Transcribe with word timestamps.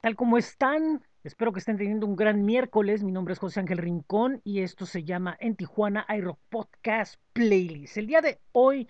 tal 0.00 0.16
como 0.16 0.38
están? 0.38 1.04
Espero 1.24 1.52
que 1.52 1.58
estén 1.58 1.76
teniendo 1.76 2.06
un 2.06 2.16
gran 2.16 2.44
miércoles. 2.44 3.02
Mi 3.02 3.12
nombre 3.12 3.34
es 3.34 3.38
José 3.38 3.60
Ángel 3.60 3.78
Rincón 3.78 4.40
y 4.44 4.60
esto 4.60 4.86
se 4.86 5.04
llama 5.04 5.36
En 5.40 5.56
Tijuana 5.56 6.06
iRock 6.08 6.38
Podcast 6.48 7.16
Playlist. 7.34 7.98
El 7.98 8.06
día 8.06 8.22
de 8.22 8.40
hoy 8.52 8.88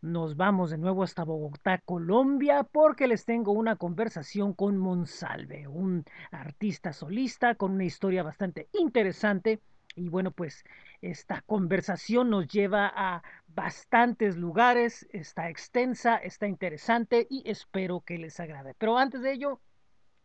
nos 0.00 0.36
vamos 0.36 0.70
de 0.70 0.78
nuevo 0.78 1.02
hasta 1.02 1.24
Bogotá, 1.24 1.78
Colombia, 1.84 2.62
porque 2.62 3.08
les 3.08 3.24
tengo 3.24 3.50
una 3.50 3.74
conversación 3.74 4.52
con 4.52 4.76
Monsalve, 4.76 5.66
un 5.66 6.04
artista 6.30 6.92
solista 6.92 7.56
con 7.56 7.72
una 7.72 7.84
historia 7.84 8.22
bastante 8.22 8.68
interesante. 8.74 9.60
Y 9.96 10.08
bueno, 10.08 10.30
pues 10.30 10.64
esta 11.00 11.42
conversación 11.42 12.30
nos 12.30 12.46
lleva 12.46 12.92
a 12.94 13.24
bastantes 13.48 14.36
lugares, 14.36 15.08
está 15.10 15.48
extensa, 15.48 16.16
está 16.16 16.46
interesante 16.46 17.26
y 17.28 17.42
espero 17.50 18.02
que 18.02 18.18
les 18.18 18.38
agrade. 18.38 18.74
Pero 18.78 18.98
antes 18.98 19.20
de 19.22 19.32
ello, 19.32 19.60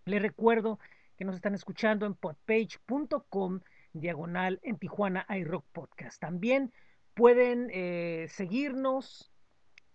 les 0.09 0.21
recuerdo 0.21 0.79
que 1.17 1.25
nos 1.25 1.35
están 1.35 1.55
escuchando 1.55 2.05
en 2.05 2.15
podpage.com 2.15 3.59
diagonal 3.93 4.59
en 4.63 4.77
Tijuana 4.77 5.25
iRock 5.29 5.65
Podcast. 5.71 6.19
También 6.19 6.71
pueden 7.13 7.69
eh, 7.73 8.27
seguirnos 8.29 9.31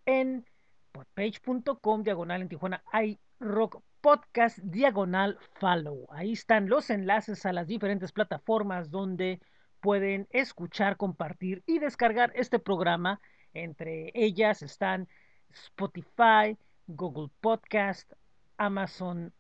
en 0.07 0.47
podpage.com 0.93 2.03
diagonal 2.03 2.43
en 2.43 2.49
Tijuana 2.49 2.83
iRock 2.93 3.83
Podcast 4.01 4.59
diagonal 4.59 5.39
follow. 5.59 6.07
Ahí 6.11 6.33
están 6.33 6.69
los 6.69 6.91
enlaces 6.91 7.47
a 7.47 7.53
las 7.53 7.67
diferentes 7.67 8.13
plataformas 8.13 8.91
donde 8.91 9.41
pueden 9.81 10.29
escuchar, 10.31 10.97
compartir 10.97 11.63
y 11.67 11.79
descargar 11.79 12.33
este 12.35 12.59
programa. 12.59 13.21
Entre 13.55 14.11
ellas 14.15 14.63
están 14.63 15.09
Spotify, 15.51 16.59
Google 16.87 17.31
Podcast, 17.41 18.13
Amazon 18.59 19.33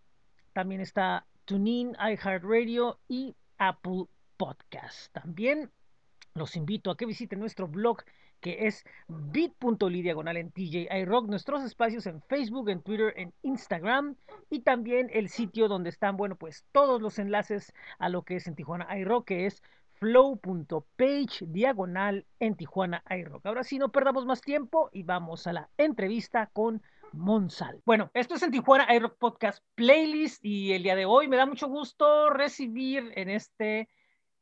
también 0.54 0.80
está 0.80 1.26
TuneIn, 1.44 1.94
iHeartRadio 1.96 2.98
y 3.08 3.36
Apple 3.58 4.06
Podcast. 4.38 5.12
También 5.12 5.70
los 6.34 6.56
invito 6.56 6.90
a 6.90 6.96
que 6.96 7.06
visiten 7.06 7.40
nuestro 7.40 7.68
blog 7.68 8.02
que 8.40 8.66
es 8.66 8.84
bit.ly 9.08 10.02
diagonal 10.02 10.36
en 10.36 10.50
TJ 10.50 10.88
iRock, 11.00 11.28
nuestros 11.28 11.62
espacios 11.64 12.06
en 12.06 12.20
Facebook, 12.20 12.68
en 12.68 12.82
Twitter, 12.82 13.14
en 13.16 13.32
Instagram 13.42 14.16
y 14.50 14.60
también 14.60 15.08
el 15.12 15.30
sitio 15.30 15.66
donde 15.66 15.88
están, 15.88 16.18
bueno, 16.18 16.36
pues 16.36 16.66
todos 16.70 17.00
los 17.00 17.18
enlaces 17.18 17.72
a 17.98 18.10
lo 18.10 18.22
que 18.22 18.36
es 18.36 18.46
en 18.46 18.54
Tijuana 18.54 18.98
iRock, 18.98 19.26
que 19.26 19.46
es 19.46 19.62
flow.page 19.94 21.46
diagonal 21.46 22.26
en 22.38 22.54
Tijuana 22.54 23.02
iRock. 23.08 23.46
Ahora 23.46 23.64
sí, 23.64 23.78
no 23.78 23.90
perdamos 23.90 24.26
más 24.26 24.42
tiempo 24.42 24.90
y 24.92 25.04
vamos 25.04 25.46
a 25.46 25.54
la 25.54 25.70
entrevista 25.78 26.50
con 26.52 26.82
Monsal. 27.16 27.80
Bueno, 27.84 28.10
esto 28.14 28.34
es 28.34 28.42
en 28.42 28.50
Tijuana 28.50 28.92
iRock 28.94 29.16
Podcast 29.18 29.64
Playlist 29.74 30.44
y 30.44 30.72
el 30.72 30.82
día 30.82 30.96
de 30.96 31.04
hoy 31.04 31.28
me 31.28 31.36
da 31.36 31.46
mucho 31.46 31.68
gusto 31.68 32.30
recibir 32.30 33.12
en 33.14 33.30
este 33.30 33.88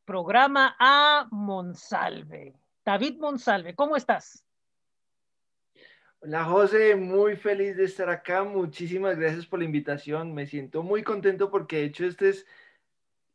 programa 0.04 0.74
a 0.78 1.28
Monsalve. 1.30 2.54
David 2.84 3.18
Monsalve, 3.18 3.74
¿cómo 3.74 3.96
estás? 3.96 4.44
Hola 6.20 6.44
José, 6.44 6.94
muy 6.96 7.36
feliz 7.36 7.76
de 7.76 7.84
estar 7.84 8.08
acá. 8.08 8.44
Muchísimas 8.44 9.18
gracias 9.18 9.44
por 9.44 9.58
la 9.58 9.64
invitación. 9.64 10.34
Me 10.34 10.46
siento 10.46 10.82
muy 10.82 11.02
contento 11.02 11.50
porque 11.50 11.78
de 11.78 11.84
hecho 11.84 12.06
este 12.06 12.30
es 12.30 12.46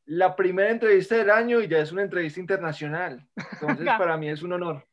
la 0.05 0.35
primera 0.35 0.71
entrevista 0.71 1.15
del 1.15 1.29
año 1.29 1.61
y 1.61 1.67
ya 1.67 1.79
es 1.79 1.91
una 1.91 2.03
entrevista 2.03 2.39
internacional. 2.39 3.27
Entonces 3.35 3.85
para 3.97 4.17
mí 4.17 4.29
es 4.29 4.41
un 4.41 4.53
honor. 4.53 4.86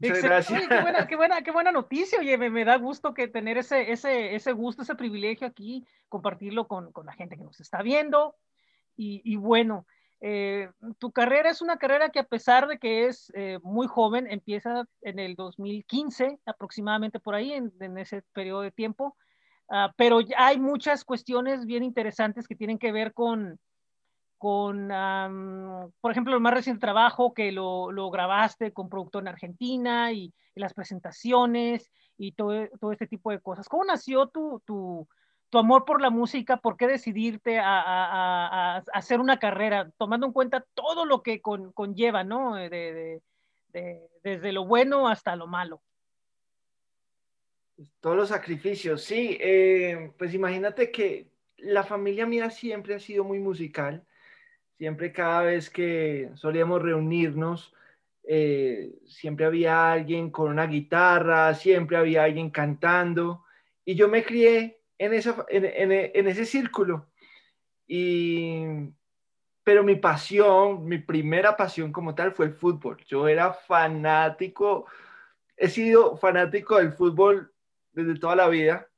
Muchas 0.00 0.22
gracias. 0.22 0.68
qué, 0.68 0.80
buena, 1.16 1.42
qué, 1.42 1.50
buena, 1.52 1.72
noticia. 1.72 2.18
Oye, 2.18 2.36
me, 2.38 2.64
da 2.64 2.76
gusto 2.76 3.12
que 3.12 3.28
tener 3.28 3.58
ese, 3.58 3.92
ese, 3.92 4.34
ese 4.34 4.52
gusto, 4.52 4.82
ese 4.82 4.94
privilegio 4.94 5.46
aquí, 5.46 5.86
compartirlo 6.08 6.66
con, 6.66 6.90
con 6.92 7.06
la 7.06 7.12
gente 7.12 7.36
que 7.36 7.44
nos 7.44 7.60
está 7.60 7.82
viendo. 7.82 8.34
Y, 8.96 9.20
y 9.24 9.36
bueno, 9.36 9.86
eh, 10.22 10.70
tu 10.98 11.12
carrera 11.12 11.50
es 11.50 11.62
una 11.62 11.78
carrera 11.78 12.10
que 12.10 12.18
a 12.18 12.24
pesar 12.24 12.66
de 12.66 12.78
que 12.78 13.06
es 13.06 13.32
eh, 13.34 13.58
muy 13.62 13.86
joven, 13.86 14.26
empieza 14.30 14.84
en 15.02 15.18
el 15.18 15.34
2015, 15.34 16.38
aproximadamente 16.46 17.20
por 17.20 17.34
ahí, 17.34 17.52
en, 17.52 17.72
en 17.80 17.98
ese 17.98 18.22
periodo 18.32 18.62
de 18.62 18.70
tiempo. 18.70 19.16
Uh, 19.68 19.92
pero 19.96 20.18
hay 20.36 20.58
muchas 20.58 21.04
cuestiones 21.04 21.64
bien 21.64 21.84
interesantes 21.84 22.48
que 22.48 22.56
tienen 22.56 22.78
que 22.78 22.90
ver 22.90 23.14
con, 23.14 23.60
con, 24.40 24.88
por 26.00 26.10
ejemplo, 26.10 26.34
el 26.34 26.40
más 26.40 26.54
reciente 26.54 26.80
trabajo 26.80 27.34
que 27.34 27.52
lo, 27.52 28.10
grabaste 28.10 28.72
con 28.72 28.88
productor 28.88 29.22
en 29.22 29.28
Argentina 29.28 30.12
y, 30.12 30.32
las 30.54 30.72
presentaciones 30.74 31.90
y 32.18 32.32
todo, 32.32 32.68
todo, 32.80 32.92
este 32.92 33.06
tipo 33.06 33.30
de 33.30 33.40
cosas. 33.40 33.68
¿Cómo 33.68 33.84
nació 33.84 34.28
tu, 34.28 34.62
tu, 34.66 35.06
tu 35.50 35.58
amor 35.58 35.84
por 35.84 36.02
la 36.02 36.10
música? 36.10 36.56
¿Por 36.56 36.78
qué 36.78 36.86
decidirte 36.86 37.58
a, 37.58 37.80
a, 37.80 38.76
a, 38.76 38.84
hacer 38.94 39.20
una 39.20 39.38
carrera, 39.38 39.90
tomando 39.98 40.26
en 40.26 40.32
cuenta 40.32 40.64
todo 40.72 41.04
lo 41.04 41.22
que 41.22 41.42
con, 41.42 41.72
conlleva, 41.72 42.24
¿no? 42.24 42.54
De, 42.54 42.70
de, 42.70 43.22
de, 43.72 44.00
desde 44.22 44.52
lo 44.52 44.64
bueno 44.64 45.08
hasta 45.08 45.36
lo 45.36 45.46
malo. 45.46 45.82
Todos 48.00 48.16
los 48.16 48.28
sacrificios, 48.30 49.02
sí. 49.02 49.36
Eh, 49.38 50.12
pues 50.18 50.32
imagínate 50.32 50.90
que 50.90 51.28
la 51.58 51.84
familia 51.84 52.26
mía 52.26 52.50
siempre 52.50 52.94
ha 52.94 53.00
sido 53.00 53.24
muy 53.24 53.38
musical 53.38 54.06
Siempre 54.80 55.12
cada 55.12 55.42
vez 55.42 55.68
que 55.68 56.30
solíamos 56.36 56.80
reunirnos, 56.80 57.74
eh, 58.26 58.94
siempre 59.06 59.44
había 59.44 59.92
alguien 59.92 60.30
con 60.30 60.50
una 60.50 60.66
guitarra, 60.66 61.52
siempre 61.52 61.98
había 61.98 62.24
alguien 62.24 62.48
cantando. 62.48 63.44
Y 63.84 63.94
yo 63.94 64.08
me 64.08 64.24
crié 64.24 64.80
en, 64.96 65.12
en, 65.12 66.28
ese 66.28 66.46
círculo. 66.46 67.10
Y, 67.86 68.64
pero 69.62 69.84
mi 69.84 69.96
pasión, 69.96 70.86
mi 70.86 70.96
primera 70.96 71.58
pasión 71.58 71.92
como 71.92 72.14
tal 72.14 72.32
fue 72.32 72.46
el 72.46 72.54
fútbol. 72.54 73.04
Yo 73.04 73.28
era 73.28 73.52
fanático, 73.52 74.86
he 75.58 75.68
sido 75.68 76.16
fanático 76.16 76.78
del 76.78 76.94
fútbol 76.94 77.52
desde 77.92 78.18
toda 78.18 78.34
la 78.34 78.48
vida 78.48 78.89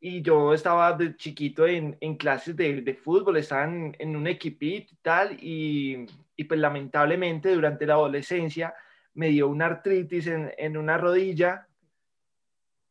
y 0.00 0.22
yo 0.22 0.54
estaba 0.54 0.92
de 0.92 1.16
chiquito 1.16 1.66
en, 1.66 1.96
en 2.00 2.16
clases 2.16 2.56
de, 2.56 2.82
de, 2.82 2.94
fútbol, 2.94 3.36
estaba 3.36 3.64
en, 3.64 3.96
en, 3.98 4.14
un 4.14 4.26
equipito 4.26 4.92
y 4.92 4.96
tal, 5.02 5.36
y, 5.40 6.06
y, 6.36 6.44
pues 6.44 6.60
lamentablemente 6.60 7.52
durante 7.52 7.86
la 7.86 7.94
adolescencia 7.94 8.74
me 9.14 9.28
dio 9.28 9.48
una 9.48 9.66
artritis 9.66 10.28
en, 10.28 10.52
en, 10.56 10.76
una 10.76 10.98
rodilla 10.98 11.66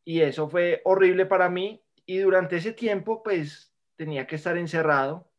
y 0.04 0.20
eso 0.20 0.48
fue 0.48 0.82
horrible 0.84 1.24
para 1.24 1.48
mí 1.48 1.82
y 2.04 2.18
durante 2.18 2.56
ese 2.56 2.72
tiempo 2.72 3.22
pues 3.22 3.72
tenía 3.96 4.26
que 4.26 4.36
estar 4.36 4.56
encerrado, 4.56 5.30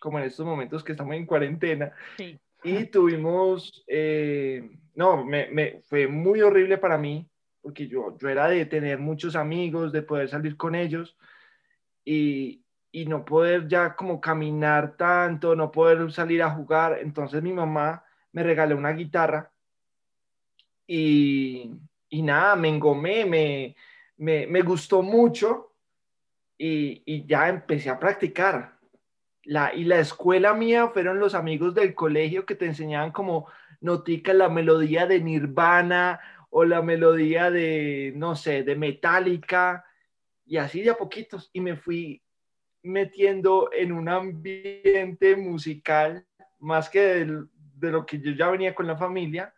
como 0.00 0.18
en 0.18 0.24
estos 0.24 0.44
momentos 0.44 0.82
que 0.82 0.92
estamos 0.92 1.14
en 1.14 1.26
cuarentena. 1.26 1.92
Sí. 2.16 2.38
Y 2.64 2.84
tuvimos, 2.86 3.84
eh, 3.86 4.70
no, 4.94 5.24
me, 5.24 5.48
me, 5.48 5.80
fue 5.82 6.06
muy 6.06 6.40
horrible 6.40 6.78
para 6.78 6.98
mí 6.98 7.28
porque 7.62 7.86
yo, 7.86 8.18
yo 8.18 8.28
era 8.28 8.48
de 8.48 8.66
tener 8.66 8.98
muchos 8.98 9.36
amigos, 9.36 9.92
de 9.92 10.02
poder 10.02 10.28
salir 10.28 10.56
con 10.56 10.74
ellos 10.74 11.16
y, 12.04 12.64
y 12.90 13.06
no 13.06 13.24
poder 13.24 13.68
ya 13.68 13.94
como 13.94 14.20
caminar 14.20 14.96
tanto, 14.96 15.54
no 15.54 15.70
poder 15.70 16.10
salir 16.12 16.42
a 16.42 16.50
jugar. 16.50 16.98
Entonces 17.00 17.40
mi 17.42 17.52
mamá 17.52 18.04
me 18.32 18.42
regaló 18.42 18.76
una 18.76 18.90
guitarra 18.92 19.50
y, 20.86 21.72
y 22.08 22.22
nada, 22.22 22.56
me 22.56 22.68
engomé, 22.68 23.24
me, 23.24 23.76
me, 24.16 24.46
me 24.48 24.62
gustó 24.62 25.02
mucho 25.02 25.72
y, 26.58 27.02
y, 27.06 27.24
ya 27.26 27.48
empecé 27.48 27.90
a 27.90 27.98
practicar. 27.98 28.76
La, 29.44 29.72
y 29.74 29.84
la 29.84 29.98
escuela 29.98 30.52
mía 30.54 30.88
fueron 30.88 31.18
los 31.18 31.34
amigos 31.34 31.74
del 31.74 31.94
colegio 31.94 32.44
que 32.44 32.54
te 32.54 32.66
enseñaban 32.66 33.12
como 33.12 33.46
notica 33.80 34.32
la 34.32 34.48
melodía 34.48 35.06
de 35.06 35.20
Nirvana 35.20 36.20
o 36.54 36.64
la 36.66 36.82
melodía 36.82 37.50
de, 37.50 38.12
no 38.14 38.36
sé, 38.36 38.62
de 38.62 38.76
Metallica, 38.76 39.86
y 40.44 40.58
así 40.58 40.82
de 40.82 40.90
a 40.90 40.96
poquitos, 40.96 41.48
y 41.54 41.60
me 41.62 41.76
fui 41.76 42.22
metiendo 42.82 43.70
en 43.72 43.90
un 43.90 44.06
ambiente 44.06 45.34
musical 45.34 46.26
más 46.58 46.90
que 46.90 47.00
de, 47.00 47.90
lo 47.90 48.04
que 48.04 48.20
yo 48.20 48.32
ya 48.32 48.50
venía 48.50 48.74
con 48.74 48.86
la 48.86 48.98
familia, 48.98 49.54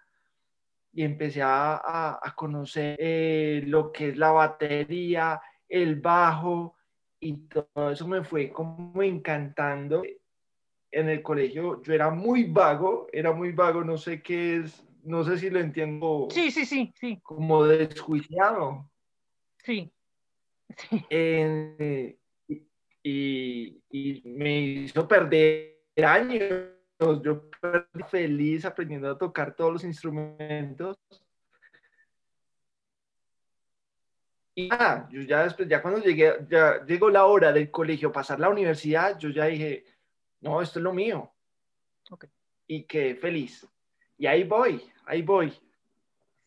y 0.93 1.03
empecé 1.03 1.43
a, 1.43 2.21
a, 2.23 2.35
conocer 2.37 2.97
eh, 3.01 3.65
lo 3.67 3.91
que 3.91 4.11
es 4.11 4.17
la 4.17 4.31
batería, 4.31 5.41
el 5.69 5.97
bajo, 5.97 6.77
y 7.19 7.49
todo 7.49 7.91
eso 7.91 8.07
me 8.07 8.23
fue 8.23 8.53
como 8.53 9.03
encantando. 9.03 10.05
En 10.93 11.09
el 11.09 11.23
colegio 11.23 11.83
yo 11.83 11.93
era 11.93 12.11
muy 12.11 12.45
vago, 12.45 13.09
era 13.13 13.33
muy 13.33 13.51
vago, 13.51 13.83
no 13.83 13.99
sé 13.99 14.23
qué 14.23 14.59
es 14.59 14.87
no 15.05 15.25
sé 15.25 15.39
si 15.39 15.51
lo 15.51 15.61
entiendo. 15.61 16.29
Sí, 16.31 16.51
sí, 16.51 16.65
sí, 16.67 16.93
sí. 16.99 17.21
Como 17.23 17.65
desjuiciado. 17.65 18.91
Sí. 19.59 19.91
Eh, 21.11 22.17
y, 23.03 23.83
y, 23.91 24.23
me 24.25 24.61
hizo 24.61 25.07
perder 25.07 25.77
años. 26.05 26.71
Yo 27.23 27.51
perdí 27.61 28.03
feliz 28.11 28.65
aprendiendo 28.65 29.11
a 29.11 29.19
tocar 29.19 29.55
todos 29.55 29.75
los 29.75 29.85
instrumentos. 29.85 30.99
y 34.55 34.69
yo 34.69 35.23
ya 35.23 35.43
después, 35.43 35.69
ya 35.69 35.83
cuando 35.83 36.01
llegué, 36.01 36.33
ya 36.49 36.85
llegó 36.85 37.11
la 37.11 37.27
hora 37.27 37.53
del 37.53 37.71
colegio, 37.71 38.13
pasar 38.13 38.39
la 38.39 38.49
universidad, 38.49 39.19
yo 39.19 39.31
ya 39.31 39.47
dije, 39.47 39.85
no, 40.41 40.63
esto 40.63 40.79
es 40.79 40.85
lo 40.85 40.93
mío. 40.93 41.33
Ok. 42.11 42.27
Y 42.69 42.85
qué 42.85 43.17
feliz. 43.17 43.67
Y 44.17 44.27
ahí 44.27 44.45
voy, 44.45 44.81
ahí 45.07 45.23
voy. 45.23 45.53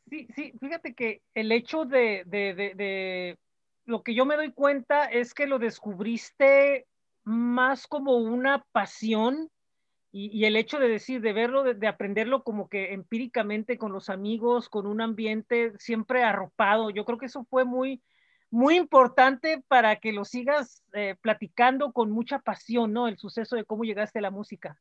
Sí, 0.10 0.28
sí, 0.36 0.54
fíjate 0.60 0.94
que 0.94 1.22
el 1.34 1.52
hecho 1.52 1.86
de, 1.86 2.24
de, 2.26 2.54
de, 2.54 2.74
de, 2.76 3.38
lo 3.86 4.04
que 4.04 4.16
yo 4.16 4.26
me 4.26 4.36
doy 4.36 4.52
cuenta 4.54 5.06
es 5.06 5.34
que 5.34 5.48
lo 5.48 5.60
descubriste 5.60 6.88
más 7.24 7.88
como 7.88 8.16
una 8.18 8.64
pasión 8.72 9.50
y, 10.14 10.30
y 10.38 10.46
el 10.46 10.56
hecho 10.56 10.80
de 10.80 10.88
decir, 10.88 11.20
de 11.20 11.34
verlo, 11.34 11.64
de, 11.64 11.74
de, 11.74 11.88
aprenderlo 11.88 12.44
como 12.44 12.70
que 12.70 12.94
empíricamente 12.94 13.78
con 13.78 13.92
los 13.92 14.10
amigos, 14.10 14.70
con 14.70 14.88
un 14.88 15.02
ambiente 15.02 15.74
siempre 15.78 16.24
arropado. 16.24 16.90
Yo 16.90 17.04
creo 17.04 17.18
que 17.18 17.26
eso 17.26 17.44
fue 17.44 17.66
muy, 17.66 18.02
muy 18.50 18.78
importante 18.78 19.62
para 19.68 19.98
que 19.98 20.14
lo 20.14 20.24
sigas 20.24 20.84
eh, 20.94 21.16
platicando 21.22 21.92
con 21.92 22.12
mucha 22.12 22.40
pasión, 22.40 22.94
¿no? 22.94 23.08
El 23.08 23.18
suceso 23.18 23.56
de 23.56 23.66
cómo 23.66 23.84
llegaste 23.84 24.20
a 24.20 24.22
la 24.22 24.32
música. 24.32 24.80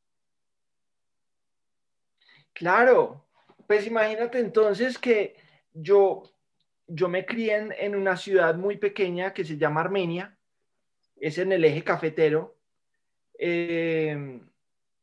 Claro, 2.53 3.26
pues 3.67 3.87
imagínate 3.87 4.39
entonces 4.39 4.99
que 4.99 5.37
yo, 5.73 6.23
yo 6.87 7.09
me 7.09 7.27
crié 7.27 7.69
en, 7.79 7.95
una 7.95 8.17
ciudad 8.17 8.55
muy 8.55 8.77
pequeña 8.77 9.33
que 9.33 9.45
se 9.45 9.57
llama 9.57 9.81
Armenia, 9.81 10.37
es 11.17 11.39
en 11.39 11.53
el 11.53 11.65
eje 11.65 11.83
cafetero. 11.83 12.57
Eh, 13.39 14.41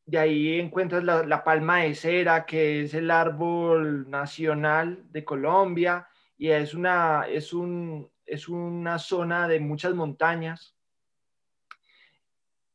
de 0.06 0.18
ahí 0.18 0.60
encuentras 0.60 1.04
la, 1.04 1.24
la, 1.24 1.44
palma 1.44 1.83
de 1.83 1.95
cera, 1.95 2.45
que 2.45 2.83
es 2.83 2.94
el 2.94 3.10
árbol 3.12 4.10
nacional 4.10 5.04
de 5.12 5.24
Colombia, 5.24 6.07
y 6.38 6.50
es 6.50 6.74
una, 6.74 7.25
es 7.30 7.54
un, 7.54 8.12
es 8.25 8.50
una 8.50 9.00
zona 9.00 9.48
de 9.48 9.60
muchas 9.60 9.94
montañas. 9.94 10.75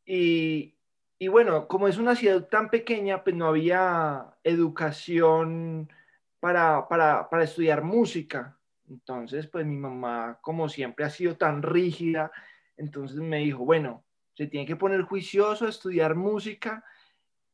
Y, 0.06 0.77
y 1.18 1.28
bueno, 1.28 1.66
como 1.66 1.88
es 1.88 1.98
una 1.98 2.14
ciudad 2.14 2.46
tan 2.48 2.70
pequeña, 2.70 3.24
pues 3.24 3.34
no 3.34 3.46
había 3.48 4.36
educación 4.44 5.90
para, 6.38 6.86
para, 6.88 7.28
para, 7.28 7.44
estudiar 7.44 7.82
música. 7.82 8.56
Entonces, 8.88 9.48
pues 9.48 9.66
mi 9.66 9.76
mamá, 9.76 10.38
como 10.40 10.68
siempre, 10.68 11.04
ha 11.04 11.10
sido 11.10 11.36
tan 11.36 11.62
rígida, 11.62 12.30
entonces 12.76 13.18
me 13.18 13.38
dijo, 13.38 13.64
bueno, 13.64 14.04
se 14.34 14.46
tiene 14.46 14.64
que 14.64 14.76
poner 14.76 15.02
juicioso 15.02 15.66
a 15.66 15.70
estudiar 15.70 16.14
música, 16.14 16.84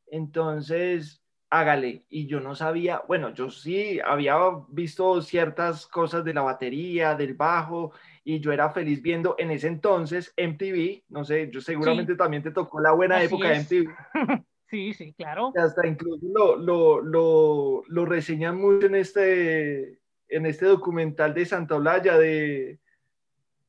entonces 0.05 1.24
hágale. 1.49 2.05
Y 2.09 2.27
yo 2.27 2.39
no 2.39 2.55
sabía, 2.55 3.01
bueno, 3.07 3.33
yo 3.33 3.49
sí 3.49 3.99
había 4.03 4.35
visto 4.69 5.21
ciertas 5.21 5.87
cosas 5.87 6.23
de 6.23 6.33
la 6.33 6.41
batería, 6.41 7.15
del 7.15 7.33
bajo, 7.33 7.93
y 8.23 8.39
yo 8.39 8.51
era 8.51 8.71
feliz 8.71 9.01
viendo 9.01 9.35
en 9.37 9.51
ese 9.51 9.67
entonces 9.67 10.33
MTV, 10.37 11.03
no 11.09 11.23
sé, 11.23 11.49
yo 11.51 11.61
seguramente 11.61 12.13
sí. 12.13 12.17
también 12.17 12.43
te 12.43 12.51
tocó 12.51 12.79
la 12.79 12.91
buena 12.91 13.17
Así 13.17 13.25
época 13.25 13.51
es. 13.53 13.69
de 13.69 13.81
MTV. 13.81 13.93
Sí, 14.67 14.93
sí, 14.93 15.13
claro. 15.13 15.53
Y 15.55 15.59
hasta 15.59 15.85
incluso 15.85 16.25
lo, 16.25 16.55
lo, 16.55 16.99
lo, 16.99 17.83
lo, 17.87 18.05
reseñan 18.05 18.59
mucho 18.59 18.87
en 18.87 18.95
este, 18.95 19.99
en 20.27 20.45
este 20.47 20.65
documental 20.65 21.35
de 21.35 21.45
Santa 21.45 21.75
Olaya 21.75 22.17
de... 22.17 22.79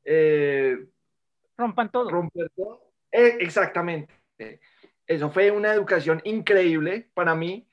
Eh, 0.05 0.87
Rompan 1.59 1.91
todo. 1.91 2.11
Romper 2.11 2.51
todo. 2.57 2.93
Eh, 3.13 3.37
exactamente. 3.41 4.15
Eso 5.07 5.31
fue 5.31 5.51
una 5.51 5.73
educación 5.73 6.21
increíble 6.25 7.11
para 7.15 7.35
mí, 7.35 7.69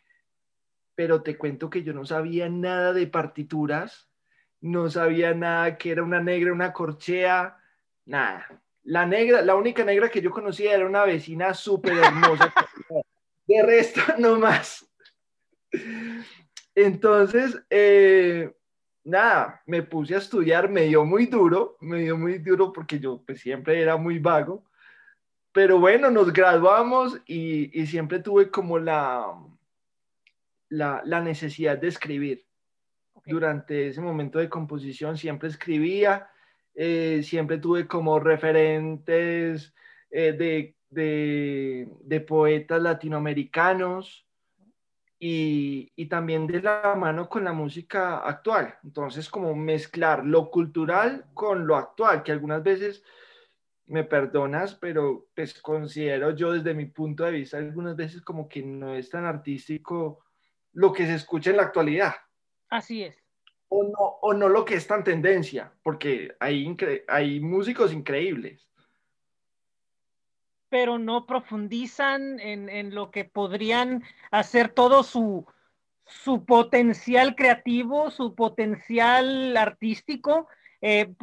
pero 0.96 1.24
te 1.24 1.38
cuento 1.38 1.70
que 1.70 1.84
yo 1.84 1.94
no 1.94 2.06
sabía 2.06 2.50
nada 2.50 2.94
de 2.94 3.08
partituras, 3.08 4.10
no 4.62 4.90
sabía 4.90 5.34
nada 5.34 5.78
que 5.78 5.92
era 5.92 6.04
una 6.04 6.22
negra, 6.22 6.54
una 6.54 6.74
corchea, 6.74 7.58
nada. 8.06 8.62
La 8.84 9.06
negra, 9.06 9.42
la 9.42 9.56
única 9.56 9.84
negra 9.84 10.10
que 10.10 10.22
yo 10.22 10.30
conocía 10.30 10.76
era 10.76 10.86
una 10.86 11.06
vecina 11.06 11.54
súper 11.54 11.98
hermosa. 11.98 12.54
de 13.48 13.64
resto, 13.64 14.02
no 14.20 14.40
más. 14.40 14.86
Entonces, 16.76 17.62
eh, 17.70 18.54
nada, 19.04 19.62
me 19.66 19.84
puse 19.84 20.16
a 20.16 20.20
estudiar, 20.20 20.70
me 20.70 20.84
dio 20.84 21.06
muy 21.06 21.26
duro, 21.26 21.78
me 21.82 22.00
dio 22.00 22.18
muy 22.18 22.40
duro 22.40 22.72
porque 22.72 23.00
yo 23.00 23.22
pues, 23.26 23.42
siempre 23.42 23.82
era 23.82 23.98
muy 23.98 24.20
vago. 24.20 24.64
Pero 25.54 25.80
bueno, 25.80 26.10
nos 26.12 26.34
graduamos 26.34 27.22
y, 27.26 27.80
y 27.80 27.88
siempre 27.88 28.20
tuve 28.20 28.50
como 28.50 28.80
la, 28.80 29.34
la, 30.70 31.02
la 31.06 31.22
necesidad 31.22 31.78
de 31.78 31.88
escribir 31.88 32.46
durante 33.26 33.88
ese 33.88 34.02
momento 34.02 34.40
de 34.40 34.50
composición 34.50 35.18
siempre 35.18 35.50
escribía, 35.50 36.30
eh, 36.76 37.22
siempre 37.24 37.58
tuve 37.58 37.88
como 37.88 38.20
referentes 38.20 39.74
eh, 40.10 40.34
de, 40.34 40.76
de, 40.90 41.88
de, 42.02 42.20
poetas 42.22 42.82
latinoamericanos 42.82 44.26
y, 45.20 45.92
y, 45.96 46.08
también 46.08 46.48
de 46.48 46.62
la 46.62 46.96
mano 46.98 47.30
con 47.30 47.44
la 47.44 47.54
música 47.54 48.18
actual. 48.18 48.76
Entonces, 48.84 49.30
como 49.30 49.56
mezclar 49.56 50.26
lo 50.26 50.50
cultural 50.52 51.26
con 51.34 51.66
lo 51.66 51.78
actual, 51.78 52.24
que 52.24 52.32
algunas 52.32 52.64
veces 52.64 53.04
me 53.94 54.04
perdonas, 54.04 54.74
pero 54.76 55.28
pues 55.36 55.62
considero 55.62 56.36
yo 56.36 56.52
desde 56.52 56.74
mi 56.74 56.88
punto 56.88 57.24
de 57.24 57.32
vista 57.32 57.58
algunas 57.58 57.96
veces 57.96 58.22
como 58.22 58.50
que 58.50 58.64
no 58.64 58.96
es 58.96 59.10
tan 59.10 59.24
artístico 59.24 60.26
lo 60.74 60.92
que 60.92 61.06
se 61.06 61.14
escucha 61.14 61.52
en 61.52 61.58
la 61.58 61.64
actualidad. 61.64 62.14
Así 62.70 63.04
es. 63.04 63.16
O 63.70 63.84
no, 63.84 64.00
o 64.22 64.34
no 64.34 64.50
lo 64.50 64.66
que 64.66 64.76
es 64.76 64.88
tan 64.88 65.04
tendencia, 65.04 65.72
porque 65.84 66.36
hay, 66.40 66.76
hay 67.08 67.40
músicos 67.40 67.94
increíbles. 67.94 68.68
Pero 70.70 70.98
no 70.98 71.28
profundizan 71.28 72.40
en, 72.40 72.70
en 72.70 72.96
lo 72.96 73.12
que 73.12 73.26
podrían 73.26 74.04
hacer 74.32 74.70
todo 74.70 75.04
su, 75.04 75.46
su 76.06 76.46
potencial 76.46 77.36
creativo, 77.36 78.10
su 78.10 78.34
potencial 78.34 79.56
artístico. 79.56 80.48
Eh, 80.86 81.14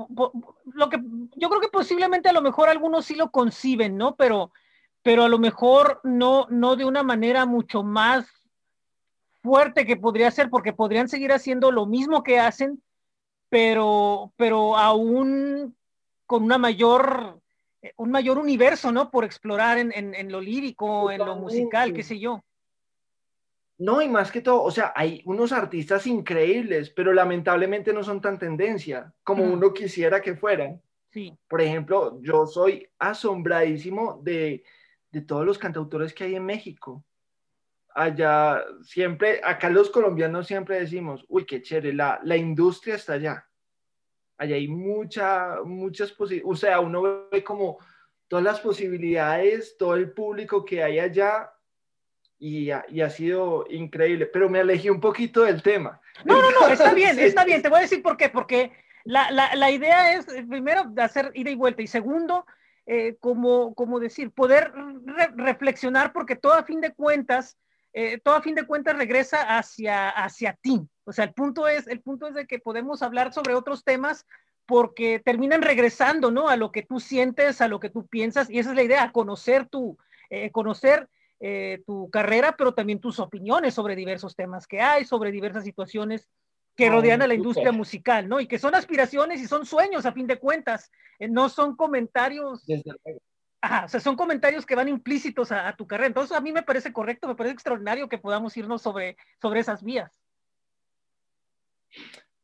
lo 0.73 0.89
que 0.89 0.99
yo 1.37 1.51
creo 1.51 1.61
que 1.61 1.69
posiblemente 1.69 2.31
a 2.31 2.33
lo 2.33 2.41
mejor 2.41 2.71
algunos 2.71 3.05
sí 3.05 3.15
lo 3.15 3.31
conciben, 3.31 3.99
¿no? 3.99 4.17
Pero, 4.17 4.53
pero 5.03 5.25
a 5.25 5.29
lo 5.29 5.39
mejor 5.39 6.01
no, 6.03 6.47
no 6.49 6.77
de 6.77 6.87
una 6.87 7.03
manera 7.03 7.45
mucho 7.45 7.83
más 7.83 8.27
fuerte 9.43 9.85
que 9.85 9.99
podría 9.99 10.31
ser, 10.31 10.49
porque 10.49 10.73
podrían 10.73 11.11
seguir 11.11 11.31
haciendo 11.31 11.73
lo 11.73 11.85
mismo 11.85 12.23
que 12.23 12.39
hacen, 12.39 12.83
pero, 13.51 14.33
pero 14.37 14.79
aún 14.79 15.77
con 16.25 16.43
una 16.43 16.57
mayor, 16.57 17.39
un 17.97 18.11
mayor 18.11 18.39
universo, 18.39 18.93
¿no? 18.93 19.11
Por 19.11 19.27
explorar 19.27 19.77
en, 19.77 19.93
en, 19.95 20.15
en 20.15 20.33
lo 20.33 20.41
lírico, 20.41 20.87
Totalmente. 20.87 21.23
en 21.23 21.29
lo 21.29 21.37
musical, 21.37 21.93
qué 21.93 22.03
sé 22.03 22.19
yo. 22.19 22.43
No, 23.81 24.01
y 24.01 24.09
más 24.09 24.31
que 24.31 24.41
todo, 24.43 24.63
o 24.63 24.71
sea, 24.71 24.93
hay 24.95 25.23
unos 25.25 25.53
artistas 25.53 26.07
increíbles, 26.07 26.91
pero 26.91 27.13
lamentablemente 27.13 27.93
no 27.93 28.05
son 28.05 28.21
tan 28.21 28.39
tendencia 28.39 29.13
como 29.25 29.45
mm. 29.45 29.53
uno 29.53 29.73
quisiera 29.73 30.21
que 30.21 30.37
fueran. 30.37 30.81
Sí. 31.11 31.37
Por 31.49 31.61
ejemplo, 31.61 32.21
yo 32.23 32.47
soy 32.47 32.89
asombradísimo 32.99 34.21
de, 34.23 34.63
de 35.11 35.21
todos 35.23 35.45
los 35.45 35.59
cantautores 35.59 36.15
que 36.15 36.25
hay 36.25 36.37
en 36.37 36.47
México 36.47 37.05
allá 37.95 38.65
siempre, 38.83 39.41
acá 39.45 39.69
los 39.69 39.91
colombianos 39.91 40.47
siempre 40.47 40.81
decimos, 40.81 41.25
uy, 41.29 41.45
qué 41.45 41.63
chévere, 41.63 41.93
la, 41.93 42.21
la 42.23 42.37
industria 42.37 42.95
está 42.95 43.15
allá. 43.15 43.47
Allá 44.39 44.57
hay 44.57 44.69
mucha, 44.69 45.57
muchas 45.65 46.13
posibilidades, 46.13 46.53
o 46.53 46.57
sea, 46.57 46.81
uno 46.81 47.29
ve 47.31 47.45
como 47.45 47.79
todas 48.29 48.45
las 48.45 48.61
posibilidades, 48.61 49.77
todo 49.77 49.97
el 49.97 50.13
público 50.13 50.65
que 50.65 50.83
hay 50.83 50.99
allá 50.99 51.53
y, 52.41 52.71
y 52.89 53.01
ha 53.03 53.11
sido 53.11 53.67
increíble, 53.69 54.27
pero 54.27 54.49
me 54.49 54.61
alejé 54.61 54.91
un 54.91 55.01
poquito 55.01 55.43
del 55.43 55.63
tema. 55.63 56.01
No, 56.25 56.41
no, 56.41 56.51
no, 56.51 56.69
está 56.69 56.95
bien, 56.95 57.19
está 57.19 57.45
bien, 57.45 57.61
te 57.61 57.69
voy 57.69 57.79
a 57.79 57.83
decir 57.83 58.03
por 58.03 58.17
qué, 58.17 58.31
porque 58.31 58.73
la, 59.05 59.31
la, 59.31 59.55
la 59.55 59.71
idea 59.71 60.15
es, 60.15 60.25
primero, 60.49 60.91
hacer 60.97 61.31
ida 61.35 61.51
y 61.51 61.55
vuelta, 61.55 61.83
y 61.83 61.87
segundo, 61.87 62.47
eh, 62.87 63.17
como, 63.21 63.75
como 63.75 64.01
decir, 64.01 64.31
poder 64.31 64.73
re 65.05 65.29
reflexionar, 65.37 66.13
porque 66.15 66.35
todo 66.35 66.55
a 66.55 66.65
fin 66.65 66.81
de 66.81 66.93
cuentas, 66.93 67.59
eh, 67.93 68.19
todo 68.19 68.37
a 68.37 68.43
fin 68.43 68.55
de 68.55 68.65
cuentas 68.65 68.97
regresa 68.97 69.59
hacia, 69.59 70.09
hacia 70.09 70.55
ti. 70.55 70.81
O 71.05 71.13
sea, 71.13 71.27
el 71.27 71.35
punto, 71.35 71.69
es, 71.69 71.87
el 71.89 72.01
punto 72.01 72.27
es 72.27 72.35
de 72.35 72.47
que 72.47 72.59
podemos 72.59 73.03
hablar 73.03 73.35
sobre 73.35 73.55
otros 73.55 73.85
temas 73.85 74.27
porque 74.65 75.21
terminan 75.23 75.61
regresando, 75.61 76.31
¿no? 76.31 76.49
A 76.49 76.57
lo 76.57 76.73
que 76.73 76.83
tú 76.83 77.01
sientes, 77.01 77.61
a 77.61 77.69
lo 77.69 77.81
que 77.81 77.91
tú 77.91 78.07
piensas, 78.07 78.49
y 78.49 78.59
esa 78.59 78.71
es 78.71 78.77
la 78.77 78.85
idea, 78.85 79.13
conocer 79.13 79.67
tu, 79.67 79.99
eh, 80.31 80.51
conocer 80.51 81.09
eh, 81.41 81.83
tu 81.87 82.11
carrera, 82.11 82.55
pero 82.57 82.75
también 82.75 83.01
tus 83.01 83.19
opiniones 83.19 83.75
sobre 83.75 83.97
diversos 83.97 84.37
temas 84.37 84.67
que 84.67 84.81
hay, 84.81 85.05
sobre 85.05 85.33
diversas 85.33 85.65
situaciones 85.65 86.29
que 86.77 86.89
rodean 86.89 87.23
a 87.23 87.27
la 87.27 87.35
industria 87.35 87.73
musical, 87.73 88.29
¿no? 88.29 88.41
Y 88.41 88.47
que 88.47 88.59
son 88.59 88.75
aspiraciones 88.75 89.41
y 89.41 89.47
son 89.47 89.67
sueños 89.67 90.07
a 90.07 90.13
fin 90.13 90.27
de 90.27 90.39
cuentas, 90.39 90.91
eh, 91.19 91.29
no 91.29 91.49
son 91.49 91.77
comentarios. 91.77 92.65
Ajá, 93.63 93.85
o 93.85 93.89
sea, 93.89 94.01
son 94.01 94.17
comentarios 94.17 94.65
que 94.65 94.75
van 94.75 94.89
implícitos 94.89 95.53
a, 95.53 95.69
a, 95.69 95.77
tu 95.77 95.87
carrera. 95.87 96.07
Entonces, 96.07 96.35
a 96.35 96.41
mí 96.41 96.53
me 96.53 96.63
parece 96.63 96.93
correcto, 96.93 97.29
me 97.29 97.35
parece 97.35 97.55
extraordinario 97.55 98.09
que 98.09 98.17
podamos 98.17 98.57
irnos 98.57 98.81
sobre, 98.81 99.19
sobre 99.41 99.61
esas 99.61 99.83
vías. 99.83 100.19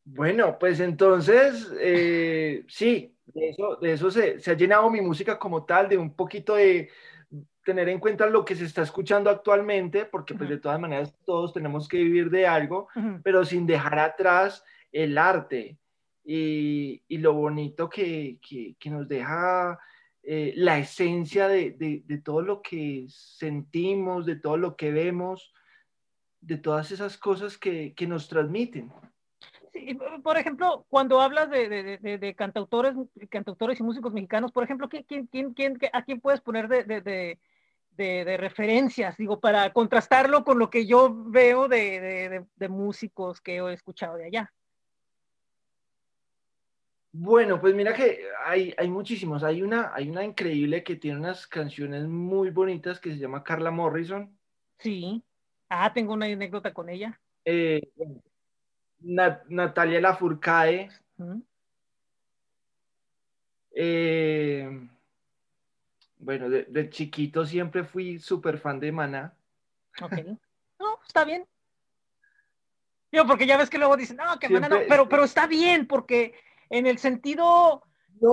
Bueno, 0.05 0.59
pues 0.59 0.79
entonces, 0.81 1.69
eh, 1.81 2.65
sí, 2.69 3.17
de 3.27 3.49
eso, 3.49 3.77
de 3.77 3.93
eso 3.93 4.11
se, 4.11 4.39
se, 4.39 4.51
ha 4.51 4.55
llenado 4.55 4.89
mi 4.89 5.01
música 5.01 5.39
como 5.39 5.65
tal, 5.65 5.89
de 5.89 5.99
un 5.99 6.15
poquito 6.15 6.55
de 6.55 6.91
tener 7.67 7.89
en 7.89 7.99
cuenta 7.99 8.27
lo 8.27 8.45
que 8.45 8.55
se 8.55 8.65
está 8.65 8.83
escuchando 8.83 9.29
actualmente, 9.29 10.05
porque 10.05 10.35
pues 10.35 10.49
de 10.49 10.59
todas 10.59 10.79
maneras 10.79 11.13
todos 11.27 11.53
tenemos 11.53 11.89
que 11.89 11.97
vivir 11.97 12.31
de 12.31 12.47
algo, 12.47 12.87
pero 13.25 13.45
sin 13.45 13.67
dejar 13.67 13.99
atrás 13.99 14.65
el 14.93 15.19
arte. 15.19 15.77
Y, 16.25 17.03
y 17.09 17.19
lo 17.19 17.35
bonito 17.35 17.89
que, 17.89 18.39
que, 18.41 18.77
que 18.79 18.91
nos 18.91 19.07
deja 19.09 19.79
eh, 20.23 20.55
la 20.57 20.79
esencia 20.79 21.49
de, 21.49 21.73
de, 21.73 22.03
de, 22.05 22.19
todo 22.19 22.41
lo 22.41 22.63
que 22.63 23.07
sentimos, 23.09 24.27
de 24.27 24.37
todo 24.37 24.57
lo 24.57 24.77
que 24.77 24.91
vemos, 24.93 25.53
de 26.41 26.59
todas 26.59 26.93
esas 26.93 27.19
cosas 27.19 27.59
que, 27.59 27.95
que 27.95 28.07
nos 28.07 28.29
transmiten. 28.29 28.93
Por 30.23 30.37
ejemplo, 30.37 30.87
cuando 30.89 31.21
hablas 31.21 31.51
de, 31.51 31.69
de, 31.69 32.19
de, 32.19 32.35
cantautores, 32.35 32.95
cantautores 33.29 33.79
y 33.79 33.83
músicos 33.83 34.13
mexicanos, 34.13 34.51
por 34.51 34.65
ejemplo, 34.65 34.89
¿quién, 34.89 35.27
quién, 35.27 35.53
quién, 35.53 35.79
¿a 35.93 36.03
quién 36.03 36.21
puedes 36.21 36.41
poner 36.41 36.69
de, 36.69 37.39
referencias? 37.97 39.17
Digo, 39.17 39.41
para 39.41 39.73
contrastarlo 39.73 40.45
con 40.45 40.59
lo 40.59 40.71
que 40.71 40.87
yo 40.87 41.15
veo 41.27 41.69
de, 41.69 42.45
músicos 42.69 43.41
que 43.41 43.57
he 43.57 43.73
escuchado 43.73 44.17
de 44.17 44.27
allá. 44.27 44.53
Bueno, 47.13 47.61
pues 47.61 47.75
mira 47.75 47.95
que 47.95 48.27
hay, 48.45 48.75
hay 48.77 48.89
muchísimos. 48.89 49.43
Hay 49.43 49.63
una, 49.63 49.95
hay 49.95 50.11
una 50.11 50.23
increíble 50.23 50.85
que 50.85 50.97
tiene 50.97 51.19
unas 51.19 51.47
canciones 51.47 52.05
muy 52.05 52.51
bonitas 52.51 53.01
que 53.01 53.11
se 53.11 53.19
llama 53.19 53.43
Carla 53.43 53.71
Morrison. 53.71 54.37
Sí. 54.79 55.23
Ah, 55.69 55.93
tengo 55.93 56.13
una 56.13 56.27
anécdota 56.27 56.75
con 56.75 56.91
ella. 56.91 57.19
Eh, 57.45 57.81
Natalia 59.01 60.01
Lafourcade. 60.01 60.91
Eh, 63.79 64.89
bueno, 66.27 66.51
de, 66.51 66.91
chiquito 66.91 67.47
siempre 67.47 67.85
fui 67.85 68.19
súper 68.19 68.59
fan 68.59 68.81
de 68.81 68.91
Mana. 68.91 69.33
Ok. 70.03 70.13
No, 70.81 70.99
está 71.07 71.25
bien. 71.25 71.47
Yo, 73.13 73.25
porque 73.29 73.47
ya 73.47 73.57
ves 73.57 73.71
que 73.71 73.79
luego 73.79 73.97
dicen, 73.97 74.17
no, 74.17 74.37
que 74.41 74.49
Mana 74.49 74.69
no, 74.69 74.81
pero, 74.89 75.09
pero 75.09 75.23
está 75.23 75.47
bien, 75.47 75.87
porque 75.87 76.35
en 76.69 76.89
el 76.89 76.99
sentido 76.99 77.85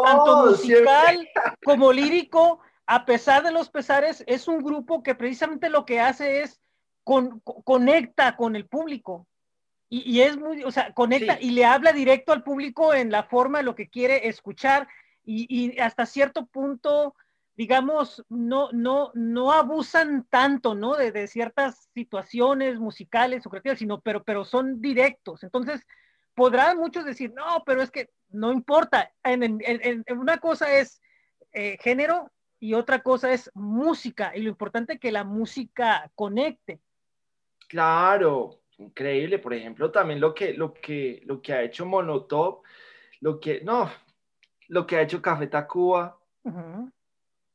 tanto 0.04 0.48
musical 0.48 1.30
como 1.64 1.94
lírico, 1.94 2.62
a 2.88 3.06
pesar 3.06 3.44
de 3.44 3.52
los 3.52 3.70
pesares, 3.70 4.24
es 4.26 4.48
un 4.48 4.64
grupo 4.64 5.04
que 5.04 5.14
precisamente 5.14 5.70
lo 5.70 5.86
que 5.86 6.00
hace 6.00 6.42
es 6.42 6.60
con, 7.04 7.42
conecta 7.42 8.36
con 8.36 8.56
el 8.56 8.66
público. 8.66 9.28
Y, 9.88 10.22
es 10.22 10.36
muy, 10.38 10.64
o 10.64 10.72
sea, 10.72 10.92
conecta 10.96 11.40
y 11.40 11.52
le 11.52 11.66
habla 11.66 11.94
directo 11.94 12.34
al 12.34 12.42
público 12.42 12.96
en 12.96 13.12
la 13.12 13.22
forma 13.22 13.60
de 13.60 13.66
lo 13.66 13.76
que 13.76 13.88
quiere 13.88 14.28
escuchar 14.28 14.88
y, 15.24 15.80
hasta 15.80 16.06
cierto 16.06 16.48
punto, 16.48 17.16
digamos, 17.56 18.24
no, 18.30 18.70
no, 18.72 19.12
no 19.14 19.52
abusan 19.52 20.26
tanto, 20.30 20.74
¿no? 20.74 20.96
De, 20.96 21.28
ciertas 21.28 21.90
situaciones 21.94 22.80
musicales 22.80 23.46
o 23.46 23.50
creativas, 23.50 23.80
sino, 23.80 24.02
pero, 24.02 24.24
pero 24.24 24.44
son 24.44 24.82
directos. 24.82 25.44
Entonces, 25.44 25.86
podrán 26.34 26.78
muchos 26.78 27.06
decir, 27.06 27.32
no, 27.34 27.64
pero 27.66 27.82
es 27.82 27.92
que 27.92 28.10
no 28.30 28.52
importa. 28.52 29.12
En, 29.24 30.04
una 30.10 30.38
cosa 30.38 30.76
es 30.78 31.02
eh, 31.52 31.78
género 31.82 32.32
y 32.60 32.74
otra 32.74 33.04
cosa 33.04 33.32
es 33.32 33.52
música. 33.54 34.32
Y 34.36 34.42
lo 34.42 34.50
importante 34.50 34.94
es 34.94 35.00
que 35.00 35.12
la 35.12 35.24
música 35.24 36.10
conecte. 36.16 36.80
Claro, 37.68 38.62
increíble. 38.78 39.38
Por 39.38 39.54
ejemplo, 39.54 39.92
también 39.92 40.20
lo 40.20 40.34
que, 40.34 40.54
lo 40.54 40.74
que, 40.74 41.22
lo 41.26 41.42
que 41.42 41.54
ha 41.54 41.62
hecho 41.62 41.86
Monotop, 41.86 42.64
lo 43.20 43.40
que, 43.40 43.62
no, 43.62 43.92
lo 44.70 44.88
que 44.88 44.96
ha 44.96 45.02
hecho 45.02 45.22
Café 45.22 45.48
Tacuba, 45.48 46.18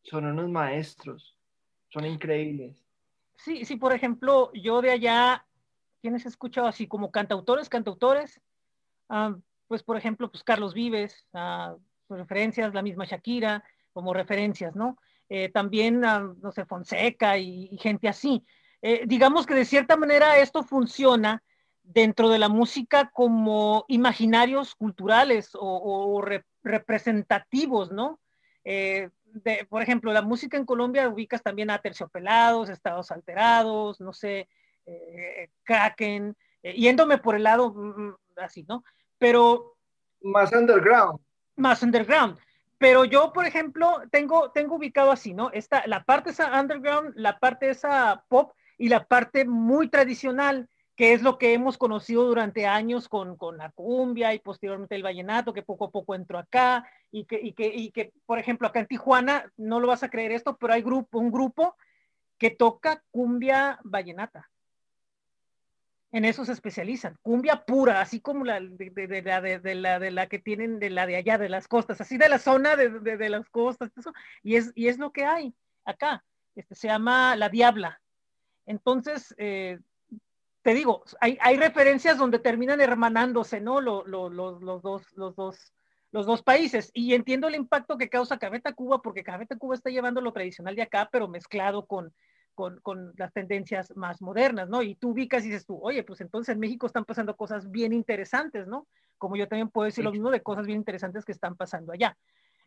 son 0.09 0.27
unos 0.27 0.49
maestros, 0.49 1.37
son 1.89 2.07
increíbles. 2.07 2.85
Sí, 3.37 3.65
sí, 3.65 3.77
por 3.77 3.93
ejemplo, 3.93 4.51
yo 4.53 4.83
de 4.83 4.91
allá, 4.91 5.47
¿quiénes 6.01 6.25
he 6.25 6.29
escuchado 6.29 6.67
así 6.67 6.87
como 6.87 7.11
cantautores, 7.11 7.69
cantautores? 7.69 8.41
Ah, 9.09 9.37
pues, 9.69 9.83
por 9.83 9.97
ejemplo, 9.97 10.31
pues 10.31 10.43
Carlos 10.43 10.75
Vives, 10.75 11.27
uh, 11.33 11.79
referencias, 12.09 12.75
la 12.75 12.83
misma 12.83 13.05
Shakira, 13.05 13.63
como 13.93 14.15
referencias, 14.15 14.75
¿no? 14.75 14.99
Eh, 15.29 15.51
también, 15.51 16.05
uh, 16.05 16.35
no 16.41 16.53
sé, 16.53 16.65
Fonseca 16.65 17.39
y, 17.39 17.77
gente 17.79 18.09
así. 18.09 18.45
Eh, 18.81 19.03
digamos 19.07 19.47
que 19.47 19.55
de 19.55 19.65
cierta 19.65 19.97
manera 19.97 20.39
esto 20.39 20.63
funciona 20.63 21.43
dentro 21.83 22.29
de 22.29 22.39
la 22.39 22.49
música 22.49 23.11
como 23.13 23.85
imaginarios 23.89 24.75
culturales 24.75 25.51
o, 25.55 26.23
representativos, 26.63 27.91
¿no? 27.93 28.21
Eh, 28.65 29.11
por 29.69 29.83
ejemplo, 29.83 30.13
la 30.13 30.23
música 30.23 30.57
en 30.57 30.65
Colombia 30.65 31.09
ubicas 31.09 31.43
también 31.43 31.71
a 31.71 31.79
terciopelados, 31.79 32.69
estados 32.69 33.11
alterados, 33.11 34.01
no 34.01 34.13
sé, 34.13 34.49
eh, 34.87 35.51
Kraken, 35.65 36.37
yéndome 36.63 37.19
por 37.19 37.35
el 37.35 37.45
lado 37.45 37.73
mm, 37.73 38.09
mm, 38.09 38.17
así, 38.37 38.65
¿no? 38.69 38.85
Pero... 39.19 39.77
Más 40.23 40.53
underground. 40.53 41.21
Más 41.57 41.83
underground. 41.83 42.39
Pero 42.79 43.05
yo, 43.05 43.33
por 43.33 43.45
ejemplo, 43.45 44.03
tengo, 44.11 44.51
tengo 44.53 44.77
ubicado 44.77 45.11
así, 45.11 45.35
¿no? 45.35 45.51
Esta, 45.53 45.87
la 45.87 46.05
parte 46.05 46.31
esa 46.31 46.61
underground, 46.61 47.13
la 47.17 47.39
parte 47.39 47.71
esa 47.71 48.25
pop, 48.29 48.53
y 48.79 48.89
la 48.89 49.05
parte 49.05 49.45
muy 49.45 49.89
tradicional, 49.89 50.69
que 50.99 51.13
es 51.13 51.23
lo 51.23 51.39
que 51.39 51.53
hemos 51.53 51.79
conocido 51.79 52.25
durante 52.25 52.67
años 52.67 53.09
con, 53.09 53.37
con 53.37 53.57
la 53.57 53.71
cumbia 53.71 54.35
y 54.35 54.41
posteriormente 54.41 54.97
el 54.97 55.05
vallenato, 55.05 55.55
que 55.55 55.63
poco 55.63 55.85
a 55.85 55.91
poco 55.93 56.17
entró 56.17 56.41
acá, 56.41 56.91
y 57.13 57.25
que, 57.25 57.39
y 57.41 57.53
que, 57.53 57.69
y 57.69 57.93
que, 57.93 58.13
por 58.27 58.41
ejemplo, 58.41 58.67
acá 58.67 58.81
en 58.81 58.89
Tijuana, 58.89 59.49
no 59.57 59.79
lo 59.79 59.87
vas 59.87 60.03
a 60.03 60.11
creer 60.11 60.33
esto, 60.33 60.57
pero 60.57 60.73
hay 60.73 60.83
grupo, 60.83 61.21
un 61.21 61.31
grupo 61.31 61.77
que 62.37 62.51
toca 62.51 63.05
cumbia 63.13 63.79
vallenata. 63.85 64.51
En 66.11 66.25
eso 66.25 66.45
se 66.45 66.51
especializan, 66.51 67.17
cumbia 67.23 67.65
pura, 67.65 68.01
así 68.01 68.19
como 68.19 68.45
la 68.45 68.59
de, 68.59 68.91
de, 68.91 69.07
de, 69.07 69.23
la, 69.77 70.01
de, 70.01 70.11
la, 70.11 70.27
que 70.27 70.41
tienen 70.41 70.81
de 70.81 70.91
la 70.91 71.07
de 71.07 71.15
allá, 71.15 71.39
de 71.39 71.49
las 71.49 71.69
costas, 71.69 72.01
así 72.01 72.19
de 72.19 72.29
la 72.29 72.41
zona 72.41 72.75
de, 72.75 73.29
las 73.29 73.49
costas, 73.51 73.93
eso, 73.97 74.13
y, 74.43 74.57
es, 74.57 74.73
y 74.75 74.89
es 74.89 74.99
lo 74.99 75.13
que 75.13 75.25
hay 75.25 75.55
acá. 75.85 76.25
Este, 76.57 76.75
se 76.75 76.89
llama 76.89 77.37
La 77.37 77.51
Diabla, 77.51 78.01
entonces, 78.69 79.35
eh, 79.39 79.79
te 80.69 80.75
digo, 80.75 81.03
hay, 81.23 81.57
referencias 81.57 82.19
donde 82.19 82.39
terminan 82.39 82.83
hermanándose, 82.83 83.59
¿no? 83.59 83.81
Los, 83.81 84.05
dos, 84.05 84.61
los, 84.61 85.35
dos, 85.35 85.73
los 86.13 86.27
dos 86.27 86.43
países. 86.43 86.91
Y 86.93 87.15
entiendo 87.15 87.49
el 87.49 87.55
impacto 87.55 87.97
que 87.97 88.11
causa 88.11 88.37
Cabeta 88.37 88.75
Cuba, 88.75 89.01
porque 89.01 89.25
Cabeta 89.25 89.57
Cuba 89.57 89.77
está 89.77 89.89
llevando 89.89 90.21
lo 90.21 90.31
tradicional 90.31 90.77
de 90.77 90.83
acá, 90.83 91.09
pero 91.11 91.27
mezclado 91.27 91.87
con, 91.87 92.13
con, 92.55 93.15
las 93.17 93.33
tendencias 93.33 93.97
más 93.97 94.21
modernas, 94.21 94.69
¿no? 94.69 94.83
Y 94.83 94.95
tú 94.95 95.13
ubicas 95.13 95.43
y 95.43 95.49
dices 95.49 95.65
tú, 95.65 95.79
oye, 95.81 96.03
pues 96.03 96.21
entonces 96.21 96.53
en 96.53 96.61
México 96.61 96.87
están 96.87 97.07
pasando 97.07 97.35
cosas 97.35 97.71
bien 97.71 97.95
interesantes, 97.95 98.67
¿no? 98.67 98.87
Como 99.17 99.37
yo 99.37 99.49
también 99.49 99.71
puedo 99.71 99.87
decir 99.87 100.05
lo 100.05 100.13
mismo 100.13 100.31
de 100.31 100.43
cosas 100.43 100.67
bien 100.67 100.81
interesantes 100.81 101.25
que 101.25 101.33
están 101.33 101.57
pasando 101.57 101.95
allá. 101.95 102.15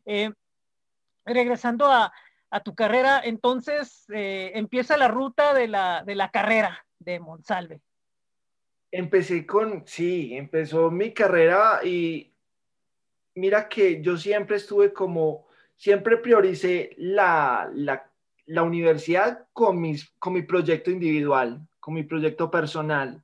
Eh, 0.07 0.31
regresando 1.23 1.85
a, 1.85 2.11
a 2.49 2.61
tu 2.61 2.73
carrera, 2.73 3.21
entonces 3.23 4.05
eh, 4.09 4.53
empieza 4.55 4.97
la 4.97 5.07
ruta 5.07 5.53
de 5.53 5.67
la, 5.67 6.03
de 6.03 6.15
la 6.15 6.31
carrera 6.31 6.83
de 6.97 7.19
Monsalve. 7.19 7.79
Empecé 8.91 9.45
con, 9.45 9.83
sí, 9.85 10.35
empezó 10.35 10.91
mi 10.91 11.13
carrera 11.13 11.79
y 11.83 12.33
mira 13.35 13.69
que 13.69 14.01
yo 14.01 14.17
siempre 14.17 14.57
estuve 14.57 14.91
como, 14.91 15.47
siempre 15.77 16.17
prioricé 16.17 16.93
la, 16.97 17.71
la, 17.73 18.11
la 18.45 18.63
universidad 18.63 19.47
con, 19.53 19.79
mis, 19.79 20.09
con 20.19 20.33
mi 20.33 20.41
proyecto 20.41 20.91
individual, 20.91 21.65
con 21.79 21.93
mi 21.93 22.03
proyecto 22.03 22.51
personal. 22.51 23.23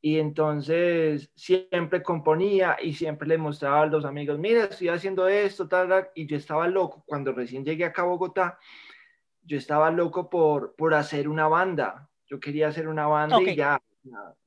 Y 0.00 0.18
entonces 0.18 1.30
siempre 1.34 2.02
componía 2.02 2.76
y 2.82 2.92
siempre 2.92 3.26
le 3.26 3.38
mostraba 3.38 3.82
a 3.82 3.86
los 3.86 4.04
amigos, 4.04 4.38
mira, 4.38 4.64
estoy 4.64 4.88
haciendo 4.88 5.28
esto, 5.28 5.66
tal, 5.66 5.88
tal. 5.88 6.10
Y 6.14 6.26
yo 6.26 6.36
estaba 6.36 6.68
loco, 6.68 7.04
cuando 7.06 7.32
recién 7.32 7.64
llegué 7.64 7.86
acá 7.86 8.02
a 8.02 8.06
Bogotá, 8.06 8.58
yo 9.42 9.56
estaba 9.56 9.90
loco 9.90 10.28
por, 10.28 10.74
por 10.74 10.92
hacer 10.92 11.28
una 11.28 11.48
banda. 11.48 12.10
Yo 12.26 12.40
quería 12.40 12.68
hacer 12.68 12.88
una 12.88 13.06
banda 13.06 13.40
y 13.40 13.54
ya 13.54 13.80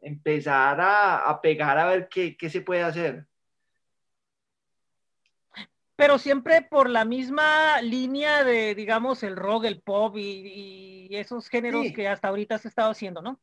empezar 0.01 0.79
a, 0.79 1.29
a, 1.29 1.41
pegar 1.41 1.77
a 1.77 1.87
ver 1.87 2.07
qué, 2.09 2.35
qué 2.37 2.49
se 2.49 2.61
puede 2.61 2.83
hacer. 2.83 3.25
Pero 5.95 6.19
siempre 6.19 6.61
por 6.61 6.89
la 6.89 7.05
misma 7.05 7.81
línea 7.81 8.43
de, 8.43 8.75
digamos, 8.75 9.23
el 9.23 9.35
rock, 9.35 9.65
el 9.65 9.81
pop 9.81 10.15
y, 10.17 11.07
y 11.09 11.15
esos 11.15 11.49
géneros 11.49 11.87
que 11.95 12.07
hasta 12.07 12.27
ahorita 12.27 12.55
has 12.55 12.65
estado 12.65 12.91
haciendo, 12.91 13.21
¿no? 13.21 13.39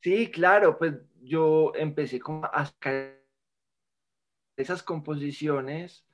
Sí, 0.00 0.30
claro, 0.30 0.78
pues 0.78 0.94
yo 1.22 1.72
empecé 1.74 2.20
a 2.52 2.66
sacar 2.66 3.18
esas 4.56 4.82
composiciones 4.82 6.06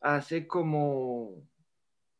hace 0.00 0.46
como 0.46 1.42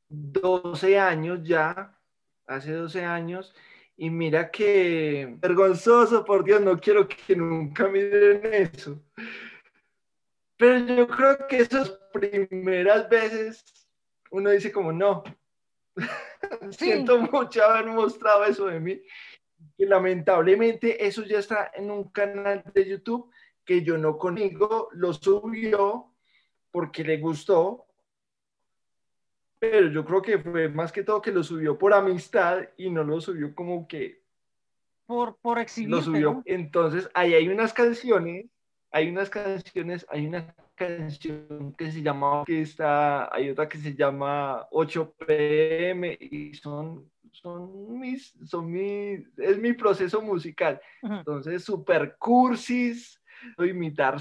12 0.09 0.99
años 0.99 1.41
ya, 1.43 1.99
hace 2.47 2.73
12 2.73 3.05
años, 3.05 3.55
Y 4.01 4.11
mira 4.11 4.49
que 4.49 5.35
vergonzoso, 5.41 6.25
por 6.25 6.45
Dios, 6.45 6.61
no 6.61 6.79
quiero 6.79 7.09
que 7.09 7.35
nunca 7.35 7.89
miren 7.89 8.41
eso. 8.55 9.03
Pero 10.57 10.79
yo 10.87 11.09
creo 11.09 11.49
que 11.49 11.59
esas 11.59 11.91
primeras 12.13 13.09
veces 13.09 13.65
uno 14.31 14.51
dice 14.51 14.71
como, 14.71 14.93
no, 14.93 15.25
siento 16.71 17.19
mucho 17.19 17.65
haber 17.65 17.87
mostrado 17.87 18.45
eso 18.45 18.67
de 18.67 18.79
mí. 18.79 19.03
Y 19.77 19.85
lamentablemente 19.85 21.05
eso 21.05 21.25
ya 21.25 21.41
está 21.41 21.73
en 21.75 21.91
un 21.91 22.05
canal 22.11 22.63
de 22.73 22.89
YouTube 22.89 23.33
que 23.65 23.83
yo 23.83 23.99
no 23.99 24.17
conmigo, 24.17 24.91
lo 24.93 25.13
subió 25.13 26.15
porque 26.71 27.03
le 27.03 27.17
gustó, 27.17 27.88
pero 29.59 29.89
yo 29.89 30.05
creo 30.05 30.23
que 30.23 30.39
fue 30.39 30.69
más 30.69 30.93
que 30.93 31.03
todo 31.03 31.21
que 31.21 31.33
lo 31.33 31.43
subió 31.43 31.79
por 31.79 31.93
amistad 31.93 32.63
y 32.77 32.91
no 32.91 33.05
lo 33.05 33.21
subió 33.21 33.55
como 33.55 33.87
que... 33.87 34.23
Por, 35.07 35.37
por 35.39 35.59
exhibir. 35.59 35.91
Lo 35.91 36.03
subió. 36.03 36.43
Entonces, 36.45 37.09
ahí 37.15 37.35
hay 37.35 37.49
unas 37.49 37.73
canciones, 37.73 38.47
hay 38.91 39.09
unas 39.09 39.31
canciones, 39.31 40.07
hay 40.11 40.27
una 40.27 40.55
canción 40.75 41.75
que 41.77 41.91
se 41.91 42.03
llama, 42.03 42.45
que 42.47 42.63
está, 42.63 43.35
hay 43.35 43.51
otra 43.51 43.69
que 43.69 43.79
se 43.79 43.95
llama 43.95 44.67
8 44.71 45.15
pm 45.27 46.17
y 46.21 46.55
son, 46.55 47.11
son 47.33 47.99
mis, 47.99 48.35
son 48.45 48.71
mis, 48.71 49.27
es 49.39 49.59
mi 49.59 49.73
proceso 49.73 50.21
musical. 50.23 50.81
Entonces, 51.03 51.65
super 51.65 52.17
cursis, 52.19 53.21
imitar 53.59 54.19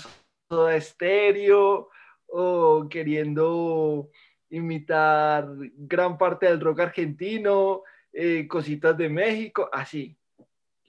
toda 0.48 0.76
estéreo 0.76 1.90
o 2.28 2.88
queriendo 2.90 4.10
imitar 4.50 5.48
gran 5.76 6.18
parte 6.18 6.46
del 6.48 6.60
rock 6.60 6.82
argentino, 6.82 7.84
eh, 8.14 8.48
cositas 8.48 8.98
de 8.98 9.10
México, 9.10 9.70
así. 9.72 10.18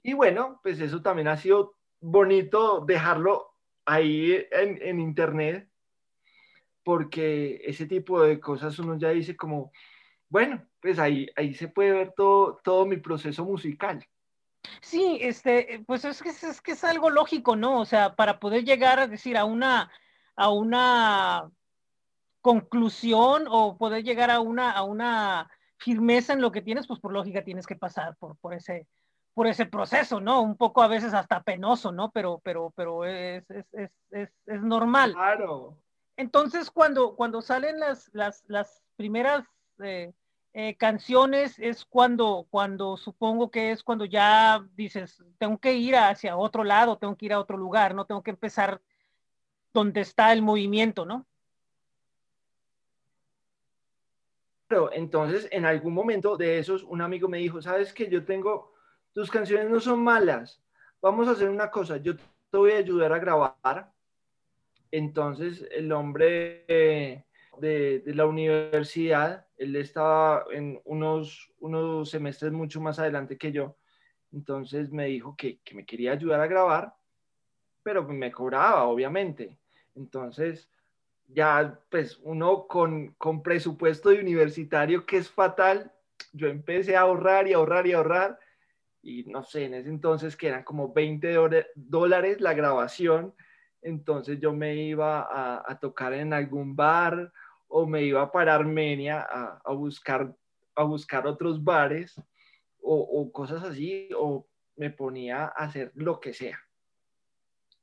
Y 0.03 0.13
bueno, 0.13 0.59
pues 0.63 0.79
eso 0.79 1.01
también 1.01 1.27
ha 1.27 1.37
sido 1.37 1.75
bonito 1.99 2.83
dejarlo 2.85 3.53
ahí 3.85 4.45
en, 4.51 4.81
en 4.81 4.99
internet, 4.99 5.69
porque 6.83 7.61
ese 7.65 7.85
tipo 7.85 8.21
de 8.21 8.39
cosas 8.39 8.79
uno 8.79 8.97
ya 8.97 9.09
dice 9.09 9.35
como, 9.35 9.71
bueno, 10.29 10.65
pues 10.81 10.99
ahí, 10.99 11.27
ahí 11.35 11.53
se 11.53 11.67
puede 11.67 11.91
ver 11.91 12.13
todo, 12.15 12.59
todo 12.63 12.85
mi 12.85 12.97
proceso 12.97 13.43
musical. 13.43 14.05
Sí, 14.81 15.17
este, 15.21 15.83
pues 15.87 16.05
es 16.05 16.21
que, 16.21 16.29
es 16.29 16.61
que 16.61 16.71
es 16.73 16.83
algo 16.83 17.09
lógico, 17.09 17.55
¿no? 17.55 17.79
O 17.79 17.85
sea, 17.85 18.15
para 18.15 18.39
poder 18.39 18.63
llegar 18.63 18.99
a 18.99 19.07
decir 19.07 19.37
a 19.37 19.45
una, 19.45 19.91
a 20.35 20.49
una 20.49 21.51
conclusión 22.49 23.45
o 23.47 23.77
poder 23.77 24.03
llegar 24.03 24.31
a 24.31 24.39
una, 24.39 24.71
a 24.71 24.81
una 24.81 25.47
firmeza 25.77 26.33
en 26.33 26.41
lo 26.41 26.51
que 26.51 26.63
tienes, 26.63 26.87
pues 26.87 26.99
por 26.99 27.13
lógica 27.13 27.43
tienes 27.43 27.67
que 27.67 27.75
pasar 27.75 28.15
por, 28.17 28.35
por 28.37 28.55
ese 28.55 28.87
por 29.35 29.45
ese 29.47 29.67
proceso, 29.67 30.19
¿no? 30.19 30.41
Un 30.41 30.57
poco 30.57 30.81
a 30.81 30.87
veces 30.87 31.13
hasta 31.13 31.43
penoso, 31.43 31.91
¿no? 31.91 32.09
Pero, 32.11 32.41
pero, 32.43 32.73
pero 32.75 33.05
es, 33.05 33.49
es, 33.51 33.65
es, 33.71 33.91
es, 34.09 34.29
es 34.47 34.61
normal. 34.61 35.13
Claro. 35.13 35.77
Entonces, 36.17 36.69
cuando, 36.71 37.15
cuando 37.15 37.41
salen 37.41 37.79
las, 37.79 38.09
las, 38.11 38.43
las 38.47 38.81
primeras 38.97 39.45
eh, 39.81 40.11
eh, 40.53 40.75
canciones, 40.75 41.57
es 41.59 41.85
cuando, 41.85 42.47
cuando 42.49 42.97
supongo 42.97 43.49
que 43.49 43.71
es 43.71 43.83
cuando 43.83 44.03
ya 44.03 44.65
dices, 44.75 45.23
tengo 45.37 45.57
que 45.59 45.73
ir 45.75 45.95
hacia 45.95 46.35
otro 46.35 46.63
lado, 46.65 46.97
tengo 46.97 47.15
que 47.15 47.27
ir 47.27 47.33
a 47.33 47.39
otro 47.39 47.55
lugar, 47.55 47.95
no 47.95 48.05
tengo 48.05 48.23
que 48.23 48.31
empezar 48.31 48.81
donde 49.73 50.01
está 50.01 50.33
el 50.33 50.41
movimiento, 50.41 51.05
¿no? 51.05 51.25
Pero 54.69 54.93
entonces, 54.93 55.47
en 55.51 55.65
algún 55.65 55.95
momento 55.95 56.37
de 56.37 56.59
esos, 56.59 56.83
un 56.83 57.01
amigo 57.01 57.27
me 57.27 57.39
dijo, 57.39 57.59
sabes 57.59 57.91
que 57.91 58.07
yo 58.07 58.23
tengo, 58.23 58.75
tus 59.13 59.31
canciones 59.31 59.67
no 59.67 59.79
son 59.79 60.03
malas, 60.03 60.61
vamos 61.01 61.27
a 61.27 61.31
hacer 61.31 61.49
una 61.49 61.71
cosa, 61.71 61.97
yo 61.97 62.15
te 62.15 62.57
voy 62.57 62.73
a 62.73 62.77
ayudar 62.77 63.11
a 63.11 63.17
grabar. 63.17 63.91
Entonces, 64.91 65.67
el 65.71 65.91
hombre 65.91 66.65
de, 66.67 68.03
de 68.05 68.13
la 68.13 68.27
universidad, 68.27 69.47
él 69.57 69.75
estaba 69.75 70.45
en 70.51 70.79
unos, 70.85 71.51
unos 71.59 72.11
semestres 72.11 72.51
mucho 72.51 72.79
más 72.79 72.99
adelante 72.99 73.39
que 73.39 73.51
yo, 73.51 73.75
entonces 74.31 74.91
me 74.91 75.05
dijo 75.05 75.35
que, 75.35 75.57
que 75.61 75.73
me 75.73 75.83
quería 75.83 76.11
ayudar 76.11 76.41
a 76.41 76.47
grabar, 76.47 76.93
pero 77.81 78.03
me 78.03 78.31
cobraba, 78.31 78.83
obviamente. 78.83 79.57
Entonces, 79.95 80.69
ya 81.29 81.79
pues 81.89 82.19
uno 82.23 82.67
con, 82.67 83.13
con 83.17 83.43
presupuesto 83.43 84.09
de 84.09 84.19
universitario 84.19 85.05
que 85.05 85.17
es 85.17 85.29
fatal, 85.29 85.91
yo 86.33 86.47
empecé 86.47 86.95
a 86.95 87.01
ahorrar 87.01 87.47
y 87.47 87.53
ahorrar 87.53 87.87
y 87.87 87.93
ahorrar 87.93 88.39
y 89.01 89.23
no 89.23 89.43
sé, 89.43 89.65
en 89.65 89.75
ese 89.75 89.89
entonces 89.89 90.35
que 90.35 90.47
eran 90.47 90.63
como 90.63 90.91
20 90.91 91.33
dólares 91.75 92.41
la 92.41 92.53
grabación, 92.53 93.33
entonces 93.81 94.39
yo 94.39 94.53
me 94.53 94.75
iba 94.75 95.27
a, 95.65 95.79
tocar 95.79 96.13
en 96.13 96.33
algún 96.33 96.75
bar 96.75 97.31
o 97.67 97.85
me 97.85 98.03
iba 98.03 98.29
para 98.31 98.55
Armenia 98.55 99.21
a, 99.21 99.61
a 99.63 99.71
buscar, 99.71 100.35
a 100.75 100.83
buscar 100.83 101.27
otros 101.27 101.63
bares 101.63 102.21
o 102.81 103.31
cosas 103.31 103.63
así, 103.63 104.09
o 104.17 104.47
me 104.75 104.89
ponía 104.89 105.43
a 105.43 105.47
hacer 105.47 105.91
lo 105.93 106.19
que 106.19 106.33
sea 106.33 106.59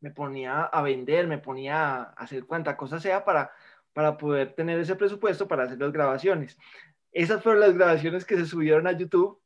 me 0.07 0.13
ponía 0.13 0.63
a 0.63 0.83
vender, 0.83 1.27
me 1.27 1.39
ponía 1.39 1.97
a 1.97 2.03
hacer 2.13 2.47
cuanta 2.47 2.77
cosa 2.77 3.01
sea 3.01 3.25
para, 3.25 3.51
para 3.93 4.17
poder 4.17 4.55
tener 4.55 4.79
ese 4.79 4.95
presupuesto 4.95 5.49
para 5.49 5.65
hacer 5.65 5.81
las 5.81 5.91
grabaciones. 5.91 6.57
Esas 7.11 7.43
fueron 7.43 7.61
las 7.61 7.75
grabaciones 7.75 8.25
que 8.25 8.37
se 8.37 8.47
subieron 8.47 8.87
a 8.87 8.93
YouTube 8.93 9.41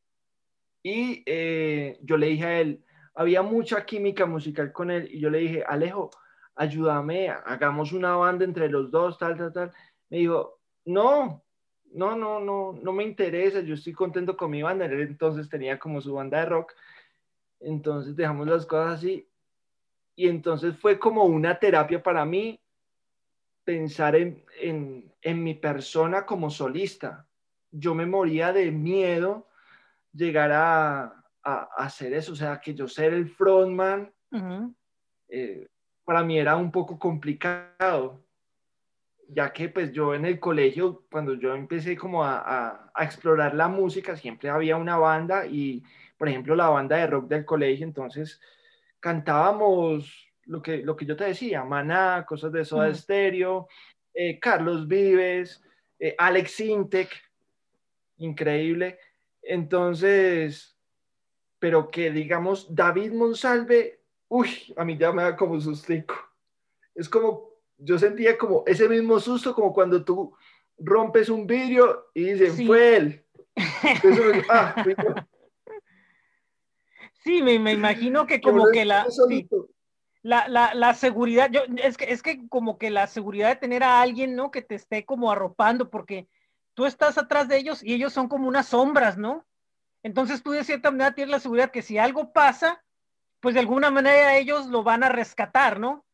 y 0.83 1.23
eh, 1.25 1.99
yo 2.03 2.19
le 2.19 2.27
dije 2.27 2.45
a 2.45 2.61
él, 2.61 2.85
había 3.15 3.41
mucha 3.41 3.87
química 3.87 4.27
musical 4.27 4.71
con 4.71 4.91
él 4.91 5.09
y 5.11 5.19
yo 5.19 5.31
le 5.31 5.39
dije, 5.39 5.65
Alejo, 5.67 6.11
ayúdame, 6.55 7.31
hagamos 7.31 7.93
una 7.93 8.17
banda 8.17 8.45
entre 8.45 8.69
los 8.69 8.91
dos, 8.91 9.17
tal, 9.17 9.39
tal, 9.39 9.55
tal. 9.55 9.73
Me 10.11 10.19
dijo, 10.19 10.61
no, 10.85 11.43
no, 11.95 12.17
no, 12.17 12.39
no, 12.39 12.79
no 12.83 12.93
me 12.93 13.05
interesa, 13.05 13.61
yo 13.61 13.73
estoy 13.73 13.95
contento 13.95 14.37
con 14.37 14.51
mi 14.51 14.63
banda. 14.63 14.85
Él 14.85 15.01
entonces 15.01 15.49
tenía 15.49 15.79
como 15.79 16.03
su 16.03 16.13
banda 16.13 16.41
de 16.41 16.47
rock. 16.47 16.75
Entonces 17.61 18.15
dejamos 18.15 18.47
las 18.47 18.67
cosas 18.67 18.99
así 18.99 19.30
y 20.21 20.29
entonces 20.29 20.77
fue 20.77 20.99
como 20.99 21.25
una 21.25 21.59
terapia 21.59 22.03
para 22.03 22.27
mí 22.27 22.61
pensar 23.65 24.15
en, 24.15 24.45
en, 24.61 25.43
mi 25.43 25.55
persona 25.55 26.27
como 26.27 26.51
solista. 26.51 27.27
Yo 27.71 27.95
me 27.95 28.05
moría 28.05 28.53
de 28.53 28.71
miedo 28.71 29.49
llegar 30.13 30.53
a, 30.53 31.25
a, 31.43 31.69
hacer 31.79 32.13
eso, 32.13 32.33
o 32.33 32.37
sea, 32.37 32.61
que 32.61 32.75
yo 32.75 32.87
ser 32.87 33.15
el 33.15 33.31
frontman, 33.31 34.13
eh, 35.31 35.67
para 36.05 36.23
mí 36.23 36.39
era 36.39 36.55
un 36.55 36.71
poco 36.71 36.99
complicado, 36.99 38.21
ya 39.27 39.51
que 39.55 39.71
pues 39.71 39.91
yo 39.91 40.15
en 40.15 40.27
el 40.27 40.39
colegio, 40.39 41.07
cuando 41.11 41.33
yo 41.33 41.55
empecé 41.55 41.97
como 41.97 42.25
a, 42.25 42.41
a, 42.41 42.91
a, 42.93 43.05
explorar 43.05 43.55
la 43.55 43.69
música, 43.69 44.17
siempre 44.17 44.51
había 44.51 44.77
una 44.77 44.99
banda 44.99 45.47
y, 45.47 45.83
por 46.19 46.29
ejemplo, 46.29 46.55
la 46.55 46.69
banda 46.69 46.97
de 46.97 47.07
rock 47.07 47.27
del 47.27 47.47
colegio, 47.47 47.87
entonces 47.87 48.39
cantábamos 49.01 50.31
lo 50.45 50.63
que, 50.63 50.79
lo 50.79 50.97
que 50.97 51.07
yo 51.07 51.17
te 51.17 51.25
decía, 51.25 51.65
Maná, 51.65 52.25
cosas 52.27 52.53
de 52.53 52.65
Soda 52.65 52.93
Stereo, 52.95 53.69
eh, 54.15 54.39
Carlos 54.39 54.87
Vives, 54.87 55.63
eh, 55.99 56.15
Alex 56.19 56.61
Intec, 56.61 57.11
increíble. 58.19 58.99
Entonces, 59.43 60.77
pero 61.59 61.91
que 61.91 62.11
digamos, 62.11 62.75
David 62.75 63.13
Monsalve, 63.13 64.01
uy, 64.29 64.75
a 64.77 64.85
mí 64.85 64.97
ya 64.97 65.13
me 65.13 65.23
da 65.23 65.37
como 65.37 65.61
sustico. 65.61 66.15
Es 66.95 67.09
como, 67.09 67.51
yo 67.79 67.99
sentía 67.99 68.37
como 68.37 68.65
ese 68.67 68.89
mismo 68.89 69.21
susto 69.21 69.55
como 69.55 69.73
cuando 69.73 70.05
tú 70.05 70.35
rompes 70.79 71.29
un 71.29 71.47
vidrio 71.47 72.11
y 72.15 72.33
dicen, 72.33 72.67
fue 72.67 72.97
él. 72.97 73.25
ah, 74.49 74.85
Sí, 77.23 77.43
me, 77.43 77.59
me 77.59 77.73
imagino 77.73 78.27
que 78.27 78.41
como 78.41 78.71
que 78.73 78.85
la, 78.85 79.07
la, 80.23 80.49
la, 80.49 80.75
la, 80.75 80.95
seguridad, 80.95 81.51
yo, 81.51 81.63
es, 81.77 81.97
que, 81.97 82.13
es 82.13 82.23
que 82.23 82.49
como 82.49 82.79
que 82.79 82.91
la 82.91 83.07
seguridad 83.07 83.49
de 83.49 83.57
tener 83.57 83.83
a 83.83 84.01
alguien, 84.01 84.35
¿no? 84.37 84.51
Que 84.51 84.63
te 84.63 84.75
esté 84.75 85.05
como 85.05 85.31
arropando, 85.31 85.91
porque 85.91 86.29
tú 86.75 86.87
estás 86.87 87.19
atrás 87.19 87.49
de 87.49 87.59
ellos 87.59 87.83
y 87.83 87.95
ellos 87.95 88.13
son 88.13 88.29
como 88.29 88.49
unas 88.49 88.69
sombras, 88.69 89.19
¿no? 89.19 89.47
Entonces 90.03 90.43
tú 90.43 90.53
de 90.53 90.65
cierta 90.65 90.91
manera 90.91 91.15
tienes 91.15 91.31
la 91.31 91.41
seguridad 91.41 91.71
que 91.71 91.83
si 91.83 91.99
algo 91.99 92.33
pasa, 92.33 92.83
pues 93.41 93.55
de 93.55 93.61
alguna 93.61 93.91
manera 93.91 94.37
ellos 94.37 94.67
lo 94.67 94.83
van 94.83 95.03
a 95.03 95.11
rescatar, 95.11 95.79
¿no? 95.79 96.05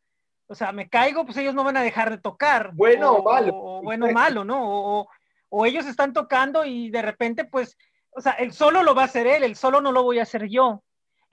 O 0.48 0.54
sea, 0.54 0.72
me 0.72 0.88
caigo, 0.88 1.24
pues 1.24 1.36
ellos 1.36 1.54
no 1.54 1.64
van 1.64 1.76
a 1.76 1.82
dejar 1.82 2.10
de 2.10 2.18
tocar. 2.18 2.72
Bueno 2.74 3.12
o, 3.12 3.22
malo. 3.22 3.52
O, 3.54 3.82
bueno 3.82 4.06
o 4.06 4.12
malo, 4.12 4.44
¿no? 4.44 4.58
O, 4.62 5.08
o 5.48 5.66
ellos 5.66 5.86
están 5.86 6.12
tocando 6.12 6.64
y 6.64 6.90
de 6.90 7.02
repente, 7.02 7.44
pues, 7.44 7.76
o 8.10 8.20
sea, 8.20 8.32
el 8.32 8.52
solo 8.52 8.82
lo 8.82 8.94
va 8.94 9.02
a 9.02 9.06
hacer 9.06 9.26
él, 9.26 9.44
el 9.44 9.56
solo 9.56 9.80
no 9.80 9.92
lo 9.92 10.02
voy 10.02 10.18
a 10.18 10.22
hacer 10.22 10.48
yo. 10.48 10.82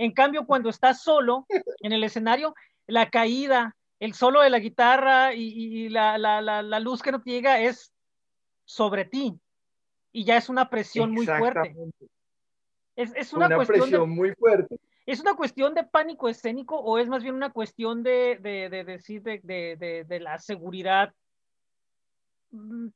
En 0.04 0.12
cambio, 0.12 0.46
cuando 0.46 0.70
estás 0.70 1.02
solo 1.02 1.48
en 1.80 1.94
el 1.94 2.04
escenario, 2.04 2.54
la 2.88 3.10
caída, 3.10 3.78
el 4.02 4.14
solo 4.14 4.42
de 4.42 4.50
la 4.50 4.60
guitarra 4.60 5.34
y, 5.34 5.88
la, 5.88 6.18
la, 6.18 6.42
la, 6.42 6.80
luz 6.82 7.02
que 7.02 7.14
no 7.14 7.22
te 7.22 7.32
llega 7.32 7.62
es 7.62 7.94
sobre 8.66 9.06
ti. 9.06 9.40
Y 10.12 10.26
ya 10.26 10.36
es 10.36 10.50
una 10.50 10.70
presión 10.70 11.14
muy 11.14 11.26
fuerte. 11.26 11.74
Es, 12.98 13.32
una, 13.32 13.48
presión 13.66 14.10
muy 14.10 14.34
fuerte. 14.34 14.78
¿Es 15.06 15.22
una 15.22 15.36
cuestión 15.36 15.74
de 15.74 15.86
pánico 15.86 16.28
escénico 16.28 16.76
o 16.76 16.98
es 16.98 17.08
más 17.08 17.24
bien 17.24 17.36
una 17.36 17.52
cuestión 17.52 18.04
de, 18.04 18.40
decir 18.86 19.22
de, 19.24 20.20
la 20.22 20.38
seguridad? 20.38 21.14
Mm, 22.52 22.90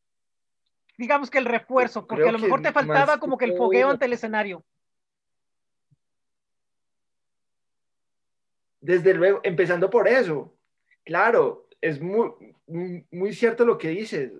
digamos 0.97 1.29
que 1.29 1.37
el 1.37 1.45
refuerzo, 1.45 2.05
porque 2.05 2.27
a 2.27 2.33
lo 2.33 2.39
mejor 2.39 2.61
te 2.61 2.73
faltaba 2.73 3.17
como 3.17 3.37
que 3.37 3.45
el 3.45 3.55
fogueo 3.55 3.91
ante 3.91 4.07
el 4.07 4.11
escenario. 4.11 4.65
Desde 8.87 9.13
luego, 9.13 9.41
empezando 9.43 9.89
por 9.89 10.07
eso, 10.07 10.57
claro, 11.03 11.67
es 11.81 11.99
muy, 12.01 12.31
muy, 13.11 13.33
cierto 13.33 13.65
lo 13.65 13.77
que 13.77 13.89
dices. 13.89 14.31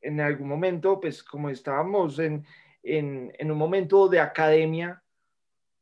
En 0.00 0.20
algún 0.20 0.48
momento, 0.48 0.98
pues 0.98 1.22
como 1.22 1.48
estábamos 1.48 2.18
en, 2.18 2.44
en 2.82 3.52
un 3.52 3.56
momento 3.56 4.08
de 4.08 4.18
academia, 4.18 5.00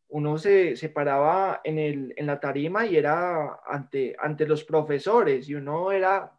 uno 0.08 0.36
se, 0.36 0.76
se 0.76 0.90
paraba 0.90 1.62
en, 1.64 1.78
el, 1.78 2.12
en, 2.18 2.26
la 2.26 2.38
tarima 2.38 2.84
y 2.84 2.98
era 2.98 3.60
ante, 3.66 4.14
ante 4.18 4.46
los 4.46 4.62
profesores 4.62 5.48
y 5.48 5.54
uno 5.54 5.90
era 5.90 6.38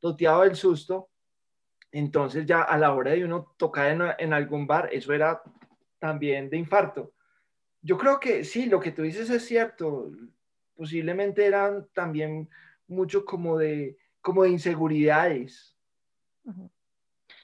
toteado 0.00 0.42
del 0.42 0.54
susto. 0.54 1.08
Entonces 1.92 2.44
ya 2.44 2.60
a 2.60 2.76
la 2.76 2.92
hora 2.92 3.12
de 3.12 3.24
uno 3.24 3.54
tocar 3.56 3.90
en, 3.90 4.02
en, 4.18 4.34
algún 4.34 4.66
bar, 4.66 4.90
eso 4.92 5.14
era 5.14 5.42
también 5.98 6.50
de 6.50 6.58
infarto. 6.58 7.14
Yo 7.80 7.96
creo 7.96 8.20
que 8.20 8.44
sí, 8.44 8.66
lo 8.66 8.80
que 8.80 8.92
tú 8.92 9.00
dices 9.00 9.30
es 9.30 9.46
cierto. 9.46 10.10
Posiblemente 10.80 11.44
eran 11.44 11.86
también 11.92 12.48
mucho 12.88 13.26
como 13.26 13.58
de, 13.58 13.98
como 14.22 14.44
de 14.44 14.48
inseguridades. 14.48 15.76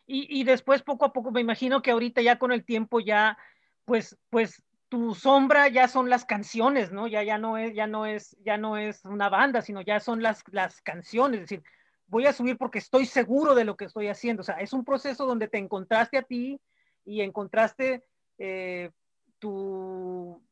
y, 0.07 0.40
y 0.40 0.44
después 0.44 0.81
poco 0.81 1.05
a 1.05 1.12
poco, 1.12 1.31
me 1.33 1.42
imagino 1.42 1.83
que 1.83 1.90
ahorita 1.90 2.22
ya 2.22 2.38
con 2.38 2.51
el 2.51 2.64
tiempo 2.64 2.99
ya, 2.99 3.37
pues, 3.85 4.16
pues 4.31 4.62
tu 4.88 5.14
sombra 5.14 5.68
ya 5.68 5.87
son 5.87 6.09
las 6.09 6.25
canciones, 6.25 6.92
¿no? 6.92 7.09
Ya, 7.09 7.22
ya 7.25 7.37
no 7.37 7.59
es, 7.59 7.75
ya 7.75 7.87
no 7.87 8.07
es, 8.07 8.35
ya 8.40 8.57
no 8.57 8.79
es 8.79 9.05
una 9.05 9.29
banda, 9.29 9.61
sino 9.61 9.83
ya 9.83 10.01
son 10.01 10.22
las, 10.22 10.42
las 10.51 10.81
canciones. 10.81 11.42
Es 11.42 11.51
decir, 11.51 11.62
voy 12.07 12.25
a 12.25 12.33
subir 12.33 12.57
porque 12.57 12.79
estoy 12.79 13.05
seguro 13.05 13.55
de 13.55 13.64
lo 13.64 13.77
que 13.77 13.85
estoy 13.85 14.09
haciendo. 14.09 14.40
O 14.40 14.44
sea, 14.44 14.55
es 14.61 14.72
un 14.72 14.83
proceso 14.83 15.27
donde 15.27 15.49
te 15.49 15.59
encontraste 15.59 16.16
a 16.16 16.22
ti 16.22 16.59
y 17.05 17.20
encontraste 17.20 18.03
eh, 18.38 18.90
tu, 19.38 20.42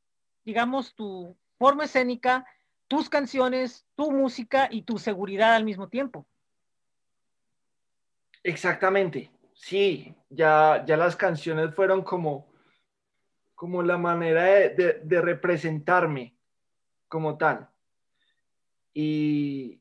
digamos, 0.44 0.94
tu 0.94 1.34
forma 1.56 1.84
escénica, 1.84 2.44
tus 2.88 3.08
canciones, 3.08 3.86
tu 3.94 4.10
música 4.10 4.68
y 4.70 4.82
tu 4.82 4.98
seguridad 4.98 5.54
al 5.54 5.64
mismo 5.64 5.88
tiempo. 5.88 6.26
Exactamente. 8.42 9.30
Sí, 9.54 10.14
ya, 10.28 10.84
ya 10.86 10.96
las 10.96 11.16
canciones 11.16 11.74
fueron 11.74 12.02
como 12.02 12.54
como 13.54 13.82
la 13.82 13.96
manera 13.96 14.44
de, 14.44 15.20
representarme 15.22 16.36
como 17.08 17.38
tal. 17.38 17.70
Y, 18.92 19.80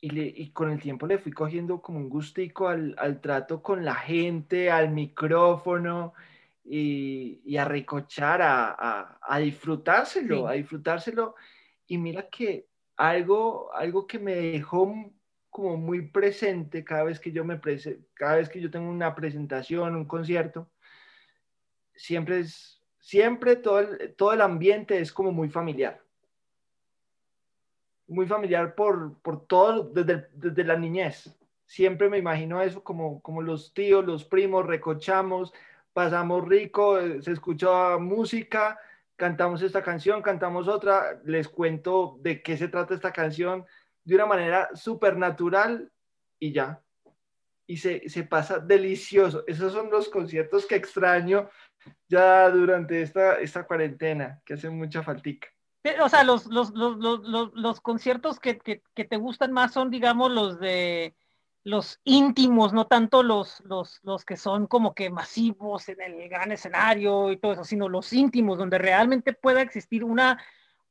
y, 0.00 0.50
con 0.50 0.70
el 0.70 0.80
tiempo 0.80 1.06
le 1.06 1.18
fui 1.18 1.32
cogiendo 1.32 1.80
como 1.80 1.98
un 1.98 2.08
gustico 2.08 2.68
al, 2.68 3.20
trato 3.20 3.62
con 3.62 3.84
la 3.84 3.94
gente, 3.94 4.70
al 4.70 4.90
micrófono 4.90 6.14
y, 6.64 7.56
a 7.56 7.64
recochar, 7.64 8.40
a, 8.42 9.38
disfrutárselo, 9.38 10.48
a 10.48 10.54
disfrutárselo. 10.54 11.36
Y 11.90 11.98
mira 11.98 12.28
que 12.30 12.68
algo, 12.96 13.74
algo 13.74 14.06
que 14.06 14.20
me 14.20 14.36
dejó 14.36 14.94
como 15.50 15.76
muy 15.76 16.06
presente 16.06 16.84
cada 16.84 17.02
vez 17.02 17.18
que 17.18 17.32
yo 17.32 17.44
me 17.44 17.60
cada 18.14 18.36
vez 18.36 18.48
que 18.48 18.60
yo 18.60 18.70
tengo 18.70 18.88
una 18.88 19.12
presentación, 19.16 19.96
un 19.96 20.04
concierto, 20.04 20.70
siempre 21.96 22.38
es 22.38 22.80
siempre 23.00 23.56
todo 23.56 23.80
el, 23.80 24.14
todo 24.14 24.32
el 24.32 24.40
ambiente 24.40 25.00
es 25.00 25.12
como 25.12 25.32
muy 25.32 25.48
familiar. 25.48 26.00
Muy 28.06 28.28
familiar 28.28 28.76
por, 28.76 29.20
por 29.20 29.44
todo, 29.48 29.82
desde, 29.82 30.28
desde, 30.32 30.62
la 30.62 30.76
niñez. 30.76 31.36
Siempre 31.66 32.08
me 32.08 32.18
imagino 32.18 32.62
eso 32.62 32.84
como, 32.84 33.20
como 33.20 33.42
los 33.42 33.74
tíos, 33.74 34.04
los 34.04 34.24
primos, 34.24 34.64
recochamos, 34.64 35.52
pasamos 35.92 36.46
rico, 36.46 37.00
eh, 37.00 37.20
se 37.20 37.32
escucha 37.32 37.98
música, 37.98 38.78
cantamos 39.20 39.60
esta 39.60 39.82
canción, 39.82 40.22
cantamos 40.22 40.66
otra, 40.66 41.20
les 41.26 41.46
cuento 41.46 42.16
de 42.22 42.42
qué 42.42 42.56
se 42.56 42.68
trata 42.68 42.94
esta 42.94 43.12
canción 43.12 43.66
de 44.02 44.14
una 44.14 44.24
manera 44.24 44.70
súper 44.74 45.18
natural 45.18 45.92
y 46.38 46.52
ya. 46.52 46.80
Y 47.66 47.76
se, 47.76 48.08
se 48.08 48.22
pasa 48.24 48.60
delicioso. 48.60 49.44
Esos 49.46 49.74
son 49.74 49.90
los 49.90 50.08
conciertos 50.08 50.64
que 50.64 50.76
extraño 50.76 51.50
ya 52.08 52.48
durante 52.48 53.02
esta, 53.02 53.38
esta 53.38 53.66
cuarentena, 53.66 54.40
que 54.42 54.54
hace 54.54 54.70
mucha 54.70 55.02
faltica. 55.02 55.48
O 56.02 56.08
sea, 56.08 56.24
los, 56.24 56.46
los, 56.46 56.70
los, 56.70 57.20
los, 57.54 57.80
conciertos 57.82 58.40
que, 58.40 58.56
que, 58.58 59.04
te 59.04 59.16
gustan 59.18 59.52
más 59.52 59.74
son, 59.74 59.90
digamos, 59.90 60.30
los 60.30 60.58
de 60.60 61.14
los 61.64 62.00
íntimos, 62.04 62.72
no 62.72 62.86
tanto 62.86 63.22
los, 63.22 63.60
los, 63.60 64.00
los 64.02 64.24
que 64.24 64.36
son 64.36 64.66
como 64.66 64.94
que 64.94 65.10
masivos 65.10 65.88
en 65.88 66.00
el 66.00 66.28
gran 66.28 66.52
escenario 66.52 67.30
y 67.30 67.36
todo 67.36 67.52
eso, 67.52 67.64
sino 67.64 67.88
los 67.88 68.12
íntimos, 68.12 68.58
donde 68.58 68.78
realmente 68.78 69.32
pueda 69.32 69.60
existir 69.60 70.02
una, 70.02 70.42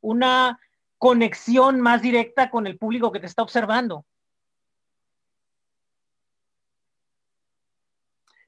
una 0.02 0.60
conexión 0.98 1.82
más 1.82 2.02
directa 2.02 2.52
con 2.52 2.68
el 2.68 2.78
público 2.78 3.12
que 3.12 3.20
te 3.20 3.26
está 3.26 3.42
observando. 3.42 4.06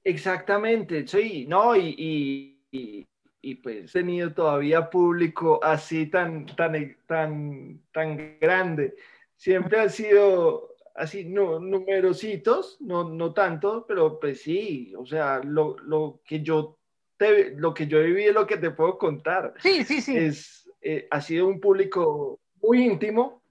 Exactamente, 0.03 1.07
sí, 1.07 1.45
no, 1.47 1.75
y, 1.75 2.57
y, 2.71 3.55
pues 3.55 3.95
he 3.95 3.99
tenido 3.99 4.33
todavía 4.33 4.89
público 4.89 5.59
así 5.63 6.07
tan, 6.07 6.45
tan, 6.45 6.97
tan, 7.05 7.81
tan 7.91 8.39
grande. 8.39 8.95
Siempre 9.35 9.79
ha 9.79 9.89
sido 9.89 10.70
así, 10.95 11.25
no, 11.25 11.59
numerositos, 11.59 12.77
no, 12.81 13.09
no 13.09 13.33
tanto, 13.33 13.85
pero 13.87 14.19
pues 14.19 14.41
sí, 14.41 14.93
o 14.97 15.05
sea, 15.05 15.41
lo, 15.43 15.77
lo 15.79 16.21
que 16.25 16.41
yo 16.41 16.77
te, 17.17 17.51
lo 17.51 17.73
que 17.73 17.87
yo 17.87 17.99
he 17.99 18.05
vivido, 18.05 18.33
lo 18.33 18.47
que 18.47 18.57
te 18.57 18.71
puedo 18.71 18.97
contar. 18.97 19.53
Sí, 19.59 19.83
sí, 19.83 20.01
sí. 20.01 20.17
Es, 20.17 20.69
eh, 20.81 21.07
ha 21.11 21.21
sido 21.21 21.47
un 21.47 21.59
público 21.59 22.39
muy 22.61 22.83
íntimo, 22.83 23.43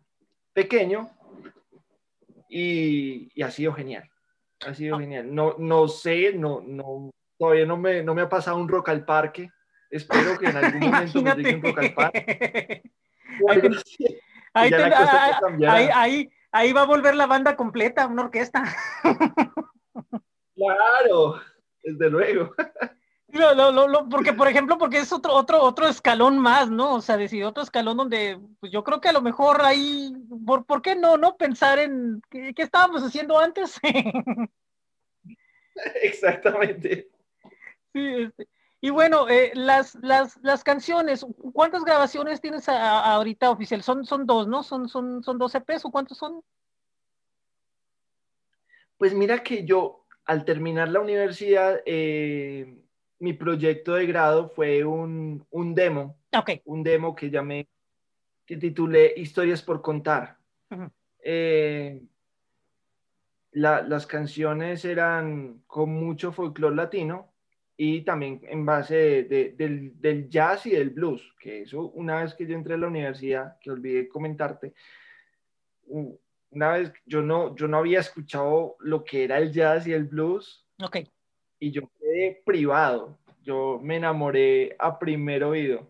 pequeño, 0.52 1.10
y, 2.48 3.30
y 3.34 3.42
ha 3.42 3.50
sido 3.50 3.72
genial. 3.72 4.10
Ha 4.66 4.74
sido 4.74 4.96
ah. 4.96 5.00
genial. 5.00 5.34
No, 5.34 5.54
no 5.58 5.88
sé, 5.88 6.32
no, 6.34 6.60
no, 6.60 7.10
todavía 7.38 7.66
no 7.66 7.76
me, 7.76 8.02
no 8.02 8.14
me 8.14 8.22
ha 8.22 8.28
pasado 8.28 8.58
un 8.58 8.68
rock 8.68 8.90
al 8.90 9.04
parque. 9.04 9.50
Espero 9.90 10.38
que 10.38 10.46
en 10.46 10.56
algún 10.56 10.80
momento 10.80 11.22
me 11.22 11.34
llegue 11.34 11.54
un 11.56 11.62
rock 11.62 11.78
al 11.78 11.94
parque. 11.94 12.82
ahí, 14.54 15.88
ahí, 15.94 16.30
ahí, 16.52 16.72
va 16.72 16.82
a 16.82 16.86
volver 16.86 17.14
la 17.14 17.26
banda 17.26 17.56
completa, 17.56 18.06
una 18.06 18.24
orquesta. 18.24 18.64
claro, 20.54 21.40
desde 21.82 22.10
luego. 22.10 22.54
porque, 24.10 24.32
por 24.32 24.48
ejemplo, 24.48 24.78
porque 24.78 24.98
es 24.98 25.12
otro, 25.12 25.32
otro, 25.34 25.62
otro 25.62 25.86
escalón 25.86 26.38
más, 26.38 26.70
¿no? 26.70 26.94
O 26.94 27.00
sea, 27.00 27.16
decir, 27.16 27.44
otro 27.44 27.62
escalón 27.62 27.96
donde, 27.96 28.38
pues 28.60 28.72
yo 28.72 28.84
creo 28.84 29.00
que 29.00 29.08
a 29.08 29.12
lo 29.12 29.22
mejor 29.22 29.62
ahí, 29.62 30.12
¿por, 30.46 30.64
¿por 30.64 30.82
qué 30.82 30.96
no, 30.96 31.16
no? 31.16 31.36
Pensar 31.36 31.78
en 31.78 32.22
qué, 32.30 32.52
estábamos 32.56 33.02
haciendo 33.02 33.38
antes. 33.38 33.78
Exactamente. 36.02 37.08
Sí, 37.92 38.14
este. 38.22 38.48
Y 38.82 38.88
bueno, 38.90 39.28
eh, 39.28 39.52
las, 39.54 39.94
las, 39.96 40.38
las, 40.42 40.64
canciones, 40.64 41.26
¿cuántas 41.52 41.84
grabaciones 41.84 42.40
tienes 42.40 42.66
ahorita 42.68 43.50
oficial? 43.50 43.82
Son, 43.82 44.06
son 44.06 44.24
dos, 44.24 44.48
¿no? 44.48 44.62
¿Son, 44.62 44.88
son, 44.88 45.22
son 45.22 45.38
dos 45.38 45.54
EPs 45.54 45.84
o 45.84 45.90
cuántos 45.90 46.16
son? 46.16 46.42
Pues 48.96 49.12
mira 49.12 49.42
que 49.42 49.66
yo, 49.66 50.06
al 50.24 50.46
terminar 50.46 50.88
la 50.88 51.00
universidad, 51.00 51.82
eh, 51.84 52.78
mi 53.18 53.34
proyecto 53.34 53.94
de 53.94 54.06
grado 54.06 54.48
fue 54.48 54.82
un, 54.82 55.46
un 55.50 55.74
demo. 55.74 56.16
Un 56.64 56.82
demo 56.82 57.14
que 57.14 57.30
llamé, 57.30 57.68
que 58.46 58.56
titulé 58.56 59.12
Historias 59.14 59.60
por 59.60 59.82
contar. 59.82 60.38
Eh, 61.22 62.00
las 63.52 64.06
canciones 64.06 64.86
eran 64.86 65.64
con 65.66 65.90
mucho 65.90 66.32
folclore 66.32 66.76
latino 66.76 67.29
y 67.82 68.02
también 68.02 68.40
en 68.42 68.66
base 68.66 69.24
del, 69.24 69.98
del, 70.00 70.28
jazz 70.28 70.66
y 70.66 70.70
del 70.70 70.90
blues, 70.90 71.34
que 71.40 71.62
eso 71.62 71.88
una 71.94 72.22
vez 72.22 72.34
que 72.34 72.46
yo 72.46 72.54
entré 72.54 72.74
a 72.74 72.78
la 72.78 72.88
universidad, 72.88 73.58
que 73.58 73.70
olvidé 73.70 74.08
comentarte, 74.08 74.74
una 75.86 76.72
vez 76.72 76.92
yo 77.06 77.22
no, 77.22 77.56
yo 77.56 77.68
no 77.68 77.78
había 77.78 78.00
escuchado 78.00 78.76
lo 78.80 79.02
que 79.04 79.24
era 79.24 79.38
el 79.38 79.52
jazz 79.52 79.86
y 79.86 79.92
el 79.92 80.04
blues. 80.04 80.66
Okay 80.82 81.08
y 81.60 81.70
yo 81.70 81.82
quedé 82.00 82.42
privado. 82.44 83.18
Yo 83.42 83.78
me 83.80 83.96
enamoré 83.96 84.74
a 84.78 84.98
primer 84.98 85.44
oído. 85.44 85.88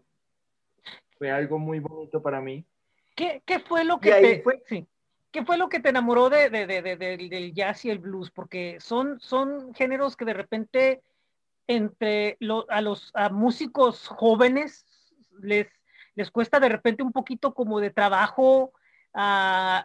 Fue 1.16 1.30
algo 1.30 1.58
muy 1.58 1.78
bonito 1.78 2.20
para 2.20 2.40
mí. 2.40 2.64
¿Qué, 3.14 3.42
qué 3.46 3.60
fue 3.60 3.84
lo 3.84 3.98
que 3.98 4.12
te, 4.12 4.42
fue... 4.42 4.62
Sí. 4.66 4.86
¿Qué 5.30 5.44
fue 5.44 5.56
lo 5.56 5.68
que 5.68 5.78
te 5.78 5.90
enamoró 5.90 6.28
de, 6.28 6.50
de, 6.50 6.66
de, 6.66 6.96
del 6.96 7.54
jazz 7.54 7.84
y 7.84 7.90
el 7.90 8.00
blues? 8.00 8.32
Porque 8.32 8.78
son, 8.80 9.20
son 9.20 9.72
géneros 9.74 10.16
que 10.16 10.24
de 10.24 10.34
repente 10.34 11.02
entre 11.70 12.36
a 12.68 12.80
los 12.80 13.12
músicos 13.30 14.08
jóvenes 14.08 14.84
les, 15.40 15.68
les 16.16 16.30
cuesta 16.30 16.58
de 16.58 16.68
repente 16.68 17.02
un 17.02 17.12
poquito 17.12 17.54
como 17.54 17.78
de 17.80 17.90
trabajo 17.90 18.72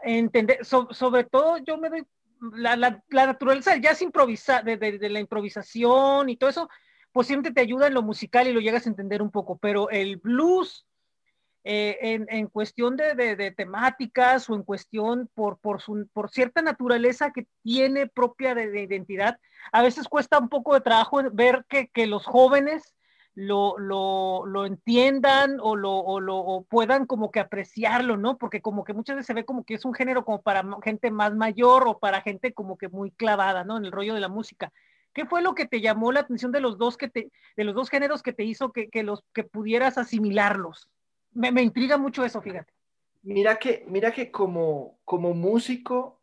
entender, 0.03 0.65
sobre 0.65 1.23
todo 1.25 1.57
yo 1.59 1.77
me 1.77 1.89
doy 1.89 2.05
la, 2.53 2.75
la, 2.75 3.01
naturaleza 3.09 3.75
ya 3.77 3.91
es 3.91 4.01
improvisar, 4.01 4.63
de, 4.63 4.77
de, 4.77 5.09
la 5.09 5.19
improvisación 5.19 6.29
y 6.29 6.37
todo 6.37 6.49
eso, 6.49 6.69
pues 7.11 7.27
siempre 7.27 7.51
te 7.51 7.61
ayuda 7.61 7.87
en 7.87 7.93
lo 7.93 8.01
musical 8.01 8.47
y 8.47 8.53
lo 8.53 8.59
llegas 8.59 8.85
a 8.85 8.89
entender 8.89 9.21
un 9.21 9.31
poco, 9.31 9.57
pero 9.57 9.89
el 9.89 10.17
blues 10.17 10.85
eh, 11.67 12.23
en, 12.29 12.45
cuestión 12.45 12.95
de, 12.95 13.51
temáticas 13.57 14.47
o 14.51 14.53
en 14.53 14.61
cuestión 14.61 15.27
por, 15.33 15.57
cierta 16.29 16.61
naturaleza 16.61 17.31
que 17.31 17.47
tiene 17.63 18.05
propia 18.05 18.53
de, 18.53 18.83
identidad, 18.83 19.39
a 19.71 19.81
veces 19.81 20.07
cuesta 20.07 20.37
un 20.37 20.47
poco 20.47 20.75
de 20.75 20.81
trabajo 20.81 21.23
ver 21.33 21.65
que, 21.67 22.05
los 22.05 22.23
jóvenes 22.23 22.93
lo, 23.33 23.79
lo, 23.79 24.45
lo 24.45 24.67
entiendan 24.67 25.57
o 25.59 25.75
lo, 25.75 26.67
puedan 26.69 27.07
como 27.07 27.31
que 27.31 27.39
apreciarlo, 27.39 28.15
¿no? 28.15 28.37
Porque 28.37 28.61
como 28.61 28.83
que 28.83 28.93
muchas 28.93 29.15
veces 29.15 29.25
se 29.25 29.33
ve 29.33 29.43
como 29.43 29.63
que 29.63 29.73
es 29.73 29.85
un 29.85 29.95
género 29.95 30.23
como 30.23 30.43
para 30.43 30.63
gente 30.83 31.09
más 31.09 31.33
mayor 31.33 31.87
o 31.87 31.97
para 31.97 32.21
gente 32.21 32.53
como 32.53 32.77
que 32.77 32.89
muy 32.89 33.09
clavada, 33.09 33.63
¿no? 33.63 33.77
En 33.77 33.85
el 33.85 33.91
rollo 33.91 34.13
de 34.13 34.19
la 34.19 34.29
música. 34.29 34.71
¿Qué 35.13 35.25
fue 35.25 35.41
lo 35.41 35.55
que 35.55 35.65
te 35.65 35.81
llamó 35.81 36.11
la 36.11 36.19
atención 36.19 36.51
de 36.51 36.59
los 36.59 36.77
dos 36.77 36.95
que 36.95 37.09
te, 37.09 37.31
de 37.57 37.63
los 37.63 37.73
dos 37.73 37.89
géneros 37.89 38.21
que 38.21 38.33
te 38.33 38.43
hizo 38.43 38.71
que 38.71 39.01
los 39.01 39.23
que 39.33 39.43
pudieras 39.43 39.97
asimilarlos? 39.97 40.91
Me, 41.35 41.51
me, 41.51 41.61
intriga 41.61 41.97
mucho 41.97 42.25
eso, 42.25 42.41
fíjate. 42.41 42.73
Mira 43.23 43.57
que, 43.57 43.85
mira 43.87 44.11
que 44.11 44.31
como, 44.31 44.99
como 45.05 45.33
músico, 45.33 46.21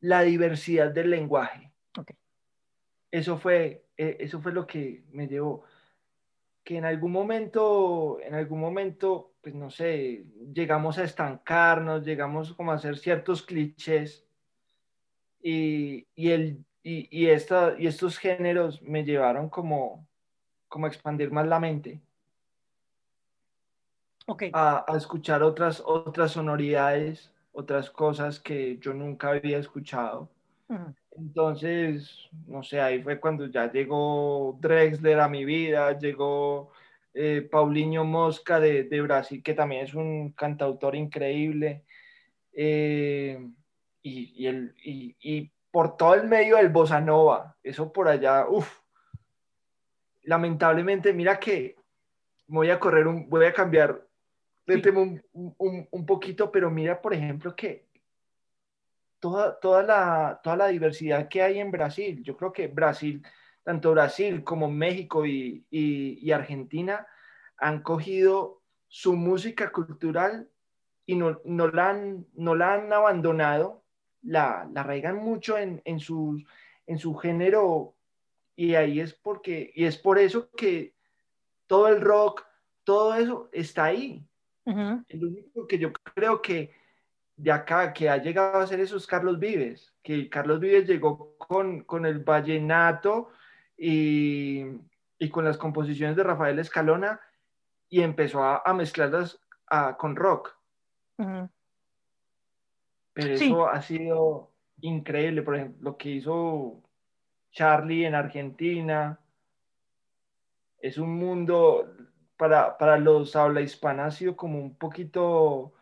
la 0.00 0.22
diversidad 0.22 0.90
del 0.90 1.10
lenguaje. 1.10 1.72
Okay. 1.98 2.16
Eso 3.10 3.38
fue, 3.38 3.86
eh, 3.96 4.18
eso 4.20 4.40
fue 4.40 4.52
lo 4.52 4.66
que 4.66 5.04
me 5.12 5.26
llevó 5.26 5.64
que 6.66 6.76
en 6.76 6.84
algún 6.84 7.12
momento, 7.12 8.18
en 8.20 8.34
algún 8.34 8.58
momento, 8.58 9.34
pues 9.40 9.54
no 9.54 9.70
sé, 9.70 10.26
llegamos 10.52 10.98
a 10.98 11.04
estancarnos, 11.04 12.04
llegamos 12.04 12.54
como 12.54 12.72
a 12.72 12.74
hacer 12.74 12.98
ciertos 12.98 13.42
clichés 13.42 14.26
y, 15.40 16.08
y, 16.16 16.30
el, 16.32 16.64
y, 16.82 17.06
y, 17.16 17.28
esta, 17.28 17.76
y 17.78 17.86
estos 17.86 18.18
géneros 18.18 18.82
me 18.82 19.04
llevaron 19.04 19.48
como, 19.48 20.08
como 20.66 20.86
a 20.86 20.88
expandir 20.88 21.30
más 21.30 21.46
la 21.46 21.60
mente. 21.60 22.00
Okay. 24.26 24.50
A, 24.52 24.84
a, 24.88 24.96
escuchar 24.96 25.42
otras, 25.42 25.82
otras 25.84 26.32
sonoridades, 26.32 27.32
otras 27.52 27.90
cosas 27.90 28.40
que 28.40 28.76
yo 28.78 28.92
nunca 28.92 29.30
había 29.30 29.58
escuchado. 29.58 30.28
Uh 30.68 30.74
-huh. 30.74 30.94
Entonces, 31.18 32.28
no 32.46 32.62
sé, 32.62 32.80
ahí 32.80 33.02
fue 33.02 33.18
cuando 33.18 33.46
ya 33.46 33.70
llegó 33.70 34.58
Drexler 34.60 35.20
a 35.20 35.28
mi 35.28 35.44
vida, 35.44 35.96
llegó 35.98 36.72
eh, 37.14 37.48
Paulinho 37.50 38.04
Mosca 38.04 38.60
de, 38.60 38.84
de, 38.84 39.00
Brasil, 39.00 39.42
que 39.42 39.54
también 39.54 39.84
es 39.84 39.94
un 39.94 40.32
cantautor 40.32 40.94
increíble. 40.94 41.84
Eh, 42.52 43.48
y, 44.02 44.44
y, 44.44 44.46
el, 44.46 44.74
y, 44.84 45.16
y, 45.20 45.50
por 45.70 45.96
todo 45.96 46.14
el 46.14 46.28
medio 46.28 46.56
del 46.56 46.68
bossa 46.68 47.00
nova, 47.00 47.56
eso 47.62 47.92
por 47.92 48.08
allá, 48.08 48.46
uff. 48.48 48.80
Lamentablemente, 50.24 51.12
mira 51.12 51.38
que 51.38 51.76
voy 52.46 52.70
a 52.70 52.78
correr, 52.78 53.06
un, 53.06 53.28
voy 53.28 53.46
a 53.46 53.52
cambiar 53.52 54.05
de 54.66 54.74
sí. 54.74 54.82
tema 54.82 55.00
un, 55.00 55.22
un, 55.32 55.88
un 55.90 56.06
poquito, 56.06 56.50
pero 56.50 56.70
mira, 56.70 57.00
por 57.00 57.14
ejemplo, 57.14 57.54
que 57.54 57.86
toda, 59.20 59.58
toda, 59.60 59.82
la, 59.82 60.40
toda 60.42 60.56
la 60.56 60.68
diversidad 60.68 61.28
que 61.28 61.42
hay 61.42 61.58
en 61.58 61.70
Brasil. 61.70 62.22
Yo 62.22 62.36
creo 62.36 62.52
que 62.52 62.68
Brasil, 62.68 63.22
tanto 63.62 63.92
Brasil 63.92 64.44
como 64.44 64.70
México 64.70 65.26
y, 65.26 65.64
y, 65.70 66.18
y 66.20 66.32
Argentina, 66.32 67.06
han 67.56 67.82
cogido 67.82 68.62
su 68.88 69.14
música 69.14 69.70
cultural 69.72 70.48
y 71.06 71.14
no, 71.16 71.40
no, 71.44 71.68
la, 71.68 71.90
han, 71.90 72.26
no 72.34 72.54
la 72.54 72.74
han 72.74 72.92
abandonado, 72.92 73.84
la, 74.22 74.68
la 74.72 74.80
arraigan 74.80 75.16
mucho 75.16 75.56
en, 75.56 75.80
en, 75.84 76.00
su, 76.00 76.44
en 76.86 76.98
su 76.98 77.14
género 77.14 77.94
y 78.56 78.74
ahí 78.74 79.00
es 79.00 79.12
porque, 79.14 79.70
y 79.74 79.84
es 79.84 79.96
por 79.98 80.18
eso 80.18 80.50
que 80.50 80.94
todo 81.66 81.88
el 81.88 82.00
rock, 82.00 82.44
todo 82.84 83.14
eso 83.14 83.48
está 83.52 83.84
ahí. 83.84 84.24
Uh 84.66 84.72
-huh. 84.72 85.04
El 85.08 85.24
único 85.24 85.66
que 85.66 85.78
yo 85.78 85.92
creo 85.92 86.42
que 86.42 86.74
de 87.36 87.52
acá 87.52 87.92
que 87.92 88.08
ha 88.08 88.16
llegado 88.16 88.58
a 88.58 88.62
hacer 88.62 88.80
eso 88.80 88.96
es 88.96 89.06
Carlos 89.06 89.38
Vives, 89.38 89.94
que 90.02 90.28
Carlos 90.28 90.58
Vives 90.60 90.86
llegó 90.86 91.36
con, 91.38 91.84
con 91.84 92.06
el 92.06 92.20
vallenato 92.20 93.30
y, 93.76 94.64
y, 95.18 95.28
con 95.28 95.44
las 95.44 95.58
composiciones 95.58 96.16
de 96.16 96.24
Rafael 96.24 96.58
Escalona 96.58 97.20
y 97.88 98.00
empezó 98.02 98.42
a, 98.42 98.62
a 98.64 98.74
mezclarlas 98.74 99.38
a, 99.66 99.96
con 99.96 100.16
rock. 100.16 100.56
Uh 101.18 101.24
-huh. 101.24 101.50
Pero 103.12 103.36
sí. 103.36 103.46
eso 103.46 103.68
ha 103.68 103.80
sido 103.80 104.50
increíble, 104.80 105.42
por 105.42 105.56
ejemplo, 105.56 105.90
lo 105.90 105.96
que 105.96 106.10
hizo 106.10 106.82
Charlie 107.50 108.04
en 108.04 108.14
Argentina. 108.14 109.18
Es 110.78 110.98
un 110.98 111.16
mundo, 111.16 111.94
para, 112.36 112.78
para 112.78 112.98
los 112.98 113.36
habla 113.36 113.60
hispana 113.60 114.06
ha 114.06 114.10
sido 114.10 114.36
como 114.36 114.58
un 114.58 114.76
poquito 114.76 115.72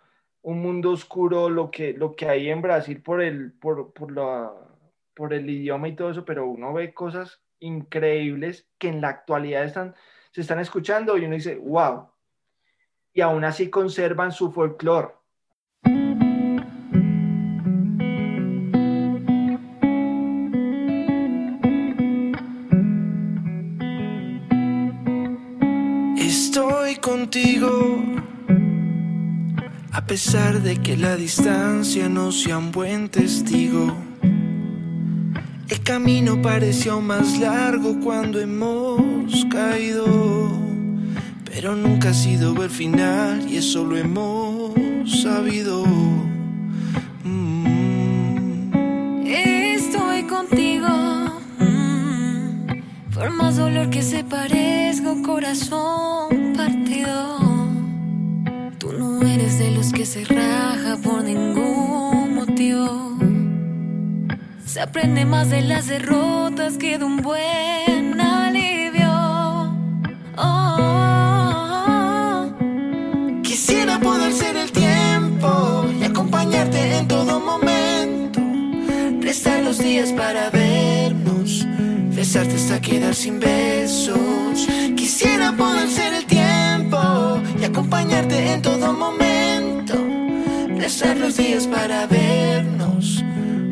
un 0.43 0.61
mundo 0.61 0.91
oscuro 0.91 1.49
lo 1.49 1.71
que, 1.71 1.95
lo 1.95 2.15
que 2.15 2.29
hay 2.29 2.51
en 2.51 2.61
Brasil 2.63 3.03
por 3.03 3.23
el, 3.23 3.53
por, 3.53 3.93
por, 3.95 4.13
la, 4.13 4.53
por 5.15 5.33
el 5.33 5.49
idioma 5.49 5.89
y 5.89 5.97
todo 5.97 6.11
eso, 6.11 6.25
pero 6.25 6.47
uno 6.47 6.73
ve 6.73 6.93
cosas 6.93 7.43
increíbles 7.61 8.69
que 8.79 8.89
en 8.89 9.01
la 9.01 9.09
actualidad 9.09 9.65
están, 9.65 9.95
se 10.33 10.43
están 10.43 10.61
escuchando 10.61 11.17
y 11.17 11.25
uno 11.25 11.35
dice, 11.35 11.57
wow. 11.57 12.11
Y 13.15 13.23
aún 13.23 13.45
así 13.45 13.71
conservan 13.71 14.33
su 14.33 14.53
folclore. 14.53 15.15
A 29.93 30.07
pesar 30.07 30.61
de 30.61 30.77
que 30.79 30.97
la 30.97 31.17
distancia 31.17 32.09
no 32.09 32.33
sea 32.33 32.59
un 32.59 32.73
buen 32.73 33.09
testigo. 33.09 33.97
El 35.69 35.81
camino 35.85 36.43
pareció 36.43 37.01
más 37.01 37.39
largo 37.39 38.01
cuando 38.01 38.41
hemos 38.41 39.45
caído, 39.51 40.05
pero 41.45 41.77
nunca 41.77 42.11
ha 42.11 42.15
sido 42.15 42.61
el 42.65 42.71
final 42.71 43.49
y 43.49 43.59
eso 43.59 43.85
lo 43.85 43.97
hemos 43.97 44.75
sabido. 45.23 45.85
Mm. 47.23 48.73
Estoy 49.27 50.25
contigo, 50.25 50.89
mm. 51.61 53.15
por 53.15 53.31
más 53.31 53.57
dolor 53.57 53.91
que 53.91 54.03
se 54.03 54.25
parezca 54.25 55.13
un 55.13 55.23
corazón 55.23 56.53
partido 56.57 57.44
eres 59.35 59.59
de 59.59 59.71
los 59.73 59.93
que 59.93 60.07
se 60.07 60.25
raja 60.25 60.97
por 61.03 61.25
ningún 61.25 62.35
motivo. 62.35 63.19
Se 64.65 64.81
aprende 64.81 65.25
más 65.25 65.51
de 65.51 65.63
las 65.63 65.89
derrotas 65.89 66.77
que 66.79 66.99
de 66.99 67.05
un 67.05 67.17
buen 67.17 68.21
alivio. 68.21 69.11
Oh. 70.37 70.85
Quisiera 73.43 73.99
poder 73.99 74.33
ser 74.33 74.57
el 74.57 74.71
tiempo 74.71 75.85
y 76.01 76.05
acompañarte 76.05 76.97
en 76.99 77.09
todo 77.09 77.41
momento. 77.41 78.41
Restar 79.21 79.65
los 79.65 79.79
días 79.79 80.13
para 80.13 80.51
vernos, 80.51 81.67
besarte 82.15 82.55
hasta 82.55 82.81
quedar 82.81 83.17
sin 83.17 83.41
besos. 83.41 84.69
Quisiera 84.97 85.53
poder 85.57 85.89
ser 85.89 86.15
el 86.15 86.25
tiempo 86.25 86.44
acompañarte 87.95 88.53
en 88.55 88.63
todo 88.63 88.93
momento. 88.93 89.95
Rezar 90.77 91.17
los 91.17 91.37
días 91.37 91.67
para 91.67 92.07
vernos, 92.07 93.23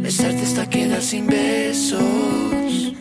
besarte 0.00 0.42
hasta 0.42 0.68
quedar 0.70 1.02
sin 1.02 1.26
besos. 1.26 2.92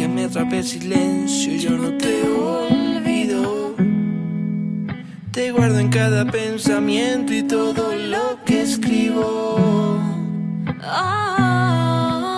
que 0.00 0.08
me 0.08 0.24
atrape 0.24 0.60
el 0.60 0.64
silencio, 0.64 1.52
yo 1.56 1.72
no 1.72 1.92
te 1.98 2.22
olvido. 2.22 3.74
Te 5.30 5.52
guardo 5.52 5.78
en 5.78 5.90
cada 5.90 6.24
pensamiento 6.24 7.34
y 7.34 7.42
todo 7.42 7.94
lo 7.94 8.42
que 8.46 8.62
escribo. 8.62 10.00
Ah, 10.82 12.34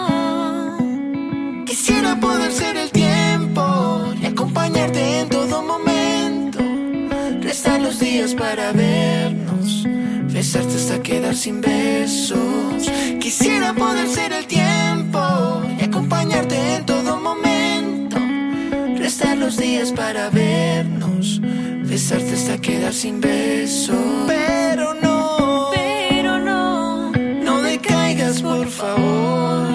quisiera 1.65 2.19
poder 2.19 2.51
ser 2.51 2.77
el 2.77 2.91
tiempo 2.91 4.13
y 4.21 4.27
acompañarte 4.27 5.21
en 5.21 5.29
todo 5.29 5.63
momento. 5.63 6.59
Restar 7.43 7.81
los 7.81 8.01
días 8.01 8.35
para 8.35 8.73
vernos, 8.73 9.87
besarte 10.33 10.75
hasta 10.75 11.01
quedar 11.01 11.37
sin 11.37 11.61
besos. 11.61 12.91
Quisiera 13.21 13.73
poder 13.73 14.09
ser 14.09 14.33
el 14.33 14.49
tiempo 14.49 15.63
y 15.79 15.85
acompañarte 15.85 16.57
en 16.57 16.87
todo 16.87 16.97
momento. 16.97 17.02
Restar 19.23 19.39
los 19.39 19.57
días 19.57 19.93
para 19.93 20.31
vernos, 20.31 21.41
besarte 21.85 22.33
hasta 22.33 22.59
quedar 22.59 22.93
sin 22.93 23.21
besos. 23.21 23.95
Pero 24.27 24.95
no, 24.95 25.71
Pero 25.73 26.41
no, 26.41 27.13
no 27.13 27.63
decaigas 27.63 28.43
por 28.43 28.67
favor. 28.67 29.69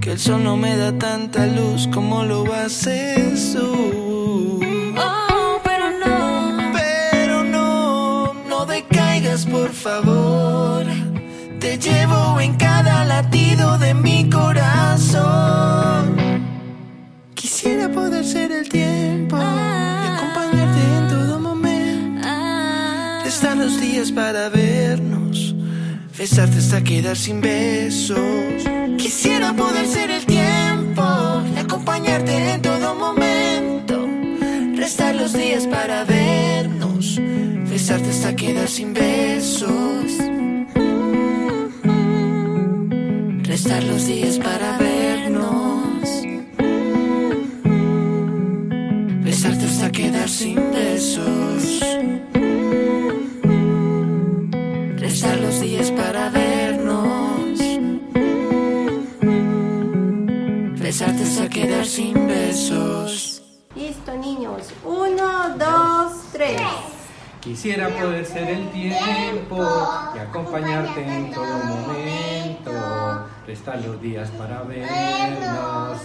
Que 0.00 0.12
el 0.12 0.18
sol 0.18 0.42
no 0.42 0.56
me 0.56 0.74
da 0.78 0.96
tanta 0.96 1.46
luz 1.48 1.86
como 1.92 2.24
lo 2.24 2.50
haces 2.54 3.52
tú. 3.52 4.58
oh, 4.96 5.60
pero 5.62 5.90
no. 5.90 6.72
Pero 6.72 7.44
no, 7.44 8.32
no 8.48 8.64
decaigas 8.64 9.44
por 9.44 9.70
favor. 9.70 10.86
Te 11.60 11.76
llevo 11.76 12.40
en 12.40 12.54
cada 12.54 13.04
latido 13.04 13.76
de 13.76 13.92
mi 13.92 14.30
corazón. 14.30 15.32
Poder 17.94 18.24
ser 18.24 18.52
el 18.52 18.68
tiempo 18.68 19.36
y 19.36 20.06
acompañarte 20.14 20.80
en 20.98 21.08
todo 21.08 21.38
momento. 21.38 22.28
Están 23.26 23.58
los 23.58 23.80
días 23.80 24.10
para 24.12 24.48
vernos, 24.48 25.54
besarte 26.16 26.58
hasta 26.58 26.82
quedar 26.82 27.16
sin 27.16 27.40
besos. 27.40 28.18
Quisiera 28.98 29.52
poder 29.52 29.86
ser 29.86 30.10
el 30.10 30.24
tiempo 30.24 31.02
y 31.54 31.58
acompañarte 31.58 32.54
en 32.54 32.62
todo 32.62 32.94
momento. 32.94 34.08
Restar 34.76 35.14
los 35.14 35.32
días 35.32 35.66
para 35.66 36.04
vernos, 36.04 37.20
besarte 37.70 38.10
hasta 38.10 38.34
quedar 38.36 38.68
sin 38.68 38.94
besos. 38.94 40.18
Restar 43.42 43.84
los 43.84 44.06
días 44.06 44.38
para 44.38 44.78
vernos, 44.78 44.81
sin 50.32 50.56
besos. 50.72 51.80
Restar 54.96 55.38
los 55.40 55.60
días 55.60 55.90
para 55.90 56.30
vernos. 56.30 57.58
Besarte 60.80 61.22
hasta 61.22 61.48
quedar 61.50 61.84
sin 61.84 62.26
besos. 62.26 63.42
Listo, 63.76 64.16
niños. 64.16 64.68
Uno, 64.84 65.56
dos, 65.58 66.12
tres. 66.32 66.62
Quisiera 67.40 67.88
poder 67.90 68.24
ser 68.24 68.48
el 68.48 68.70
tiempo 68.70 69.58
y 70.14 70.18
acompañarte 70.18 71.02
en 71.02 71.30
todo 71.30 71.58
momento. 71.64 72.72
Restar 73.46 73.82
los 73.84 74.00
días 74.00 74.30
para 74.30 74.62
vernos, 74.62 76.00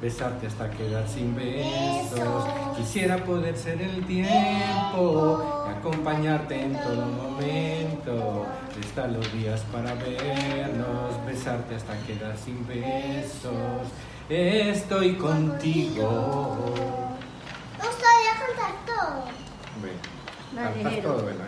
besarte 0.00 0.46
hasta 0.46 0.70
quedar 0.70 1.06
sin 1.06 1.34
besos. 1.36 2.44
Quisiera 2.76 3.18
poder 3.24 3.56
ser 3.56 3.80
el 3.80 4.04
tiempo 4.06 5.66
y 5.66 5.78
acompañarte 5.78 6.62
en 6.62 6.72
todo 6.72 7.06
momento. 7.06 8.46
Restar 8.76 9.10
los 9.10 9.32
días 9.32 9.60
para 9.72 9.94
vernos, 9.94 11.26
besarte 11.26 11.74
hasta 11.74 11.98
quedar 12.06 12.36
sin 12.36 12.66
besos. 12.66 13.88
Estoy 14.28 15.14
contigo. 15.16 16.76
Me 17.78 17.86
gustaría 17.86 18.32
cantar 18.38 18.72
todo. 18.86 19.24
Dale, 20.54 20.82
Cantas 20.82 21.02
todo, 21.02 21.26
¿verdad? 21.26 21.46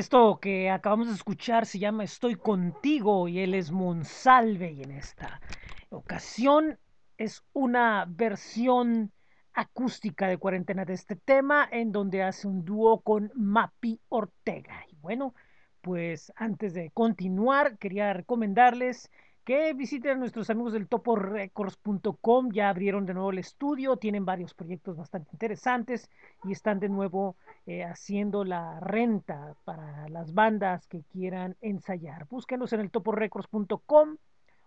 Esto 0.00 0.38
que 0.40 0.70
acabamos 0.70 1.08
de 1.08 1.12
escuchar 1.12 1.66
se 1.66 1.78
llama 1.78 2.04
Estoy 2.04 2.34
contigo 2.34 3.28
y 3.28 3.40
él 3.40 3.52
es 3.52 3.70
Monsalve 3.70 4.72
y 4.72 4.82
en 4.82 4.92
esta 4.92 5.42
ocasión 5.90 6.78
es 7.18 7.44
una 7.52 8.06
versión 8.08 9.12
acústica 9.52 10.26
de 10.26 10.38
cuarentena 10.38 10.86
de 10.86 10.94
este 10.94 11.16
tema 11.16 11.68
en 11.70 11.92
donde 11.92 12.22
hace 12.22 12.48
un 12.48 12.64
dúo 12.64 13.02
con 13.02 13.30
Mapi 13.34 14.00
Ortega. 14.08 14.86
Y 14.90 14.96
bueno, 15.02 15.34
pues 15.82 16.32
antes 16.34 16.72
de 16.72 16.90
continuar 16.92 17.76
quería 17.76 18.14
recomendarles 18.14 19.10
que 19.44 19.72
visiten 19.74 20.20
nuestros 20.20 20.50
amigos 20.50 20.72
del 20.72 20.88
toporecords.com. 20.88 22.50
Ya 22.52 22.68
abrieron 22.68 23.06
de 23.06 23.14
nuevo 23.14 23.30
el 23.30 23.38
estudio, 23.38 23.96
tienen 23.96 24.24
varios 24.24 24.54
proyectos 24.54 24.96
bastante 24.96 25.30
interesantes 25.32 26.10
y 26.44 26.52
están 26.52 26.80
de 26.80 26.88
nuevo 26.88 27.36
eh, 27.66 27.84
haciendo 27.84 28.44
la 28.44 28.80
renta 28.80 29.54
para 29.64 30.08
las 30.08 30.34
bandas 30.34 30.86
que 30.86 31.02
quieran 31.12 31.56
ensayar. 31.60 32.26
Búsquenlos 32.28 32.72
en 32.72 32.80
el 32.80 32.90
toporecords.com 32.90 34.16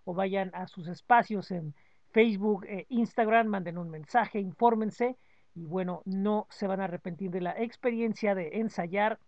o 0.06 0.14
vayan 0.14 0.52
a 0.54 0.68
sus 0.68 0.88
espacios 0.88 1.52
en 1.52 1.74
Facebook, 2.12 2.66
e 2.66 2.86
Instagram, 2.90 3.48
manden 3.48 3.78
un 3.78 3.90
mensaje, 3.90 4.40
infórmense 4.40 5.18
y 5.56 5.66
bueno, 5.66 6.02
no 6.06 6.48
se 6.50 6.68
van 6.68 6.82
a 6.82 6.86
arrepentir 6.86 7.32
de 7.32 7.42
la 7.42 7.52
experiencia 7.52 8.36
de 8.36 8.60
ensayar 8.60 9.20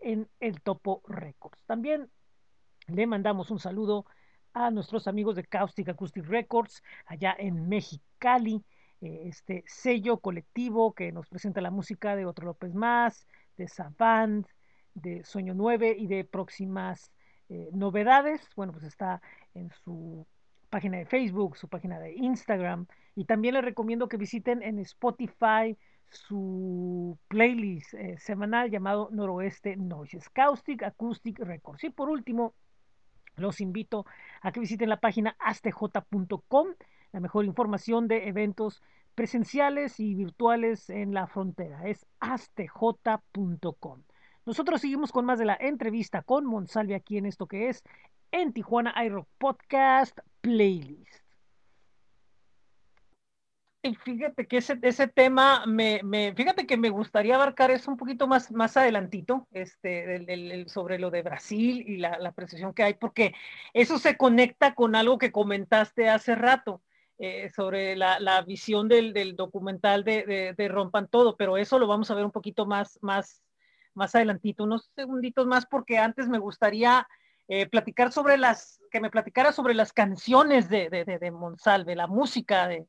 en 0.00 0.28
el 0.40 0.60
Topo 0.60 1.02
Records. 1.06 1.64
También 1.64 2.08
le 2.86 3.06
mandamos 3.06 3.50
un 3.50 3.58
saludo 3.58 4.06
a 4.56 4.70
nuestros 4.70 5.06
amigos 5.06 5.36
de 5.36 5.44
Caustic 5.44 5.90
Acoustic 5.90 6.24
Records 6.24 6.82
allá 7.04 7.36
en 7.38 7.68
Mexicali, 7.68 8.64
eh, 9.02 9.24
este 9.26 9.62
sello 9.66 10.16
colectivo 10.16 10.94
que 10.94 11.12
nos 11.12 11.28
presenta 11.28 11.60
la 11.60 11.70
música 11.70 12.16
de 12.16 12.24
Otro 12.24 12.46
López 12.46 12.74
Más, 12.74 13.26
de 13.58 13.68
Savant, 13.68 14.48
de 14.94 15.22
Sueño 15.24 15.52
9 15.52 15.94
y 15.98 16.06
de 16.06 16.24
próximas 16.24 17.12
eh, 17.50 17.68
novedades. 17.74 18.48
Bueno, 18.56 18.72
pues 18.72 18.84
está 18.84 19.20
en 19.52 19.70
su 19.84 20.26
página 20.70 20.96
de 20.96 21.04
Facebook, 21.04 21.58
su 21.58 21.68
página 21.68 22.00
de 22.00 22.14
Instagram 22.14 22.86
y 23.14 23.26
también 23.26 23.54
les 23.54 23.64
recomiendo 23.64 24.08
que 24.08 24.16
visiten 24.16 24.62
en 24.62 24.78
Spotify 24.78 25.76
su 26.08 27.18
playlist 27.28 27.92
eh, 27.92 28.16
semanal 28.18 28.70
llamado 28.70 29.10
Noroeste 29.12 29.76
Noises, 29.76 30.30
Caustic 30.30 30.82
Acoustic 30.82 31.40
Records. 31.40 31.84
Y 31.84 31.90
por 31.90 32.08
último, 32.08 32.54
los 33.36 33.60
invito 33.60 34.06
a 34.40 34.52
que 34.52 34.60
visiten 34.60 34.88
la 34.88 35.00
página 35.00 35.36
astj.com, 35.38 36.68
la 37.12 37.20
mejor 37.20 37.44
información 37.44 38.08
de 38.08 38.28
eventos 38.28 38.82
presenciales 39.14 40.00
y 40.00 40.14
virtuales 40.14 40.90
en 40.90 41.14
la 41.14 41.26
frontera. 41.26 41.86
Es 41.86 42.06
astj.com. 42.20 44.02
Nosotros 44.44 44.80
seguimos 44.80 45.12
con 45.12 45.24
más 45.24 45.38
de 45.38 45.44
la 45.44 45.56
entrevista 45.58 46.22
con 46.22 46.46
Monsalve 46.46 46.94
aquí 46.94 47.18
en 47.18 47.26
esto 47.26 47.46
que 47.46 47.68
es 47.68 47.82
en 48.30 48.52
Tijuana 48.52 48.94
iRock 49.04 49.28
Podcast 49.38 50.18
Playlist. 50.40 51.25
Fíjate 53.94 54.46
que 54.46 54.58
ese, 54.58 55.08
tema, 55.08 55.64
me, 55.66 56.00
fíjate 56.36 56.66
que 56.66 56.76
me 56.76 56.90
gustaría 56.90 57.34
abarcar 57.34 57.70
eso 57.70 57.90
un 57.90 57.96
poquito 57.96 58.26
más, 58.26 58.50
más 58.52 58.76
adelantito, 58.76 59.46
este, 59.52 60.66
sobre 60.68 60.98
lo 60.98 61.10
de 61.10 61.22
Brasil 61.22 61.84
y 61.86 61.98
la, 61.98 62.18
la 62.18 62.30
apreciación 62.30 62.74
que 62.74 62.82
hay, 62.82 62.94
porque 62.94 63.34
eso 63.74 63.98
se 63.98 64.16
conecta 64.16 64.74
con 64.74 64.96
algo 64.96 65.18
que 65.18 65.32
comentaste 65.32 66.08
hace 66.08 66.34
rato, 66.34 66.82
eh, 67.18 67.48
sobre 67.56 67.96
la, 67.96 68.42
visión 68.46 68.88
del, 68.88 69.36
documental 69.36 70.04
de, 70.04 70.68
Rompan 70.68 71.08
Todo, 71.08 71.34
pero 71.36 71.56
eso 71.56 71.78
lo 71.78 71.86
vamos 71.86 72.10
a 72.10 72.14
ver 72.14 72.26
un 72.26 72.30
poquito 72.30 72.66
más, 72.66 72.98
más, 73.00 73.42
más 73.94 74.14
adelantito, 74.14 74.64
unos 74.64 74.90
segunditos 74.94 75.46
más, 75.46 75.64
porque 75.64 75.96
antes 75.96 76.28
me 76.28 76.38
gustaría 76.38 77.08
eh, 77.48 77.66
platicar 77.70 78.12
sobre 78.12 78.36
las, 78.36 78.82
que 78.90 79.00
me 79.00 79.10
platicara 79.10 79.52
sobre 79.52 79.72
las 79.72 79.94
canciones 79.94 80.68
de, 80.68 80.90
de, 80.90 81.04
de 81.06 81.30
Monsalve, 81.30 81.96
la 81.96 82.06
música 82.06 82.68
de, 82.68 82.86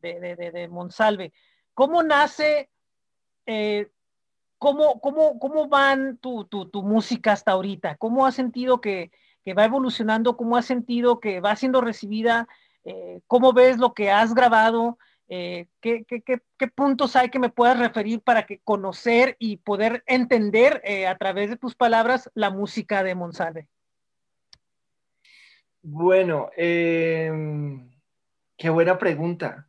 de, 0.00 0.36
de, 0.36 0.50
de, 0.50 0.68
Monsalve. 0.68 1.32
¿Cómo 1.74 2.02
nace, 2.02 2.70
eh, 3.46 3.88
cómo, 4.58 5.00
cómo, 5.00 5.38
cómo 5.38 5.68
van 5.68 6.18
tu, 6.18 6.44
tu, 6.44 6.68
tu, 6.68 6.82
música 6.82 7.32
hasta 7.32 7.52
ahorita? 7.52 7.96
¿Cómo 7.96 8.26
has 8.26 8.34
sentido 8.34 8.80
que, 8.80 9.10
que, 9.44 9.54
va 9.54 9.64
evolucionando? 9.64 10.36
¿Cómo 10.36 10.56
has 10.56 10.66
sentido 10.66 11.20
que 11.20 11.40
va 11.40 11.56
siendo 11.56 11.80
recibida? 11.80 12.48
Eh, 12.84 13.20
¿Cómo 13.26 13.52
ves 13.52 13.78
lo 13.78 13.94
que 13.94 14.10
has 14.10 14.34
grabado? 14.34 14.98
Eh, 15.28 15.66
¿qué, 15.80 16.04
qué, 16.04 16.22
qué, 16.22 16.40
qué, 16.56 16.68
puntos 16.68 17.14
hay 17.14 17.28
que 17.28 17.38
me 17.38 17.50
puedas 17.50 17.78
referir 17.78 18.22
para 18.22 18.46
que 18.46 18.60
conocer 18.60 19.36
y 19.38 19.58
poder 19.58 20.02
entender 20.06 20.82
a 21.06 21.16
través 21.18 21.50
de 21.50 21.56
tus 21.56 21.74
palabras 21.74 22.30
la 22.34 22.50
música 22.50 23.02
de 23.02 23.14
Monsalve? 23.14 23.68
Bueno, 25.82 26.50
qué 26.56 28.70
buena 28.70 28.98
pregunta. 28.98 29.67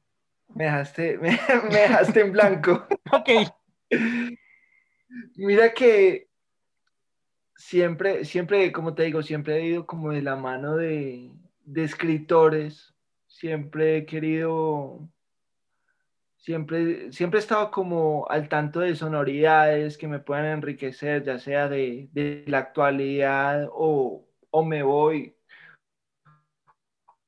Me 0.55 0.65
dejaste, 0.65 1.17
me, 1.21 1.39
me 1.69 1.79
dejaste 1.79 2.21
en 2.21 2.31
blanco. 2.31 2.87
ok. 3.11 3.29
Mira 5.35 5.73
que 5.73 6.29
siempre, 7.55 8.25
siempre, 8.25 8.71
como 8.71 8.93
te 8.93 9.03
digo, 9.03 9.21
siempre 9.21 9.57
he 9.57 9.65
ido 9.65 9.85
como 9.85 10.11
de 10.11 10.21
la 10.21 10.35
mano 10.35 10.75
de, 10.75 11.31
de 11.65 11.83
escritores. 11.83 12.93
Siempre 13.27 13.97
he 13.97 14.05
querido 14.05 15.09
Siempre, 16.39 17.11
siempre 17.11 17.39
he 17.39 17.41
estado 17.41 17.69
como 17.69 18.25
al 18.29 18.47
tanto 18.47 18.79
de 18.79 18.95
sonoridades 18.95 19.97
que 19.97 20.07
me 20.07 20.19
puedan 20.19 20.45
enriquecer, 20.45 21.21
ya 21.23 21.37
sea 21.37 21.67
de, 21.67 22.07
de 22.13 22.45
la 22.47 22.59
actualidad 22.59 23.67
o, 23.73 24.25
o 24.49 24.63
me 24.63 24.81
voy 24.81 25.35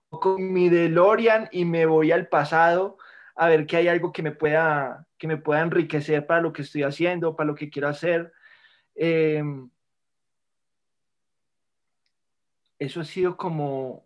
con 0.10 0.54
mi 0.54 0.70
DeLorean 0.70 1.50
y 1.52 1.66
me 1.66 1.86
voy 1.86 2.14
al 2.14 2.30
pasado 2.30 2.98
a 3.36 3.48
ver 3.48 3.66
que 3.66 3.78
hay 3.78 3.88
algo 3.88 4.12
que 4.12 4.24
me 4.24 4.32
pueda, 4.32 5.08
que 5.18 5.28
me 5.28 5.38
pueda 5.38 5.62
enriquecer 5.62 6.26
para 6.26 6.42
lo 6.42 6.54
que 6.54 6.64
estoy 6.64 6.84
haciendo, 6.84 7.36
para 7.36 7.48
lo 7.48 7.56
que 7.56 7.70
quiero 7.70 7.88
hacer. 7.88 8.32
Eh, 8.96 9.44
eso 12.80 13.02
ha 13.02 13.06
sido 13.06 13.38
como 13.38 14.04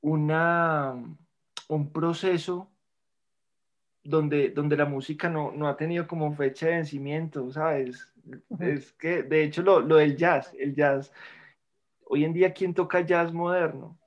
una, 0.00 0.94
un 1.68 1.92
proceso 1.92 2.70
donde, 4.04 4.50
donde 4.50 4.76
la 4.76 4.84
música 4.84 5.28
no, 5.28 5.50
no 5.50 5.66
ha 5.66 5.76
tenido 5.76 6.06
como 6.06 6.34
fecha 6.34 6.66
de 6.66 6.72
vencimiento, 6.76 7.50
¿sabes? 7.50 8.08
Es 8.60 8.92
que, 8.92 9.22
de 9.22 9.44
hecho, 9.44 9.62
lo, 9.62 9.80
lo 9.80 9.96
del 9.96 10.16
jazz, 10.16 10.54
el 10.58 10.74
jazz, 10.74 11.12
hoy 12.04 12.24
en 12.24 12.32
día, 12.32 12.52
¿quién 12.52 12.74
toca 12.74 13.00
jazz 13.00 13.32
moderno? 13.32 13.98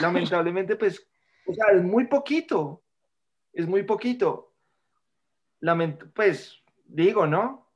Lamentablemente, 0.00 0.76
pues, 0.76 1.04
o 1.46 1.54
sea, 1.54 1.66
es 1.72 1.82
muy 1.82 2.06
poquito, 2.06 2.82
es 3.56 3.66
muy 3.66 3.82
poquito. 3.82 4.52
Lament 5.60 6.04
pues, 6.14 6.62
digo, 6.84 7.26
¿no? 7.26 7.66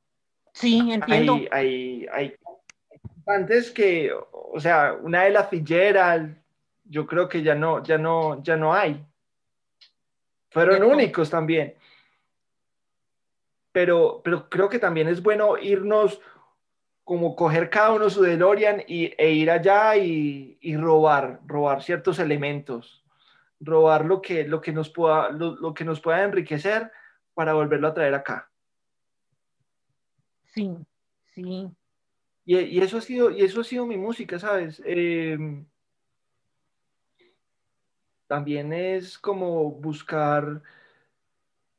Sí, 0.53 0.91
entiendo. 0.91 1.33
Hay, 1.33 1.47
hay, 1.51 2.07
hay 2.13 2.35
cantantes 3.25 3.71
que, 3.71 4.11
o 4.13 4.59
sea, 4.59 4.93
una 5.01 5.23
de 5.23 5.31
la 5.31 5.45
Fitzgerald, 5.45 6.37
yo 6.85 7.07
creo 7.07 7.27
que 7.27 7.41
ya 7.41 7.55
no, 7.55 7.83
ya 7.83 7.97
no, 7.97 8.43
ya 8.43 8.55
no 8.55 8.73
hay. 8.73 9.03
Fueron 10.51 10.77
Cierto. 10.77 10.93
únicos 10.93 11.29
también. 11.29 11.73
Pero, 13.71 14.21
pero 14.23 14.49
creo 14.49 14.69
que 14.69 14.79
también 14.79 15.07
es 15.07 15.23
bueno 15.23 15.57
irnos, 15.57 16.21
como 17.03 17.35
coger 17.35 17.71
cada 17.71 17.93
uno 17.93 18.09
su 18.09 18.21
DeLorean 18.21 18.83
y, 18.87 19.13
e 19.17 19.31
ir 19.31 19.49
allá 19.49 19.95
y, 19.95 20.57
y 20.61 20.77
robar, 20.77 21.39
robar 21.47 21.81
ciertos 21.81 22.19
elementos, 22.19 23.00
robar 23.61 24.05
lo 24.05 24.21
que, 24.21 24.47
lo 24.47 24.59
que, 24.59 24.73
nos, 24.73 24.89
pueda, 24.89 25.29
lo, 25.29 25.55
lo 25.55 25.73
que 25.73 25.85
nos 25.85 26.01
pueda 26.01 26.23
enriquecer 26.23 26.91
para 27.33 27.53
volverlo 27.53 27.87
a 27.87 27.93
traer 27.93 28.13
acá. 28.13 28.51
Sí, 30.43 30.69
sí. 31.33 31.71
Y, 32.43 32.57
y 32.57 32.79
eso, 32.79 32.97
ha 32.97 33.01
sido, 33.01 33.31
y 33.31 33.41
eso 33.41 33.61
ha 33.61 33.63
sido 33.63 33.85
mi 33.85 33.97
música, 33.97 34.37
¿sabes? 34.39 34.81
Eh, 34.85 35.37
también 38.27 38.73
es 38.73 39.17
como 39.17 39.71
buscar 39.71 40.61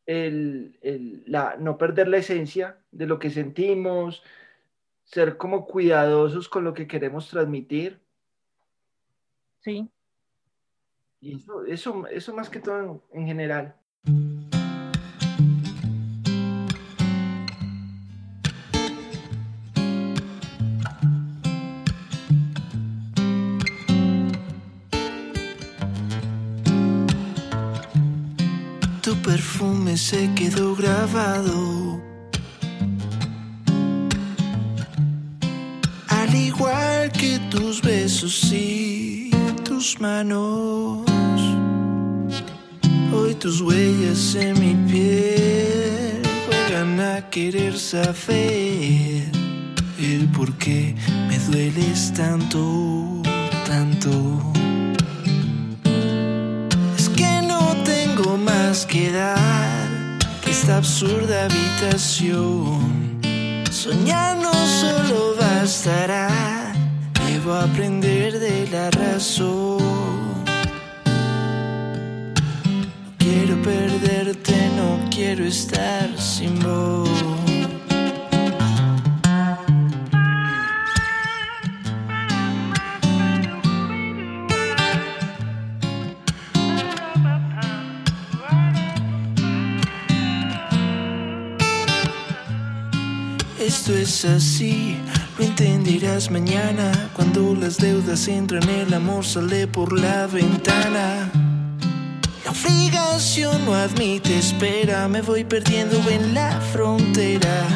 el, 0.07 0.79
el, 0.83 1.25
la, 1.27 1.57
no 1.59 1.79
perder 1.79 2.09
la 2.09 2.19
esencia 2.19 2.79
de 2.91 3.07
lo 3.07 3.19
que 3.19 3.31
sentimos, 3.31 4.23
ser 5.05 5.37
como 5.37 5.67
cuidadosos 5.67 6.49
con 6.49 6.65
lo 6.65 6.75
que 6.75 6.87
queremos 6.87 7.29
transmitir. 7.29 8.01
Sí. 9.61 9.91
Y 11.25 11.37
eso, 11.37 11.65
eso, 11.65 12.07
eso 12.09 12.35
más 12.35 12.51
que 12.51 12.59
todo 12.59 13.01
en, 13.13 13.21
en 13.21 13.27
general. 13.29 13.77
Tu 29.01 29.15
perfume 29.23 29.97
se 29.97 30.29
quedó 30.35 30.75
grabado. 30.75 32.03
Al 36.09 36.35
igual 36.35 37.13
que 37.13 37.39
tus 37.49 37.81
besos 37.81 38.53
y 38.53 39.31
tus 39.65 40.01
manos. 40.01 41.12
Tus 43.43 43.61
huellas 43.61 44.37
en 44.37 44.53
mi 44.61 44.73
piel 44.89 46.23
juegan 46.47 47.01
a 47.01 47.29
querer 47.29 47.77
saber 47.77 49.25
el 49.99 50.29
por 50.33 50.57
qué 50.59 50.95
me 51.27 51.37
dueles 51.51 52.13
tanto, 52.13 53.21
tanto. 53.67 54.13
Es 56.97 57.09
que 57.09 57.43
no 57.43 57.75
tengo 57.83 58.37
más 58.37 58.87
que 58.87 59.11
dar 59.11 60.19
que 60.45 60.53
esta 60.53 60.77
absurda 60.77 61.47
habitación. 61.47 63.19
Soñar 63.73 64.37
no 64.37 64.53
solo 64.53 65.35
bastará, 65.35 66.73
debo 67.27 67.55
aprender 67.55 68.39
de 68.39 68.69
la 68.69 68.89
razón. 68.93 70.22
Quiero 73.33 73.57
perderte, 73.63 74.55
no 74.77 75.09
quiero 75.11 75.45
estar 75.47 76.07
sin 76.21 76.59
vos. 76.61 77.09
Esto 93.59 93.95
es 93.95 94.27
así, 94.27 94.99
lo 95.39 95.45
entenderás 95.45 96.31
mañana 96.31 97.11
cuando 97.15 97.55
las 97.55 97.79
deudas 97.79 98.29
entran, 98.29 98.69
el 98.69 98.93
amor 98.93 99.25
sale 99.25 99.67
por 99.67 99.99
la 99.99 100.27
ventana. 100.27 101.52
Obligación 102.65 103.65
no 103.65 103.75
admite 103.75 104.39
espera, 104.39 105.09
me 105.09 105.21
voy 105.21 105.43
perdiendo 105.43 105.97
en 106.09 106.33
la 106.33 106.61
frontera 106.61 107.67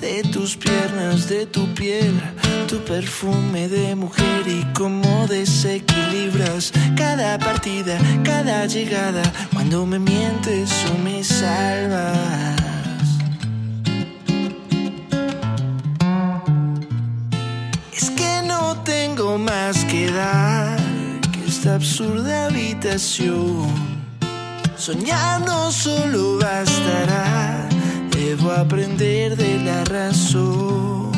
de 0.00 0.22
tus 0.24 0.54
piernas, 0.54 1.28
de 1.30 1.46
tu 1.46 1.66
piel, 1.72 2.20
tu 2.68 2.78
perfume 2.84 3.68
de 3.68 3.94
mujer 3.94 4.46
y 4.46 4.64
cómo 4.74 5.26
desequilibras 5.28 6.72
cada 6.94 7.38
partida, 7.38 7.98
cada 8.22 8.66
llegada, 8.66 9.22
cuando 9.54 9.86
me 9.86 9.98
mientes 9.98 10.70
o 10.92 10.98
me 10.98 11.24
salvas. 11.24 12.60
Es 17.94 18.10
que 18.10 18.42
no 18.46 18.76
tengo 18.82 19.38
más 19.38 19.84
que 19.86 20.10
dar 20.10 20.76
que 21.32 21.48
esta 21.48 21.76
absurda 21.76 22.46
habitación. 22.46 23.91
Soñar 24.84 25.40
no 25.42 25.70
solo 25.70 26.38
bastará, 26.40 27.68
debo 28.10 28.50
aprender 28.50 29.36
de 29.36 29.60
la 29.60 29.84
razón. 29.84 31.12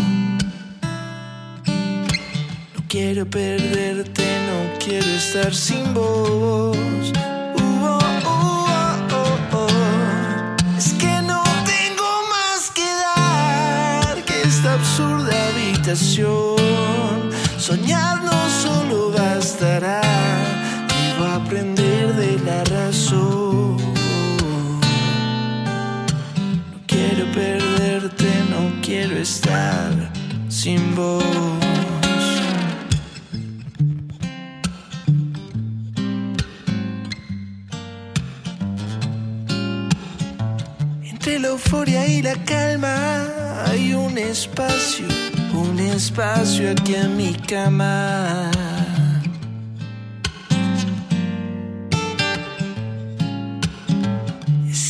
No 2.74 2.80
quiero 2.88 3.24
perderte, 3.24 4.26
no 4.48 4.78
quiero 4.84 5.06
estar 5.06 5.54
sin 5.54 5.94
vos. 5.94 6.76
Uh, 6.76 7.86
oh, 7.86 7.98
uh, 8.26 9.14
oh, 9.22 9.56
oh. 9.56 10.76
Es 10.76 10.92
que 11.00 11.22
no 11.22 11.42
tengo 11.64 12.10
más 12.34 12.70
que 12.74 12.90
dar 13.06 14.22
que 14.26 14.42
esta 14.42 14.74
absurda 14.74 15.32
habitación. 15.48 17.30
Soñar 17.56 18.22
no 18.24 18.38
solo 18.62 19.10
bastará, 19.10 20.02
quiero 28.84 29.16
estar 29.16 30.12
sin 30.48 30.94
vos. 30.94 31.24
Entre 41.02 41.38
la 41.38 41.48
euforia 41.48 42.06
y 42.06 42.20
la 42.20 42.34
calma 42.44 43.26
hay 43.66 43.94
un 43.94 44.18
espacio, 44.18 45.06
un 45.54 45.78
espacio 45.78 46.70
aquí 46.72 46.94
en 46.94 47.16
mi 47.16 47.32
cama. 47.32 48.50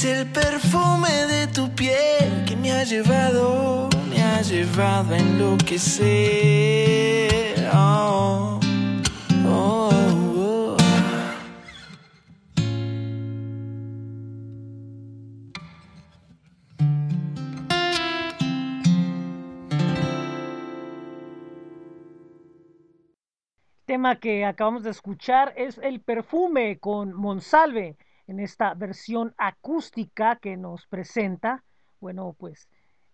El 0.04 0.30
perfume 0.30 1.08
de 1.08 1.46
tu 1.46 1.74
piel 1.74 2.44
que 2.46 2.54
me 2.56 2.70
ha 2.70 2.84
llevado, 2.84 3.88
me 4.10 4.22
ha 4.22 4.42
llevado 4.42 5.14
a 5.14 5.18
enloquecer. 5.18 6.04
Oh, 7.72 8.60
oh. 9.46 9.88
oh. 10.36 10.76
Tema 23.86 24.20
que 24.20 24.44
acabamos 24.44 24.82
de 24.82 24.90
escuchar 24.90 25.54
es 25.56 25.78
El 25.78 26.02
perfume 26.02 26.78
con 26.78 27.14
Monsalve 27.14 27.96
en 28.26 28.40
esta 28.40 28.74
versión 28.74 29.34
acústica 29.38 30.36
que 30.36 30.56
nos 30.56 30.86
presenta. 30.86 31.64
Bueno, 32.00 32.34
pues 32.38 32.68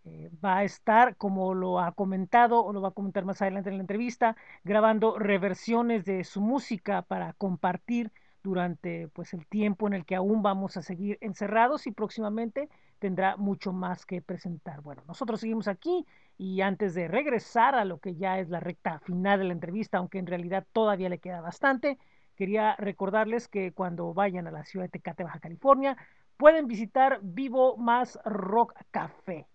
eh, 0.05 0.31
va 0.45 0.59
a 0.59 0.65
estar, 0.65 1.17
como 1.17 1.55
lo 1.55 1.79
ha 1.81 1.93
comentado 1.93 2.65
o 2.65 2.73
lo 2.73 2.81
va 2.81 2.89
a 2.89 2.93
comentar 2.93 3.25
más 3.25 3.43
adelante 3.43 3.71
en 3.71 3.77
la 3.77 3.83
entrevista, 3.83 4.37
grabando 4.65 5.19
reversiones 5.19 6.05
de 6.05 6.25
su 6.25 6.41
música 6.41 7.03
para 7.03 7.33
compartir 7.35 8.11
durante 8.43 9.09
pues 9.09 9.35
el 9.35 9.47
tiempo 9.47 9.87
en 9.87 9.93
el 9.93 10.07
que 10.07 10.17
aún 10.17 10.43
vamos 10.43 10.77
a 10.77 10.83
seguir 10.83 11.19
encerrados 11.21 11.87
y 11.87 11.93
próximamente 11.93 12.71
tendrá 12.99 13.37
mucho 13.37 13.73
más 13.73 14.07
que 14.07 14.23
presentar. 14.23 14.81
Bueno, 14.81 15.03
nosotros 15.07 15.41
seguimos 15.41 15.69
aquí 15.69 16.07
y 16.39 16.63
antes 16.63 16.95
de 16.95 17.09
regresar 17.09 17.75
a 17.75 17.85
lo 17.85 17.99
que 17.99 18.15
ya 18.17 18.39
es 18.39 18.49
la 18.49 18.61
recta 18.61 19.01
final 19.01 19.41
de 19.41 19.47
la 19.47 19.53
entrevista, 19.53 19.99
aunque 19.99 20.19
en 20.19 20.27
realidad 20.27 20.67
todavía 20.73 21.09
le 21.09 21.19
queda 21.19 21.41
bastante, 21.41 21.99
quería 22.41 22.75
recordarles 22.77 23.49
que 23.49 23.73
cuando 23.73 24.15
vayan 24.15 24.47
a 24.47 24.51
la 24.51 24.65
ciudad 24.65 24.87
de 24.87 24.89
Tecate, 24.89 25.25
Baja 25.25 25.41
California, 25.41 25.99
pueden 26.39 26.67
visitar 26.67 27.21
Vivo 27.23 27.77
Más 27.77 28.19
Rock 28.25 28.73
Café 28.91 29.47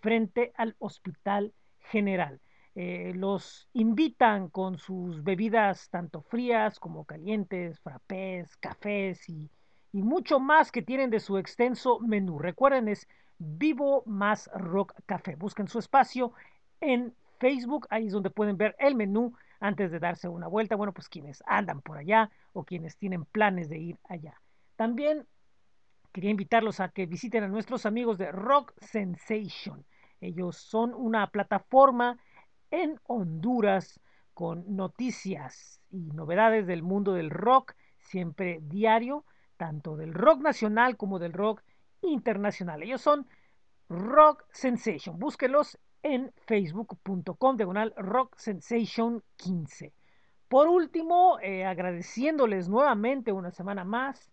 frente 0.00 0.54
al 0.56 0.74
Hospital 0.78 1.52
General. 1.90 2.40
Eh, 2.76 3.12
los 3.14 3.68
invitan 3.74 4.48
con 4.48 4.78
sus 4.78 5.22
bebidas 5.22 5.90
tanto 5.90 6.22
frías 6.22 6.80
como 6.80 7.04
calientes, 7.04 7.78
frappés, 7.80 8.56
cafés 8.56 9.28
y, 9.28 9.50
y 9.92 10.00
mucho 10.00 10.40
más 10.40 10.72
que 10.72 10.80
tienen 10.80 11.10
de 11.10 11.20
su 11.20 11.36
extenso 11.36 12.00
menú. 12.00 12.38
Recuerden, 12.38 12.88
es 12.88 13.06
Vivo 13.36 14.02
Más 14.06 14.48
Rock 14.54 14.94
Café. 15.04 15.36
Busquen 15.36 15.68
su 15.68 15.78
espacio 15.78 16.32
en 16.80 17.12
Facebook, 17.38 17.86
ahí 17.90 18.06
es 18.06 18.14
donde 18.14 18.30
pueden 18.30 18.56
ver 18.56 18.74
el 18.78 18.94
menú 18.94 19.34
antes 19.60 19.90
de 19.90 19.98
darse 19.98 20.28
una 20.28 20.48
vuelta. 20.48 20.76
Bueno, 20.76 20.92
pues 20.92 21.08
quienes 21.08 21.42
andan 21.46 21.82
por 21.82 21.98
allá 21.98 22.30
o 22.52 22.64
quienes 22.64 22.96
tienen 22.96 23.24
planes 23.24 23.68
de 23.68 23.78
ir 23.78 23.98
allá. 24.08 24.40
También 24.76 25.26
quería 26.12 26.30
invitarlos 26.30 26.80
a 26.80 26.88
que 26.88 27.06
visiten 27.06 27.44
a 27.44 27.48
nuestros 27.48 27.86
amigos 27.86 28.18
de 28.18 28.32
Rock 28.32 28.72
Sensation. 28.80 29.84
Ellos 30.20 30.56
son 30.56 30.94
una 30.94 31.26
plataforma 31.28 32.18
en 32.70 32.98
Honduras 33.04 34.00
con 34.34 34.76
noticias 34.76 35.80
y 35.90 36.10
novedades 36.12 36.66
del 36.66 36.82
mundo 36.82 37.14
del 37.14 37.30
rock, 37.30 37.74
siempre 37.98 38.60
diario, 38.62 39.24
tanto 39.56 39.96
del 39.96 40.12
rock 40.12 40.40
nacional 40.42 40.96
como 40.96 41.18
del 41.18 41.32
rock 41.32 41.62
internacional. 42.02 42.82
Ellos 42.82 43.00
son 43.00 43.26
Rock 43.88 44.44
Sensation. 44.52 45.18
Búsquelos 45.18 45.78
en 46.02 46.32
facebook.com 46.46 47.56
diagonal 47.56 47.94
Rock 47.96 48.36
Sensation 48.36 49.22
15. 49.36 49.92
Por 50.48 50.68
último, 50.68 51.38
eh, 51.40 51.64
agradeciéndoles 51.64 52.68
nuevamente 52.68 53.32
una 53.32 53.50
semana 53.50 53.84
más, 53.84 54.30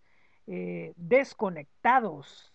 eh, 0.47 0.93
Desconectados 0.95 2.53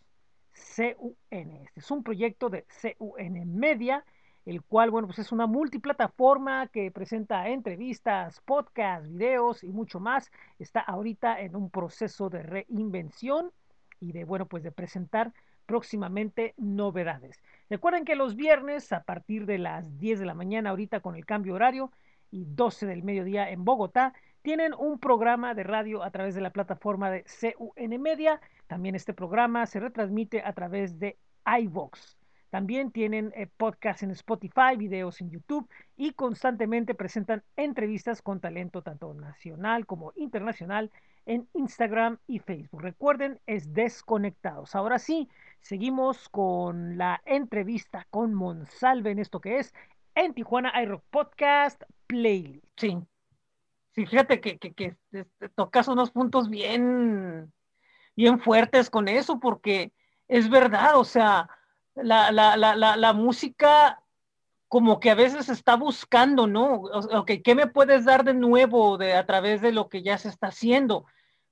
CUN. 0.76 1.16
Este 1.30 1.80
es 1.80 1.90
un 1.90 2.02
proyecto 2.02 2.48
de 2.48 2.64
CUN 2.98 3.58
Media 3.58 4.04
el 4.48 4.62
cual, 4.62 4.90
bueno, 4.90 5.06
pues 5.06 5.18
es 5.18 5.30
una 5.30 5.46
multiplataforma 5.46 6.68
que 6.68 6.90
presenta 6.90 7.48
entrevistas, 7.48 8.40
podcasts, 8.46 9.06
videos 9.06 9.62
y 9.62 9.68
mucho 9.68 10.00
más. 10.00 10.30
Está 10.58 10.80
ahorita 10.80 11.38
en 11.42 11.54
un 11.54 11.68
proceso 11.68 12.30
de 12.30 12.42
reinvención 12.42 13.52
y 14.00 14.12
de, 14.12 14.24
bueno, 14.24 14.46
pues 14.46 14.62
de 14.62 14.72
presentar 14.72 15.34
próximamente 15.68 16.54
novedades. 16.56 17.42
Recuerden 17.68 18.06
que 18.06 18.16
los 18.16 18.36
viernes 18.36 18.90
a 18.90 19.02
partir 19.04 19.44
de 19.44 19.58
las 19.58 19.98
10 19.98 20.18
de 20.18 20.24
la 20.24 20.32
mañana, 20.32 20.70
ahorita 20.70 21.00
con 21.00 21.14
el 21.14 21.26
cambio 21.26 21.54
horario, 21.54 21.92
y 22.30 22.46
12 22.46 22.86
del 22.86 23.02
mediodía 23.02 23.50
en 23.50 23.66
Bogotá, 23.66 24.14
tienen 24.40 24.72
un 24.72 24.98
programa 24.98 25.52
de 25.52 25.64
radio 25.64 26.02
a 26.02 26.10
través 26.10 26.34
de 26.34 26.40
la 26.40 26.50
plataforma 26.50 27.10
de 27.10 27.24
CUN 27.24 28.00
Media. 28.00 28.40
También 28.66 28.94
este 28.94 29.12
programa 29.12 29.66
se 29.66 29.78
retransmite 29.78 30.40
a 30.42 30.54
través 30.54 30.98
de 30.98 31.18
iVox. 31.44 32.16
También 32.48 32.90
tienen 32.90 33.30
eh, 33.36 33.46
podcasts 33.58 34.02
en 34.02 34.10
Spotify, 34.12 34.76
videos 34.78 35.20
en 35.20 35.28
YouTube 35.28 35.68
y 35.98 36.12
constantemente 36.12 36.94
presentan 36.94 37.42
entrevistas 37.56 38.22
con 38.22 38.40
talento 38.40 38.80
tanto 38.80 39.12
nacional 39.12 39.84
como 39.84 40.12
internacional 40.16 40.90
en 41.26 41.46
Instagram 41.52 42.18
y 42.26 42.38
Facebook. 42.38 42.80
Recuerden, 42.80 43.38
es 43.46 43.74
Desconectados. 43.74 44.74
Ahora 44.74 44.98
sí, 44.98 45.28
seguimos 45.60 46.28
con 46.28 46.98
la 46.98 47.20
entrevista 47.24 48.06
con 48.10 48.34
Monsalve 48.34 49.10
en 49.10 49.18
esto 49.18 49.40
que 49.40 49.58
es 49.58 49.74
en 50.14 50.34
Tijuana 50.34 50.72
iRock 50.82 51.04
Podcast 51.10 51.82
Playlist. 52.06 52.64
Sí. 52.76 52.98
Sí, 53.94 54.06
fíjate 54.06 54.40
que, 54.40 54.96
este, 55.10 55.48
tocas 55.56 55.88
unos 55.88 56.12
puntos 56.12 56.48
bien, 56.48 57.52
bien 58.14 58.38
fuertes 58.38 58.90
con 58.90 59.08
eso, 59.08 59.40
porque 59.40 59.92
es 60.28 60.48
verdad, 60.48 60.96
o 60.98 61.04
sea, 61.04 61.48
la, 61.96 62.30
la, 62.30 63.12
música 63.12 64.00
como 64.68 65.00
que 65.00 65.10
a 65.10 65.14
veces 65.14 65.48
está 65.48 65.74
buscando, 65.74 66.46
¿no? 66.46 66.82
Ok, 66.82 67.32
¿qué 67.42 67.54
me 67.54 67.66
puedes 67.66 68.04
dar 68.04 68.22
de 68.22 68.34
nuevo 68.34 68.98
de, 68.98 69.14
a 69.14 69.26
través 69.26 69.62
de 69.62 69.72
lo 69.72 69.88
que 69.88 70.02
ya 70.02 70.16
se 70.18 70.28
está 70.28 70.48
haciendo? 70.48 71.06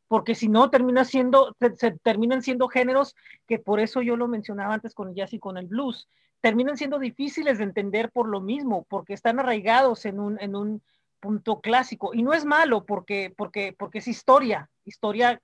Porque 0.09 0.35
si 0.35 0.49
no, 0.49 0.71
termina 0.71 1.05
siendo, 1.05 1.55
se, 1.77 1.93
terminan 1.99 2.43
siendo 2.43 2.69
géneros 2.69 3.17
que 3.47 3.59
por 3.59 3.81
eso 3.81 4.03
yo 4.03 4.17
lo 4.17 4.29
mencionaba 4.29 4.75
antes 4.75 4.95
con 4.95 5.09
el 5.09 5.15
jazz 5.15 5.33
y 5.33 5.39
con 5.39 5.57
el 5.57 5.67
blues, 5.67 6.09
terminan 6.41 6.77
siendo 6.77 6.99
difíciles 6.99 7.59
de 7.59 7.65
entender 7.65 8.11
por 8.11 8.29
lo 8.29 8.41
mismo, 8.41 8.87
porque 8.89 9.15
están 9.15 9.41
arraigados 9.41 10.05
en 10.07 10.21
un, 10.21 10.41
en 10.41 10.55
un 10.55 10.83
punto 11.19 11.61
clásico. 11.61 12.15
Y 12.15 12.23
no 12.23 12.35
es 12.35 12.45
malo 12.45 12.85
porque, 12.85 13.35
porque, 13.37 13.75
porque 13.77 13.99
es 13.99 14.09
historia, 14.09 14.71
historia 14.85 15.41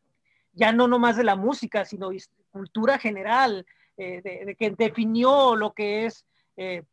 ya 0.53 0.73
no 0.73 0.87
nomás 0.87 1.17
de 1.17 1.25
la 1.25 1.37
música, 1.37 1.85
sino 1.85 2.11
cultura 2.51 2.99
general, 2.99 3.67
eh, 3.97 4.21
de, 4.23 4.55
que 4.57 4.71
definió 4.71 5.57
lo 5.57 5.73
que 5.73 6.07
es, 6.07 6.25
eh, 6.57 6.85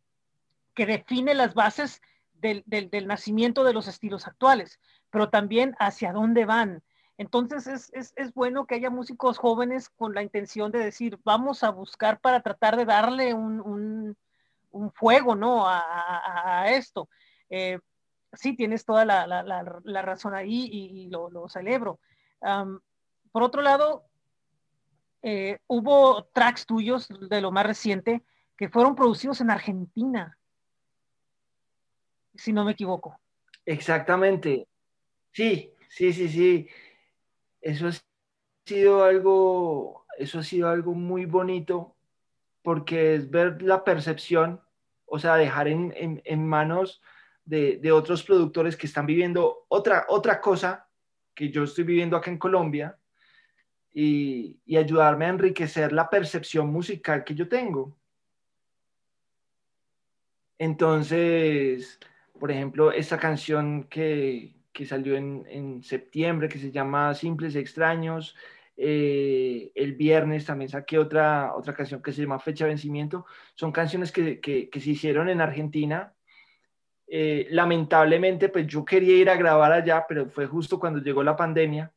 que 0.74 0.86
define 0.86 1.34
las 1.34 1.54
bases 1.54 2.02
del, 2.34 2.64
del, 2.66 3.08
nacimiento 3.08 3.64
de 3.64 3.74
los 3.74 3.88
estilos 3.88 4.28
actuales, 4.28 4.80
pero 5.10 5.30
también 5.30 5.76
hacia 5.80 6.14
dónde 6.14 6.46
van. 6.46 6.82
Entonces 7.20 7.68
es, 7.68 7.92
es, 7.94 8.14
es, 8.16 8.34
bueno 8.34 8.66
que 8.66 8.76
haya 8.76 8.90
músicos 8.90 9.38
jóvenes 9.38 9.90
con 9.90 10.16
la 10.16 10.24
intención 10.24 10.72
de 10.72 10.80
decir, 10.80 11.20
vamos 11.26 11.66
a 11.66 11.70
buscar 11.70 12.22
para 12.22 12.42
tratar 12.42 12.78
de 12.78 12.86
darle 12.86 13.34
un, 13.34 13.60
un, 13.60 14.18
un 14.72 14.92
fuego 14.94 15.36
¿no? 15.36 15.68
a, 15.68 16.62
a, 16.62 16.72
esto. 16.72 17.10
Eh, 17.50 17.78
sí, 18.32 18.56
tienes 18.56 18.86
toda 18.86 19.04
la, 19.04 19.28
la, 19.28 19.44
la, 19.44 20.02
razón 20.02 20.34
ahí 20.34 20.70
y, 20.72 21.10
lo, 21.10 21.50
celebro. 21.50 22.00
Por 23.34 23.44
otro 23.44 23.62
lado, 23.62 24.06
eh, 25.22 25.60
hubo 25.68 26.24
tracks 26.32 26.66
tuyos 26.66 27.10
de 27.10 27.42
lo 27.42 27.52
más 27.52 27.66
reciente 27.66 28.24
que 28.56 28.70
fueron 28.70 28.96
producidos 28.96 29.42
en 29.42 29.52
Argentina, 29.52 30.38
si 32.34 32.54
no 32.54 32.64
me 32.64 32.72
equivoco. 32.72 33.20
Exactamente. 33.66 34.70
Sí, 35.34 35.74
sí, 35.90 36.14
sí, 36.14 36.30
sí. 36.30 36.70
Eso 37.62 37.88
ha 37.88 37.92
sido 38.66 39.04
algo, 39.04 40.06
eso 40.18 40.40
ha 40.40 40.44
sido 40.44 40.70
algo 40.70 40.94
muy 40.94 41.26
bonito 41.26 41.96
porque 42.62 43.16
es 43.16 43.30
ver 43.30 43.62
la 43.62 43.84
percepción, 43.84 44.62
o 45.06 45.20
sea, 45.20 45.36
dejar 45.36 45.68
en, 45.68 45.94
en, 46.24 46.48
manos 46.48 47.02
de, 47.46 47.78
de, 47.78 47.92
otros 47.92 48.24
productores 48.24 48.76
que 48.76 48.86
están 48.86 49.06
viviendo 49.06 49.66
otra, 49.70 50.06
otra 50.10 50.40
cosa 50.40 50.88
que 51.34 51.50
yo 51.50 51.64
estoy 51.64 51.84
viviendo 51.84 52.16
acá 52.16 52.30
en 52.30 52.38
Colombia 52.38 52.98
y, 53.92 54.60
y, 54.66 54.78
ayudarme 54.78 55.26
a 55.26 55.30
enriquecer 55.30 55.92
la 55.94 56.10
percepción 56.10 56.68
musical 56.68 57.24
que 57.24 57.34
yo 57.34 57.48
tengo. 57.48 57.98
Entonces, 60.60 61.98
por 62.40 62.52
ejemplo, 62.52 62.92
esta 62.92 63.18
canción 63.18 63.86
que, 63.86 64.59
que 64.72 64.86
salió 64.86 65.16
en, 65.16 65.46
en, 65.50 65.84
septiembre, 65.84 66.50
que 66.50 66.60
se 66.60 66.72
llama 66.72 67.14
Simples 67.14 67.56
Extraños, 67.56 68.36
eh, 68.78 69.72
el 69.76 69.94
viernes 69.96 70.46
también 70.46 70.70
saqué 70.70 70.98
otra, 70.98 71.54
otra 71.56 71.74
canción 71.74 72.02
que 72.02 72.14
se 72.14 72.22
llama 72.22 72.40
Fecha 72.40 72.66
de 72.66 72.70
Vencimiento, 72.70 73.26
son 73.56 73.72
canciones 73.72 74.12
que, 74.12 74.40
que, 74.40 74.70
que 74.70 74.80
se 74.80 74.92
hicieron 74.92 75.30
en 75.30 75.42
Argentina. 75.42 76.14
Eh, 77.08 77.48
lamentablemente, 77.50 78.50
pues 78.50 78.68
yo 78.68 78.86
quería 78.86 79.18
ir 79.18 79.30
a 79.30 79.36
grabar 79.36 79.72
allá, 79.72 80.06
pero 80.08 80.30
fue 80.30 80.46
justo 80.46 80.80
cuando 80.80 81.00
llegó 81.00 81.24
la 81.24 81.36
pandemia 81.36 81.92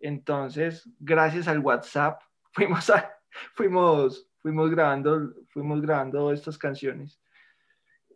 entonces, 0.00 0.88
gracias 0.98 1.48
al 1.48 1.60
WhatsApp, 1.60 2.20
fuimos, 2.52 2.90
a, 2.90 3.12
fuimos, 3.54 4.28
fuimos, 4.38 4.70
grabando, 4.70 5.34
fuimos 5.48 5.80
grabando 5.80 6.32
estas 6.32 6.58
canciones. 6.58 7.20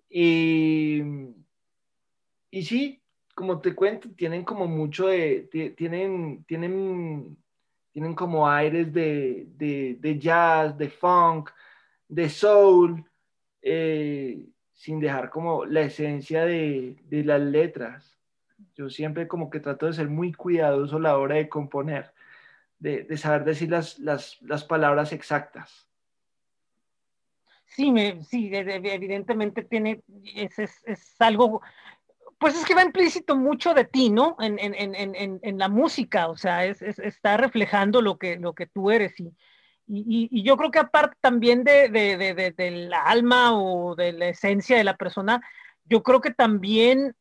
Y, 0.08 1.02
y 2.50 2.62
sí, 2.62 3.01
como 3.42 3.60
te 3.60 3.74
cuento, 3.74 4.08
tienen 4.10 4.44
como 4.44 4.68
mucho 4.68 5.08
de, 5.08 5.48
tienen, 5.76 6.44
tienen, 6.44 7.36
tienen 7.90 8.14
como 8.14 8.48
aires 8.48 8.92
de, 8.92 9.48
de, 9.56 9.96
de 9.98 10.16
jazz, 10.16 10.78
de 10.78 10.88
funk, 10.88 11.50
de 12.06 12.28
soul, 12.28 13.04
eh, 13.60 14.46
sin 14.72 15.00
dejar 15.00 15.28
como 15.28 15.64
la 15.64 15.80
esencia 15.80 16.44
de, 16.44 16.94
de 17.02 17.24
las 17.24 17.40
letras. 17.40 18.16
Yo 18.76 18.88
siempre 18.88 19.26
como 19.26 19.50
que 19.50 19.58
trato 19.58 19.86
de 19.86 19.94
ser 19.94 20.08
muy 20.08 20.32
cuidadoso 20.32 20.98
a 20.98 21.00
la 21.00 21.18
hora 21.18 21.34
de 21.34 21.48
componer, 21.48 22.14
de, 22.78 23.02
de 23.02 23.16
saber 23.16 23.42
decir 23.42 23.72
las, 23.72 23.98
las, 23.98 24.40
las 24.42 24.62
palabras 24.62 25.12
exactas. 25.12 25.88
Sí, 27.74 27.90
me, 27.90 28.22
sí, 28.22 28.50
evidentemente 28.52 29.64
tiene, 29.64 30.00
es, 30.36 30.58
es, 30.58 30.82
es, 30.84 31.20
algo, 31.20 31.62
pues 32.42 32.56
es 32.56 32.64
que 32.64 32.74
va 32.74 32.82
implícito 32.82 33.36
mucho 33.36 33.72
de 33.72 33.84
ti, 33.84 34.10
¿no? 34.10 34.36
En, 34.40 35.58
la 35.58 35.68
música, 35.68 36.26
o 36.26 36.36
sea, 36.36 36.66
es, 36.66 36.82
está 36.82 37.36
reflejando 37.36 38.02
lo 38.02 38.18
que, 38.18 38.36
tú 38.74 38.90
eres 38.90 39.14
y, 39.86 40.42
yo 40.42 40.56
creo 40.56 40.72
que 40.72 40.80
aparte 40.80 41.16
también 41.20 41.62
de, 41.62 41.88
de, 41.88 42.16
de, 42.16 42.50
del 42.50 42.92
alma 42.92 43.56
o 43.56 43.94
de 43.94 44.12
la 44.12 44.28
esencia 44.30 44.76
de 44.76 44.82
la 44.82 44.96
persona, 44.96 45.40
yo 45.84 46.02
creo 46.02 46.20
que 46.20 46.32
también 46.32 47.14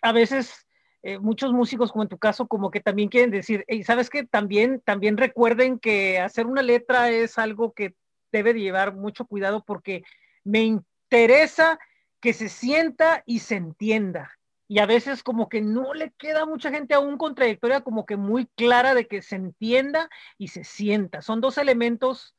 a 0.00 0.12
veces 0.12 0.64
eh, 1.02 1.18
muchos 1.18 1.52
músicos, 1.52 1.90
como 1.90 2.04
en 2.04 2.08
tu 2.08 2.18
caso, 2.18 2.46
como 2.46 2.70
que 2.70 2.80
también 2.80 3.08
quieren 3.08 3.32
decir, 3.32 3.64
y 3.66 3.82
sabes 3.82 4.10
que 4.10 4.24
también, 4.24 4.80
también 4.84 5.16
recuerden 5.16 5.80
que 5.80 6.20
hacer 6.20 6.46
una 6.46 6.62
letra 6.62 7.10
es 7.10 7.36
algo 7.36 7.72
que 7.72 7.96
debe 8.30 8.54
de 8.54 8.60
llevar 8.60 8.94
mucho 8.94 9.26
cuidado 9.26 9.64
porque 9.64 10.04
me 10.44 10.62
interesa 10.62 11.80
que 12.20 12.32
se 12.32 12.48
sienta 12.48 13.24
y 13.26 13.40
se 13.40 13.56
entienda. 13.56 14.30
Y 14.72 14.78
a 14.78 14.86
veces 14.86 15.22
como 15.22 15.50
que 15.50 15.60
no 15.60 15.92
le 15.92 16.12
queda 16.12 16.44
a 16.44 16.46
mucha 16.46 16.70
gente 16.70 16.94
aún 16.94 17.18
contradictoria, 17.18 17.82
como 17.82 18.06
que 18.06 18.16
muy 18.16 18.46
clara 18.46 18.94
de 18.94 19.06
que 19.06 19.20
se 19.20 19.36
entienda 19.36 20.08
y 20.38 20.48
se 20.48 20.64
sienta. 20.64 21.20
Son 21.20 21.42
dos 21.42 21.58
elementos 21.58 22.34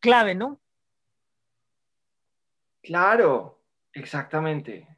clave, 0.00 0.34
¿no? 0.34 0.62
Claro, 2.82 3.60
exactamente. 3.92 4.88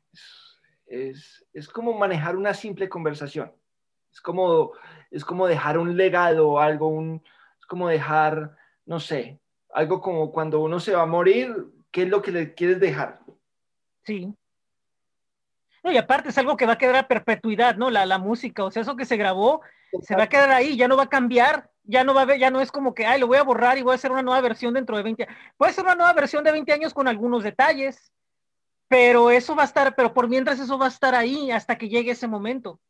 Es, 0.87 1.45
es, 1.53 1.69
como 1.69 1.93
manejar 1.93 2.37
una 2.37 2.55
simple 2.55 2.89
conversación. 2.89 3.53
Es 4.13 4.21
como, 4.21 4.71
es 5.11 5.25
como 5.25 5.49
dejar 5.49 5.79
un 5.79 5.97
legado, 5.97 6.61
algo, 6.61 6.87
un, 6.87 7.21
es 7.59 7.67
como 7.67 7.89
dejar, 7.89 8.57
no 8.85 9.01
sé, 9.01 9.41
algo 9.71 10.01
como 10.01 10.31
cuando 10.31 10.61
uno 10.61 10.79
se 10.79 10.95
va 10.95 11.03
a 11.03 11.07
morir, 11.07 11.53
¿qué 11.91 12.05
es 12.05 12.09
lo 12.09 12.23
que 12.23 12.31
le 12.31 12.55
quieres 12.55 12.79
dejar? 12.79 13.19
Sí. 14.05 14.33
No, 15.87 15.93
y 15.93 15.99
aparte 15.99 16.31
es 16.31 16.39
algo 16.39 16.57
que 16.57 16.67
va 16.67 16.73
a 16.73 16.79
quedar 16.79 16.97
a 16.97 17.07
perpetuidad, 17.07 17.77
¿no? 17.77 17.91
La, 17.91 18.07
la 18.07 18.19
música, 18.19 18.65
o 18.65 18.73
sea, 18.73 18.83
eso 18.83 18.97
que 18.97 19.05
se 19.05 19.17
grabó 19.17 19.61
se 20.03 20.17
va 20.17 20.25
a 20.25 20.29
quedar 20.29 20.51
ahí, 20.51 20.77
ya 20.77 20.89
no 20.89 20.97
va 20.97 21.05
a 21.05 21.09
cambiar, 21.09 21.71
ya 21.85 22.03
no 22.03 22.13
va 22.13 22.23
a 22.23 22.25
ver, 22.25 22.41
ya 22.41 22.51
no 22.51 22.61
es 22.61 22.73
como 22.73 22.93
que, 22.93 23.07
ay, 23.07 23.21
lo 23.21 23.29
voy 23.29 23.39
a 23.39 23.45
borrar 23.45 23.79
y 23.79 23.83
voy 23.83 23.93
a 23.93 23.95
hacer 23.95 24.11
una 24.11 24.25
nueva 24.25 24.41
versión 24.41 24.75
dentro 24.75 24.97
de 24.97 25.05
20 25.05 25.23
años. 25.23 25.37
Puede 25.57 25.73
ser 25.73 25.85
una 25.85 25.95
nueva 25.95 26.13
versión 26.13 26.43
de 26.43 26.51
20 26.51 26.73
años 26.73 26.93
con 26.93 27.07
algunos 27.07 27.45
detalles, 27.45 28.13
pero 28.89 29.31
eso 29.31 29.55
va 29.55 29.63
a 29.63 29.67
estar, 29.67 29.95
pero 29.95 30.13
por 30.13 30.29
mientras 30.29 30.59
eso 30.59 30.77
va 30.77 30.87
a 30.87 30.89
estar 30.89 31.15
ahí 31.15 31.53
hasta 31.53 31.79
que 31.79 31.89
llegue 31.89 32.11
ese 32.11 32.27
momento. 32.27 32.81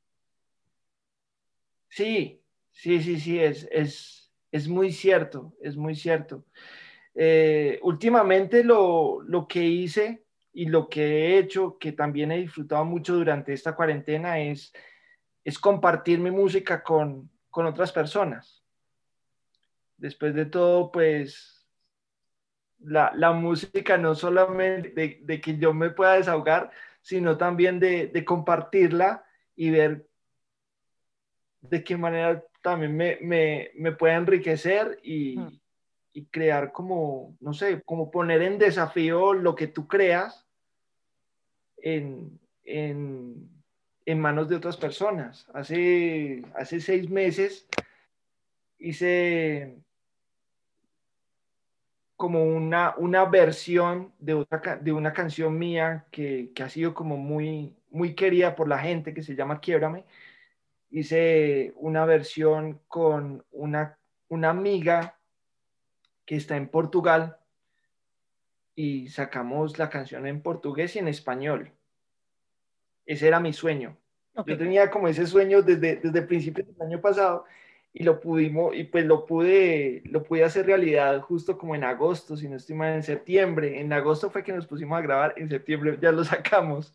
Sí, 1.91 2.41
sí, 2.73 3.03
sí, 3.03 3.21
sí, 3.21 3.39
es, 3.39 3.69
es, 3.73 4.33
es 4.53 4.69
muy 4.69 4.91
cierto, 4.91 5.53
es 5.61 5.77
muy 5.77 5.95
cierto. 5.95 6.47
Eh, 7.15 7.79
últimamente 7.83 8.65
lo, 8.65 9.21
lo, 9.21 9.47
que 9.47 9.65
hice 9.65 10.26
y 10.57 10.65
lo 10.65 10.89
que 10.89 11.03
he 11.03 11.39
hecho, 11.39 11.77
que 11.79 11.93
también 11.93 12.33
he 12.33 12.39
disfrutado 12.39 12.83
mucho 12.83 13.15
durante 13.15 13.53
esta 13.53 13.77
cuarentena, 13.77 14.41
es, 14.41 14.73
es 15.45 15.59
compartir 15.59 16.19
mi 16.19 16.31
música 16.31 16.83
con, 16.83 17.31
con 17.51 17.67
otras 17.67 17.93
personas. 17.93 18.65
Después 19.99 20.35
de 20.35 20.47
todo, 20.47 20.91
pues 20.91 21.69
la, 22.79 23.13
la 23.15 23.33
música 23.33 23.99
no 23.99 24.15
solamente 24.15 24.93
de, 24.93 25.19
de, 25.21 25.41
que 25.43 25.59
yo 25.59 25.75
me 25.75 25.91
pueda 25.91 26.15
desahogar, 26.15 26.71
sino 27.03 27.37
también 27.37 27.79
de, 27.79 28.07
de 28.07 28.25
compartirla 28.25 29.27
y 29.55 29.69
ver 29.69 30.09
de 31.61 31.85
qué 31.85 31.99
manera 31.99 32.43
también 32.63 32.97
me, 32.97 33.19
me, 33.21 33.73
me 33.75 33.93
puede 33.93 34.15
enriquecer 34.15 35.01
y, 35.03 35.37
mm. 35.37 35.61
y, 36.15 36.27
crear 36.29 36.73
como, 36.73 37.37
no 37.41 37.53
sé, 37.53 37.83
como 37.83 38.11
poner 38.11 38.41
en 38.41 38.57
desafío 38.57 39.35
lo 39.35 39.55
que 39.55 39.67
tú 39.67 39.87
creas 39.87 40.46
en, 41.79 42.39
en, 42.65 43.49
en 44.05 44.21
manos 44.21 44.49
de 44.49 44.57
otras 44.57 44.77
personas. 44.77 45.47
Hace, 45.55 46.43
hace 46.55 46.81
seis 46.81 47.09
meses 47.11 47.67
hice 48.79 49.77
como 52.17 52.45
una, 52.45 52.95
una 52.97 53.25
versión 53.27 54.13
de, 54.19 54.35
otra, 54.35 54.77
de 54.77 54.93
una 54.93 55.13
canción 55.13 55.59
mía 55.59 56.07
que, 56.11 56.51
que, 56.55 56.63
ha 56.63 56.69
sido 56.69 56.95
como 56.95 57.17
muy, 57.17 57.77
muy 57.91 58.15
querida 58.15 58.55
por 58.55 58.69
la 58.69 58.79
gente, 58.79 59.13
que 59.13 59.23
se 59.23 59.37
llama 59.37 59.61
Quiebrame 59.61 60.05
hice 60.91 61.73
una 61.77 62.05
versión 62.05 62.81
con 62.89 63.45
una, 63.51 63.99
una 64.29 64.51
amiga 64.51 65.19
que 66.25 66.37
está 66.37 66.57
en 66.57 66.69
Portugal 66.69 67.39
y 68.77 69.09
sacamos 69.09 69.79
la 69.79 69.89
canción 69.89 70.27
en 70.27 70.43
portugués 70.43 70.95
y 70.95 71.01
en 71.01 71.09
español. 71.09 71.73
Ese 73.07 73.27
era 73.27 73.41
mi 73.41 73.53
sueño. 73.53 73.97
Okay. 74.35 74.55
Yo 74.55 74.59
tenía 74.59 74.91
como 74.91 75.09
ese 75.09 75.27
sueño 75.27 75.63
desde, 75.63 75.97
desde 75.97 76.23
principios 76.23 76.69
del 76.69 76.87
año 76.87 77.01
pasado 77.01 77.47
y 77.95 78.05
lo 78.05 78.21
pudimos, 78.21 78.77
y 78.77 78.85
pues 78.85 79.07
lo 79.07 79.25
pude, 79.25 80.03
lo 80.05 80.23
pude 80.23 80.45
hacer 80.45 80.67
realidad 80.67 81.19
justo 81.23 81.57
como 81.57 81.75
en 81.75 81.83
agosto, 81.83 82.37
si 82.37 82.47
no 82.47 82.57
estoy 82.57 82.77
mal, 82.77 82.93
en 82.93 83.03
septiembre. 83.03 83.81
En 83.81 83.91
agosto 83.95 84.29
fue 84.29 84.45
que 84.45 84.53
nos 84.53 84.67
pusimos 84.67 84.99
a 84.99 85.01
grabar, 85.01 85.33
en 85.39 85.49
septiembre 85.49 85.97
ya 85.99 86.13
lo 86.13 86.23
sacamos. 86.25 86.95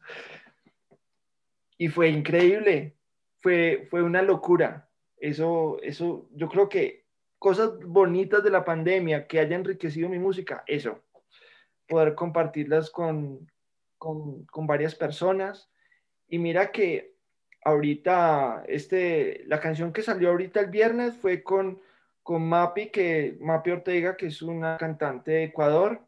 Y 1.79 1.87
fue 1.87 2.09
increíble, 2.09 2.93
fue, 3.39 3.87
fue 3.89 4.03
una 4.03 4.21
locura. 4.21 4.87
Eso, 5.17 5.79
eso, 5.81 6.29
yo 6.35 6.47
creo 6.47 6.69
que 6.69 7.05
cosas 7.39 7.79
bonitas 7.83 8.43
de 8.43 8.51
la 8.51 8.63
pandemia 8.63 9.25
que 9.25 9.39
haya 9.39 9.55
enriquecido 9.55 10.07
mi 10.07 10.19
música, 10.19 10.63
eso, 10.67 11.01
poder 11.91 12.15
compartirlas 12.15 12.89
con, 12.89 13.51
con, 13.97 14.45
con 14.45 14.65
varias 14.65 14.95
personas. 14.95 15.69
Y 16.29 16.39
mira 16.39 16.71
que 16.71 17.15
ahorita, 17.65 18.63
este, 18.65 19.43
la 19.47 19.59
canción 19.59 19.91
que 19.91 20.01
salió 20.01 20.29
ahorita 20.29 20.61
el 20.61 20.67
viernes 20.67 21.17
fue 21.17 21.43
con, 21.43 21.81
con 22.23 22.47
Mapi, 22.47 22.91
que, 22.91 23.37
Mapi 23.41 23.71
Ortega, 23.71 24.15
que 24.15 24.27
es 24.27 24.41
una 24.41 24.77
cantante 24.77 25.31
de 25.31 25.43
Ecuador. 25.43 25.99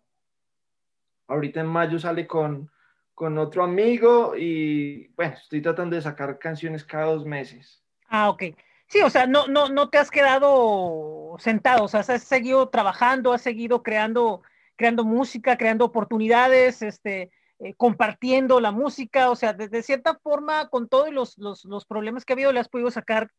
Ahorita 1.28 1.60
en 1.60 1.68
mayo 1.68 2.00
sale 2.00 2.28
con, 2.28 2.72
con 3.14 3.38
otro 3.38 3.62
amigo 3.62 4.38
y 4.38 5.10
bueno, 5.18 5.34
estoy 5.34 5.62
tratando 5.62 5.98
de 5.98 6.02
sacar 6.02 6.40
canciones 6.40 6.86
cada 6.86 7.08
dos 7.08 7.26
meses. 7.26 7.84
Ah, 8.08 8.30
ok. 8.30 8.44
Sí, 8.88 9.02
o 9.02 9.10
sea, 9.10 9.28
no, 9.28 9.48
no, 9.48 9.68
no 9.68 9.90
te 9.90 9.98
has 9.98 10.10
quedado 10.10 11.36
sentado, 11.40 11.84
o 11.84 11.88
sea, 11.90 12.02
has 12.02 12.24
seguido 12.24 12.70
trabajando, 12.70 13.34
has 13.34 13.42
seguido 13.42 13.84
creando, 13.84 14.44
creando 14.76 15.04
música, 15.04 15.58
creando 15.58 15.86
oportunidades, 15.86 16.82
este, 16.82 17.32
eh, 17.60 17.74
compartiendo 17.76 18.60
la 18.60 18.72
música, 18.72 19.30
o 19.30 19.36
sea, 19.36 19.54
de, 19.54 19.84
cierta 19.84 20.16
forma, 20.16 20.70
con 20.70 20.90
todos 20.90 21.12
los, 21.14 21.38
los, 21.38 21.64
los 21.66 21.86
problemas 21.86 22.26
que 22.26 22.34
ha 22.34 22.36
habido, 22.36 22.52
le 22.52 22.60
has 22.60 22.70
podido 22.70 22.92
sacar, 22.92 23.32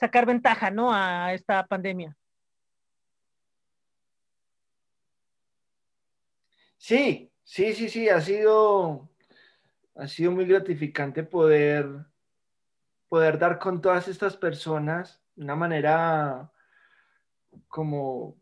sacar 0.00 0.26
ventaja, 0.26 0.70
¿no? 0.70 0.92
A 0.92 1.32
esta 1.34 1.66
pandemia. 1.66 2.16
Sí, 6.78 7.30
sí, 7.44 7.74
sí, 7.74 7.88
sí, 7.88 8.08
ha 8.08 8.20
sido, 8.20 9.08
ha 9.94 10.08
sido 10.08 10.32
muy 10.32 10.46
gratificante 10.46 11.22
poder, 11.22 11.86
poder 13.08 13.38
dar 13.38 13.58
con 13.58 13.80
todas 13.80 14.08
estas 14.08 14.36
personas 14.36 15.20
de 15.34 15.44
una 15.44 15.56
manera 15.56 16.50
como, 17.68 18.36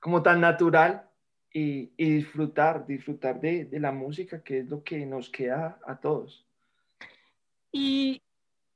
como 0.00 0.22
tan 0.22 0.40
natural 0.40 1.10
y, 1.56 1.90
y 1.96 2.16
disfrutar, 2.16 2.86
disfrutar 2.86 3.40
de, 3.40 3.64
de, 3.64 3.80
la 3.80 3.90
música, 3.90 4.42
que 4.42 4.58
es 4.58 4.68
lo 4.68 4.84
que 4.84 5.06
nos 5.06 5.30
queda 5.30 5.78
a 5.86 5.96
todos. 5.96 6.46
Y 7.72 8.20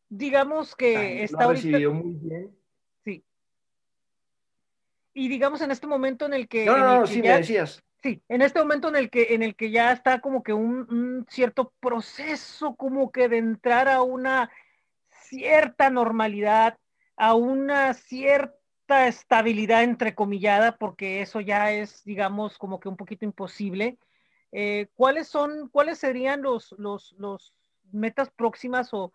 digamos 0.09 0.75
que 0.75 1.23
está 1.23 1.43
lo 1.43 1.51
ahorita... 1.51 1.91
muy 1.91 2.15
bien. 2.15 2.57
Sí. 3.05 3.23
Y 5.13 5.29
digamos 5.29 5.61
en 5.61 5.73
este 5.73 5.87
momento 5.87 6.25
en 6.25 6.33
el 6.33 6.49
que... 6.49 6.65
No, 6.65 6.79
no, 6.79 7.01
no, 7.01 7.07
sí, 7.07 7.21
ya... 7.21 7.35
me 7.35 7.39
decías. 7.41 7.85
Sí, 8.03 8.23
en 8.31 8.41
este 8.41 8.61
momento 8.61 8.89
en 8.89 8.97
el 8.97 9.11
que, 9.11 9.35
en 9.35 9.43
el 9.43 9.57
que 9.57 9.71
ya 9.71 9.93
está 9.93 10.23
como 10.23 10.43
que 10.43 10.55
un, 10.55 10.91
un, 10.91 11.27
cierto 11.29 11.75
proceso 11.81 12.77
como 12.77 13.13
que 13.13 13.29
de 13.29 13.37
entrar 13.37 13.91
a 13.91 14.01
una 14.01 14.51
cierta 15.11 15.91
normalidad, 15.91 16.79
a 17.15 17.35
una 17.35 17.93
cierta 17.93 18.59
estabilidad 18.91 19.83
entrecomillada, 19.83 20.77
porque 20.77 21.23
eso 21.23 21.41
ya 21.41 21.73
es, 21.73 22.05
digamos, 22.05 22.59
como 22.59 22.81
que 22.81 22.89
un 22.89 22.97
poquito 22.97 23.25
imposible. 23.25 23.99
Eh, 24.53 24.89
¿Cuáles 24.95 25.29
son, 25.29 25.69
cuáles 25.69 25.99
serían 25.99 26.43
los, 26.43 26.73
los, 26.79 27.13
los 27.19 27.55
metas 27.93 28.31
próximas 28.31 28.93
o, 28.93 29.13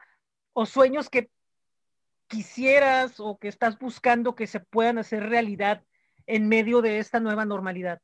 o 0.53 0.65
sueños 0.65 1.09
que 1.09 1.29
quisieras 2.27 3.19
o 3.19 3.37
que 3.37 3.47
estás 3.47 3.77
buscando 3.77 4.35
que 4.35 4.47
se 4.47 4.59
puedan 4.59 4.97
hacer 4.97 5.23
realidad 5.23 5.83
en 6.27 6.47
medio 6.47 6.81
de 6.81 6.99
esta 6.99 7.19
nueva 7.19 7.45
normalidad? 7.45 8.01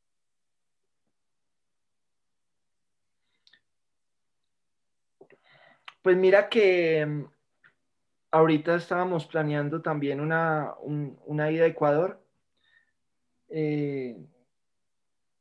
Pues 6.01 6.17
mira 6.17 6.49
que 6.49 7.28
ahorita 8.32 8.75
estábamos 8.75 9.25
planeando 9.27 9.82
también 9.82 10.19
una, 10.21 10.75
un- 10.82 11.19
una 11.25 11.51
ida 11.51 11.65
a 11.65 11.67
Ecuador. 11.67 12.21
Eh, 13.49 14.17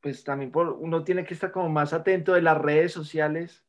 pues 0.00 0.24
también 0.24 0.50
por, 0.50 0.68
uno 0.70 1.04
tiene 1.04 1.24
que 1.24 1.34
estar 1.34 1.52
como 1.52 1.68
más 1.68 1.92
atento 1.92 2.32
de 2.32 2.42
las 2.42 2.58
redes 2.58 2.92
sociales. 2.92 3.64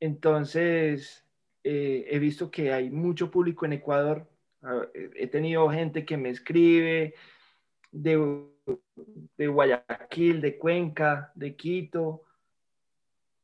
Entonces, 0.00 1.26
eh, 1.64 2.06
he 2.08 2.18
visto 2.18 2.50
que 2.50 2.72
hay 2.72 2.90
mucho 2.90 3.30
público 3.30 3.66
en 3.66 3.74
Ecuador. 3.74 4.26
Eh, 4.94 5.10
He 5.16 5.26
tenido 5.26 5.68
gente 5.70 6.04
que 6.06 6.16
me 6.16 6.30
escribe 6.30 7.14
de, 7.92 8.48
de 9.36 9.46
Guayaquil, 9.48 10.40
de 10.40 10.56
Cuenca, 10.58 11.32
de 11.34 11.54
Quito. 11.56 12.22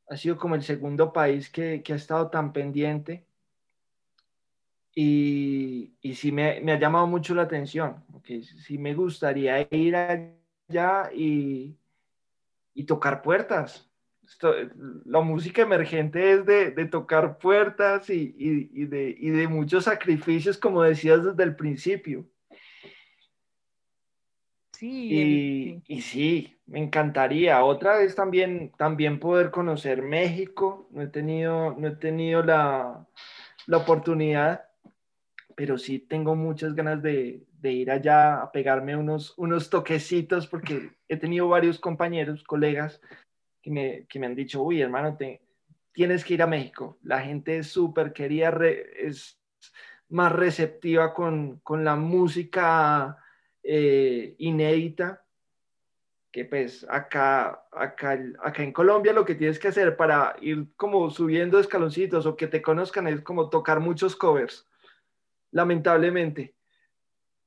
Ha 0.09 0.17
sido 0.17 0.37
como 0.37 0.55
el 0.55 0.63
segundo 0.63 1.13
país 1.13 1.49
que, 1.51 1.83
que 1.83 1.93
ha 1.93 1.97
estado 1.97 2.29
tan 2.31 2.51
pendiente. 2.53 3.26
Y, 4.99 5.93
y 6.01 6.15
sí 6.15 6.31
me, 6.31 6.59
me 6.61 6.71
ha 6.71 6.79
llamado 6.79 7.05
mucho 7.05 7.35
la 7.35 7.43
atención, 7.43 8.03
porque 8.11 8.41
sí 8.41 8.77
me 8.79 8.95
gustaría 8.95 9.61
ir 9.71 9.95
allá 9.95 11.11
y, 11.13 11.77
y 12.73 12.85
tocar 12.85 13.21
puertas. 13.21 13.89
Esto- 14.23 14.53
la 15.05 15.21
música 15.21 15.63
emergente 15.63 16.33
es 16.33 16.45
de, 16.45 16.71
de 16.71 16.85
tocar 16.85 17.37
puertas 17.39 18.09
y, 18.09 18.35
y- 18.37 18.85
de, 18.87 19.15
y 19.19 19.29
de 19.31 19.47
muchos 19.47 19.85
sacrificios, 19.85 20.57
como 20.57 20.83
decías 20.83 21.23
desde 21.25 21.43
el 21.43 21.55
principio. 21.55 22.27
Sí, 24.73 24.89
Y, 25.09 25.83
y 25.87 26.01
sí, 26.01 26.59
me 26.65 26.79
encantaría. 26.83 27.63
Otra 27.63 27.97
vez 27.97 28.15
también, 28.15 28.71
también 28.77 29.19
poder 29.19 29.51
conocer 29.51 30.01
México. 30.01 30.87
No 30.91 31.01
he 31.03 31.07
tenido, 31.07 31.71
no 31.77 31.87
he 31.87 31.95
tenido 31.95 32.43
la, 32.43 33.07
la 33.67 33.77
oportunidad, 33.77 34.66
pero 35.57 35.79
sí 35.79 35.97
tengo 35.97 36.35
muchas 36.35 36.75
ganas 36.75 37.01
de, 37.01 37.43
de 37.59 37.71
ir 37.71 37.89
allá 37.89 38.43
a 38.43 38.51
pegarme 38.51 38.95
unos, 38.95 39.33
unos 39.37 39.71
toquecitos 39.71 40.45
porque 40.45 40.91
he 41.07 41.17
tenido 41.17 41.47
varios 41.47 41.79
compañeros, 41.79 42.43
colegas 42.43 43.01
que 43.63 43.71
me, 43.71 44.05
que 44.05 44.19
me 44.19 44.27
han 44.27 44.35
dicho, 44.35 44.61
uy, 44.61 44.83
hermano, 44.83 45.17
te, 45.17 45.41
tienes 45.93 46.23
que 46.23 46.35
ir 46.35 46.43
a 46.43 46.47
México. 46.47 46.99
La 47.01 47.21
gente 47.21 47.57
es 47.57 47.67
súper 47.69 48.13
querida, 48.13 48.55
es 48.99 49.41
más 50.09 50.31
receptiva 50.31 51.11
con, 51.11 51.57
con 51.63 51.83
la 51.83 51.95
música 51.95 53.17
eh, 53.63 54.35
inédita 54.37 55.23
que 56.31 56.45
pues 56.45 56.85
acá, 56.87 57.63
acá, 57.71 58.15
acá 58.43 58.61
en 58.61 58.73
Colombia 58.73 59.11
lo 59.11 59.25
que 59.25 59.33
tienes 59.33 59.57
que 59.57 59.69
hacer 59.69 59.97
para 59.97 60.35
ir 60.39 60.67
como 60.75 61.09
subiendo 61.09 61.57
escaloncitos 61.57 62.27
o 62.27 62.35
que 62.35 62.45
te 62.45 62.61
conozcan 62.61 63.07
es 63.07 63.21
como 63.21 63.49
tocar 63.49 63.79
muchos 63.79 64.15
covers, 64.15 64.66
lamentablemente. 65.51 66.55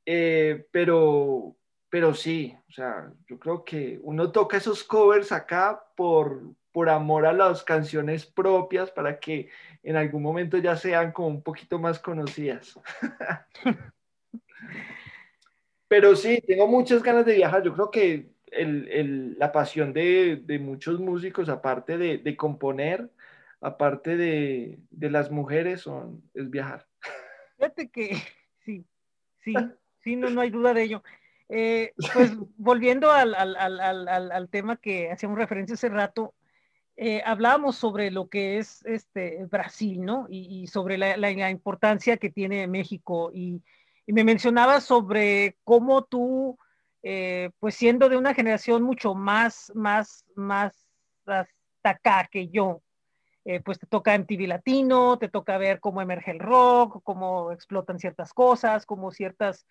Eh, 0.06 0.66
pero, 0.72 1.56
pero 1.88 2.14
sí, 2.14 2.56
o 2.68 2.72
sea, 2.72 3.12
yo 3.28 3.38
creo 3.38 3.64
que 3.64 3.98
uno 4.02 4.32
toca 4.32 4.56
esos 4.56 4.82
covers 4.84 5.30
acá 5.32 5.82
por, 5.96 6.42
por 6.72 6.88
amor 6.88 7.26
a 7.26 7.32
las 7.32 7.62
canciones 7.62 8.26
propias 8.26 8.90
para 8.90 9.18
que 9.20 9.48
en 9.82 9.96
algún 9.96 10.22
momento 10.22 10.58
ya 10.58 10.76
sean 10.76 11.12
como 11.12 11.28
un 11.28 11.42
poquito 11.42 11.78
más 11.78 11.98
conocidas. 11.98 12.78
Pero 15.88 16.14
sí, 16.14 16.40
tengo 16.46 16.66
muchas 16.68 17.02
ganas 17.02 17.26
de 17.26 17.34
viajar. 17.34 17.62
Yo 17.62 17.74
creo 17.74 17.90
que 17.90 18.30
el- 18.52 18.88
el- 18.88 19.38
la 19.38 19.52
pasión 19.52 19.92
de, 19.92 20.36
de 20.44 20.58
muchos 20.58 21.00
músicos, 21.00 21.48
aparte 21.48 21.98
de, 21.98 22.18
de 22.18 22.36
componer, 22.36 23.10
aparte 23.60 24.16
de, 24.16 24.78
de 24.90 25.10
las 25.10 25.30
mujeres, 25.30 25.80
son, 25.82 26.22
es 26.34 26.48
viajar. 26.50 26.86
Fíjate 27.60 27.90
que 27.90 28.16
sí, 28.64 28.86
sí, 29.44 29.54
sí, 30.02 30.16
no, 30.16 30.30
no 30.30 30.40
hay 30.40 30.48
duda 30.50 30.72
de 30.72 30.82
ello. 30.82 31.02
Eh, 31.50 31.92
pues 32.14 32.32
volviendo 32.56 33.10
al, 33.10 33.34
al, 33.34 33.54
al, 33.56 34.32
al, 34.32 34.48
tema 34.48 34.76
que 34.76 35.10
hacíamos 35.10 35.38
referencia 35.38 35.74
hace 35.74 35.90
rato, 35.90 36.32
eh, 36.96 37.22
hablábamos 37.24 37.76
sobre 37.76 38.10
lo 38.10 38.28
que 38.28 38.56
es 38.58 38.82
este 38.86 39.44
Brasil, 39.44 40.02
¿no? 40.02 40.26
Y, 40.30 40.62
y 40.62 40.66
sobre 40.68 40.96
la, 40.96 41.16
la- 41.18 41.32
la 41.32 41.50
importancia 41.50 42.16
que 42.16 42.30
tiene 42.30 42.66
México. 42.66 43.30
Y, 43.34 43.62
y 44.06 44.12
me 44.14 44.24
mencionabas 44.24 44.84
sobre 44.84 45.56
cómo 45.64 46.04
tú, 46.04 46.58
eh, 47.02 47.50
pues 47.58 47.74
siendo 47.74 48.08
de 48.08 48.16
una 48.16 48.32
generación 48.32 48.82
mucho 48.82 49.14
más, 49.14 49.70
más, 49.74 50.24
más 50.34 50.88
hasta 51.26 51.46
acá 51.90 52.26
que 52.30 52.48
yo, 52.48 52.82
eh, 53.44 53.60
pues 53.60 53.78
te 53.78 53.86
toca 53.86 54.14
MTV 54.14 54.46
Latino, 54.46 55.18
te 55.18 55.28
toca 55.28 55.58
ver 55.58 55.80
cómo 55.80 56.02
emerge 56.02 56.30
el 56.30 56.38
rock, 56.38 57.02
cómo 57.02 57.52
explotan 57.52 57.98
ciertas 57.98 58.32
cosas, 58.32 58.86
cómo 58.86 59.10
ciertos 59.12 59.66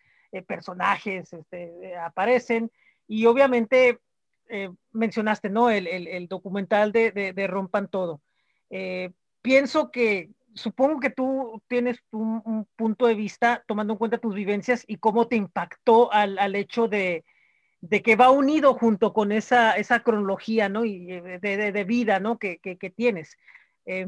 personajes 0.47 1.33
este, 1.33 1.89
eh, 1.89 1.97
aparecen. 1.97 2.71
Y 3.07 3.25
obviamente 3.25 3.99
eh, 4.47 4.69
mencionaste, 4.91 5.49
¿no? 5.49 5.69
El, 5.69 5.87
el, 5.87 6.27
documental 6.27 6.91
de, 6.91 7.11
de, 7.11 7.47
Rompan 7.47 7.87
Todo. 7.87 8.21
Eh, 8.69 9.11
pienso 9.41 9.91
que, 9.91 10.31
supongo 10.53 10.99
que 10.99 11.09
tú 11.09 11.61
tienes 11.67 11.99
un, 12.11 12.41
un, 12.45 12.67
punto 12.75 13.05
de 13.07 13.15
vista 13.15 13.63
tomando 13.67 13.93
en 13.93 13.99
cuenta 13.99 14.17
tus 14.17 14.35
vivencias 14.35 14.83
y 14.87 14.97
cómo 14.97 15.27
te 15.27 15.35
impactó 15.35 16.11
al, 16.11 16.37
al 16.39 16.55
hecho 16.55 16.87
de, 16.87 17.25
de 17.81 18.01
que 18.01 18.15
va 18.15 18.29
unido 18.29 18.73
junto 18.73 19.13
con 19.13 19.31
esa, 19.31 19.73
esa 19.73 20.01
cronología, 20.01 20.69
¿no? 20.69 20.85
Y 20.85 21.05
de, 21.05 21.39
de, 21.39 21.71
de 21.71 21.83
vida, 21.83 22.19
¿no? 22.19 22.37
Que, 22.37 22.59
que, 22.59 22.89
tienes. 22.89 23.37
Eh, 23.85 24.07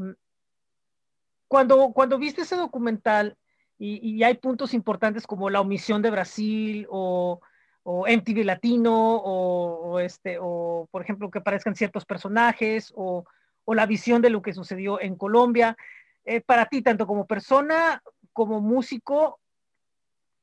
cuando, 1.48 1.92
cuando 1.92 2.18
viste 2.18 2.42
ese 2.42 2.56
documental 2.56 3.36
y, 3.78 4.16
y, 4.16 4.22
hay 4.22 4.34
puntos 4.34 4.74
importantes 4.74 5.26
como 5.26 5.50
la 5.50 5.60
omisión 5.60 6.02
de 6.02 6.10
Brasil 6.10 6.86
o, 6.90 7.40
o 7.82 8.06
MTV 8.06 8.44
Latino 8.44 9.16
o, 9.16 9.92
o, 9.92 10.00
este, 10.00 10.38
o, 10.40 10.88
por 10.90 11.02
ejemplo, 11.02 11.30
que 11.30 11.38
aparezcan 11.38 11.74
ciertos 11.74 12.04
personajes 12.04 12.92
o, 12.94 13.24
o 13.64 13.74
la 13.74 13.86
visión 13.86 14.22
de 14.22 14.30
lo 14.30 14.42
que 14.42 14.52
sucedió 14.52 15.00
en 15.00 15.16
Colombia, 15.16 15.76
eh, 16.24 16.40
para 16.40 16.66
ti, 16.66 16.82
tanto 16.82 17.06
como 17.06 17.26
persona 17.26 18.02
como 18.32 18.60
músico, 18.60 19.40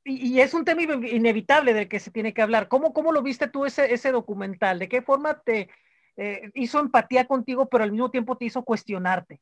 y, 0.09 0.27
y, 0.27 0.41
es 0.41 0.55
un 0.55 0.65
tema 0.65 0.81
inevitable 0.81 1.73
del 1.73 1.87
que 1.87 1.99
se 1.99 2.09
tiene 2.09 2.33
que 2.33 2.41
hablar. 2.41 2.67
¿Cómo, 2.67 2.93
cómo 2.93 3.11
lo 3.11 3.21
viste 3.21 3.47
tú 3.47 3.65
ese, 3.65 3.93
ese 3.93 4.11
documental? 4.11 4.79
¿De 4.79 4.89
qué 4.89 5.03
forma 5.03 5.39
te 5.39 5.69
eh, 6.17 6.49
hizo 6.55 6.79
empatía 6.79 7.27
contigo, 7.27 7.67
pero 7.69 7.83
al 7.83 7.91
mismo 7.91 8.09
tiempo 8.09 8.35
te 8.35 8.45
hizo 8.45 8.63
cuestionarte? 8.63 9.39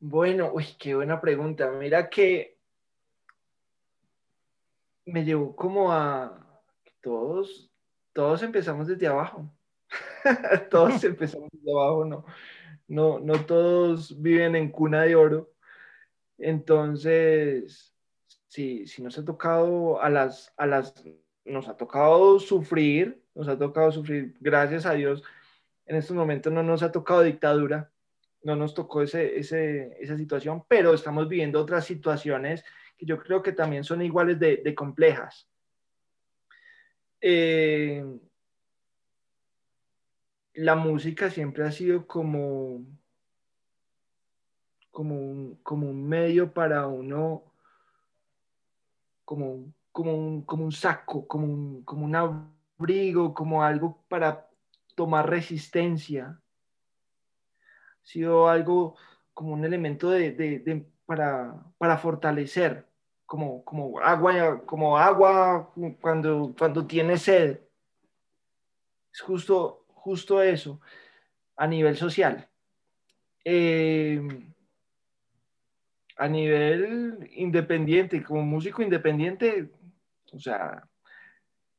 Bueno, 0.00 0.50
uy, 0.52 0.66
qué 0.76 0.96
buena 0.96 1.20
pregunta. 1.20 1.70
Mira 1.70 2.10
que 2.10 2.58
me 5.04 5.24
llevó 5.24 5.54
como 5.54 5.92
a 5.92 6.44
todos, 7.00 7.70
todos 8.12 8.42
empezamos 8.42 8.88
desde 8.88 9.06
abajo. 9.06 9.48
todos 10.70 11.04
empezamos 11.04 11.48
desde 11.52 11.72
abajo, 11.72 12.04
no, 12.04 12.24
no, 12.88 13.20
no 13.20 13.44
todos 13.46 14.20
viven 14.20 14.56
en 14.56 14.68
cuna 14.68 15.02
de 15.02 15.14
oro. 15.14 15.52
Entonces, 16.38 17.89
sí, 18.50 18.86
sí 18.86 19.00
nos 19.00 19.16
ha 19.16 19.24
tocado 19.24 20.02
a 20.02 20.10
las, 20.10 20.52
a 20.56 20.66
las, 20.66 20.92
nos 21.44 21.68
ha 21.68 21.76
tocado 21.76 22.38
sufrir, 22.40 23.22
nos 23.34 23.48
ha 23.48 23.56
tocado 23.56 23.92
sufrir, 23.92 24.36
gracias 24.40 24.84
a 24.86 24.92
Dios, 24.92 25.22
en 25.86 25.96
estos 25.96 26.16
momentos 26.16 26.52
no 26.52 26.62
nos 26.62 26.82
ha 26.82 26.90
tocado 26.90 27.22
dictadura, 27.22 27.90
no 28.42 28.56
nos 28.56 28.74
tocó 28.74 29.02
ese, 29.02 29.38
ese, 29.38 29.96
esa 30.00 30.16
situación, 30.16 30.64
pero 30.66 30.92
estamos 30.92 31.28
viviendo 31.28 31.60
otras 31.60 31.84
situaciones 31.84 32.64
que 32.98 33.06
yo 33.06 33.18
creo 33.18 33.40
que 33.42 33.52
también 33.52 33.84
son 33.84 34.02
iguales 34.02 34.38
de, 34.40 34.56
de 34.58 34.74
complejas. 34.74 35.48
Eh, 37.20 38.04
la 40.54 40.74
música 40.74 41.30
siempre 41.30 41.64
ha 41.64 41.70
sido 41.70 42.06
como, 42.06 42.84
como, 44.90 45.14
un, 45.14 45.54
como 45.62 45.88
un 45.88 46.08
medio 46.08 46.52
para 46.52 46.88
uno, 46.88 47.49
como, 49.30 49.72
como, 49.92 50.12
un, 50.12 50.42
como 50.42 50.64
un 50.64 50.72
saco, 50.72 51.28
como 51.28 51.46
un, 51.46 51.84
como 51.84 52.04
un 52.04 52.16
abrigo, 52.16 53.32
como 53.32 53.62
algo 53.62 54.02
para 54.08 54.50
tomar 54.96 55.30
resistencia. 55.30 56.36
Ha 58.02 58.04
sido 58.04 58.48
algo 58.48 58.96
como 59.32 59.52
un 59.52 59.64
elemento 59.64 60.10
de, 60.10 60.32
de, 60.32 60.58
de, 60.58 60.84
para, 61.06 61.54
para 61.78 61.96
fortalecer, 61.96 62.88
como, 63.24 63.64
como, 63.64 64.00
agua, 64.00 64.66
como 64.66 64.98
agua 64.98 65.72
cuando, 66.00 66.52
cuando 66.58 66.84
tiene 66.84 67.16
sed. 67.16 67.60
Es 69.12 69.20
justo, 69.20 69.84
justo 69.94 70.42
eso 70.42 70.80
a 71.54 71.68
nivel 71.68 71.96
social. 71.96 72.48
Eh, 73.44 74.20
a 76.20 76.28
nivel 76.28 77.30
independiente, 77.32 78.22
como 78.22 78.42
músico 78.42 78.82
independiente, 78.82 79.70
o 80.32 80.38
sea, 80.38 80.86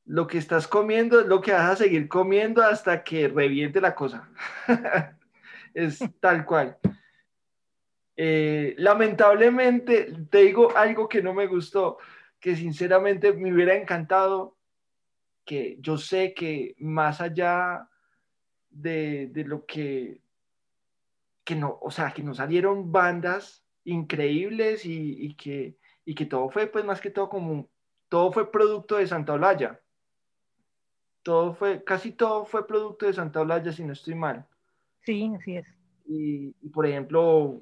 lo 0.06 0.26
que 0.26 0.39
estás 0.39 0.68
comiendo 0.68 1.20
es 1.20 1.28
lo 1.28 1.42
que 1.42 1.52
vas 1.52 1.70
a 1.70 1.76
seguir 1.76 2.08
comiendo 2.08 2.64
hasta 2.64 3.04
que 3.04 3.28
reviente 3.28 3.80
la 3.80 3.94
cosa. 3.94 4.28
es 5.76 6.00
tal 6.20 6.44
cual. 6.44 6.76
Eh, 8.18 8.74
lamentablemente, 8.80 10.12
te 10.32 10.39
digo 10.39 10.76
algo 10.76 11.08
que 11.08 11.22
no 11.22 11.36
me 11.36 11.46
gustó, 11.46 12.00
que 12.39 12.56
sinceramente 12.56 13.34
me 13.34 13.54
hubiera 13.54 13.76
encantado, 13.76 14.58
que 15.46 15.78
yo 15.82 16.00
sé 16.00 16.34
que 16.34 16.74
más 16.80 17.22
allá 17.22 17.88
de, 18.72 19.28
de 19.28 19.44
lo 19.44 19.68
que, 19.68 20.20
que 21.44 21.56
no, 21.56 21.78
o 21.80 21.92
sea, 21.92 22.12
que 22.12 22.24
nos 22.24 22.38
salieron 22.38 22.92
bandas 22.92 23.62
increíbles 23.84 24.86
y, 24.86 25.26
y 25.26 25.36
que, 25.36 25.78
y 26.06 26.16
que 26.16 26.26
todo 26.26 26.50
fue, 26.50 26.68
pues 26.68 26.86
más 26.86 27.02
que 27.02 27.10
todo 27.10 27.30
como, 27.30 27.70
todo 28.10 28.32
fue 28.32 28.52
producto 28.52 28.98
de 28.98 29.08
Santa 29.08 29.34
Olaya. 29.34 29.80
Todo 31.24 31.54
fue, 31.54 31.84
casi 31.84 32.12
todo 32.12 32.46
fue 32.46 32.68
producto 32.68 33.06
de 33.06 33.14
Santa 33.14 33.42
Olaya, 33.42 33.72
si 33.72 33.84
no 33.84 33.94
estoy 33.94 34.16
mal. 34.16 34.46
Sí, 35.06 35.32
así 35.36 35.58
es. 35.58 35.68
Y, 36.06 36.56
y, 36.62 36.70
por 36.70 36.86
ejemplo, 36.86 37.62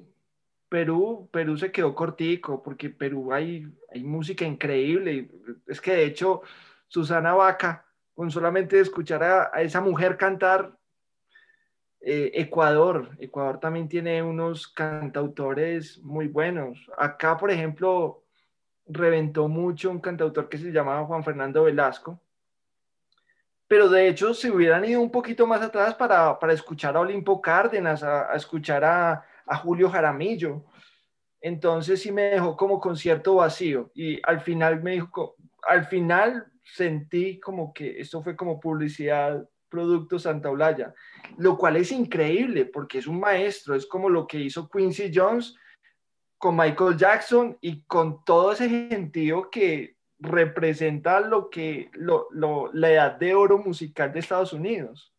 Perú, 0.68 1.28
Perú 1.30 1.56
se 1.56 1.70
quedó 1.70 1.94
cortico, 1.94 2.62
porque 2.62 2.90
Perú 2.90 3.32
hay, 3.32 3.66
hay 3.92 4.02
música 4.02 4.44
increíble. 4.44 5.30
Es 5.66 5.80
que 5.80 5.92
de 5.92 6.04
hecho, 6.04 6.42
Susana 6.88 7.34
Vaca, 7.34 7.86
con 8.14 8.30
solamente 8.30 8.80
escuchar 8.80 9.22
a, 9.22 9.50
a 9.52 9.62
esa 9.62 9.80
mujer 9.80 10.16
cantar, 10.16 10.76
eh, 12.02 12.30
Ecuador, 12.34 13.10
Ecuador 13.18 13.60
también 13.60 13.88
tiene 13.88 14.22
unos 14.22 14.68
cantautores 14.68 15.98
muy 15.98 16.28
buenos. 16.28 16.90
Acá, 16.96 17.36
por 17.36 17.50
ejemplo, 17.50 18.24
reventó 18.86 19.48
mucho 19.48 19.90
un 19.90 20.00
cantautor 20.00 20.48
que 20.48 20.58
se 20.58 20.72
llamaba 20.72 21.04
Juan 21.04 21.22
Fernando 21.24 21.64
Velasco. 21.64 22.20
Pero 23.68 23.88
de 23.88 24.08
hecho, 24.08 24.34
se 24.34 24.50
hubieran 24.50 24.84
ido 24.84 25.00
un 25.00 25.10
poquito 25.10 25.46
más 25.46 25.62
atrás 25.62 25.94
para, 25.94 26.38
para 26.38 26.54
escuchar 26.54 26.96
a 26.96 27.00
Olimpo 27.00 27.40
Cárdenas, 27.40 28.02
a, 28.02 28.32
a 28.32 28.34
escuchar 28.34 28.82
a, 28.82 29.24
a, 29.46 29.56
Julio 29.56 29.90
Jaramillo. 29.90 30.64
Entonces 31.40 32.02
sí 32.02 32.10
me 32.10 32.22
dejó 32.22 32.56
como 32.56 32.80
concierto 32.80 33.36
vacío. 33.36 33.90
Y 33.94 34.18
al 34.24 34.40
final 34.40 34.82
me 34.82 34.92
dijo, 34.92 35.36
al 35.68 35.84
final 35.84 36.50
sentí 36.64 37.38
como 37.38 37.72
que 37.72 38.00
esto 38.00 38.22
fue 38.22 38.34
como 38.34 38.58
publicidad 38.58 39.46
producto 39.70 40.18
Santa 40.18 40.50
Olaya, 40.50 40.94
lo 41.38 41.56
cual 41.56 41.76
es 41.76 41.92
increíble 41.92 42.66
porque 42.66 42.98
es 42.98 43.06
un 43.06 43.20
maestro, 43.20 43.74
es 43.74 43.86
como 43.86 44.10
lo 44.10 44.26
que 44.26 44.38
hizo 44.38 44.68
Quincy 44.68 45.10
Jones 45.14 45.56
con 46.36 46.56
Michael 46.56 46.96
Jackson 46.96 47.56
y 47.60 47.82
con 47.82 48.24
todo 48.24 48.52
ese 48.52 48.68
gentío 48.68 49.50
que 49.50 49.96
representa 50.18 51.20
lo 51.20 51.48
que 51.48 51.90
lo, 51.94 52.28
lo, 52.30 52.70
la 52.72 52.90
edad 52.90 53.12
de 53.12 53.34
oro 53.34 53.58
musical 53.58 54.12
de 54.12 54.20
Estados 54.20 54.52
Unidos. 54.52 55.12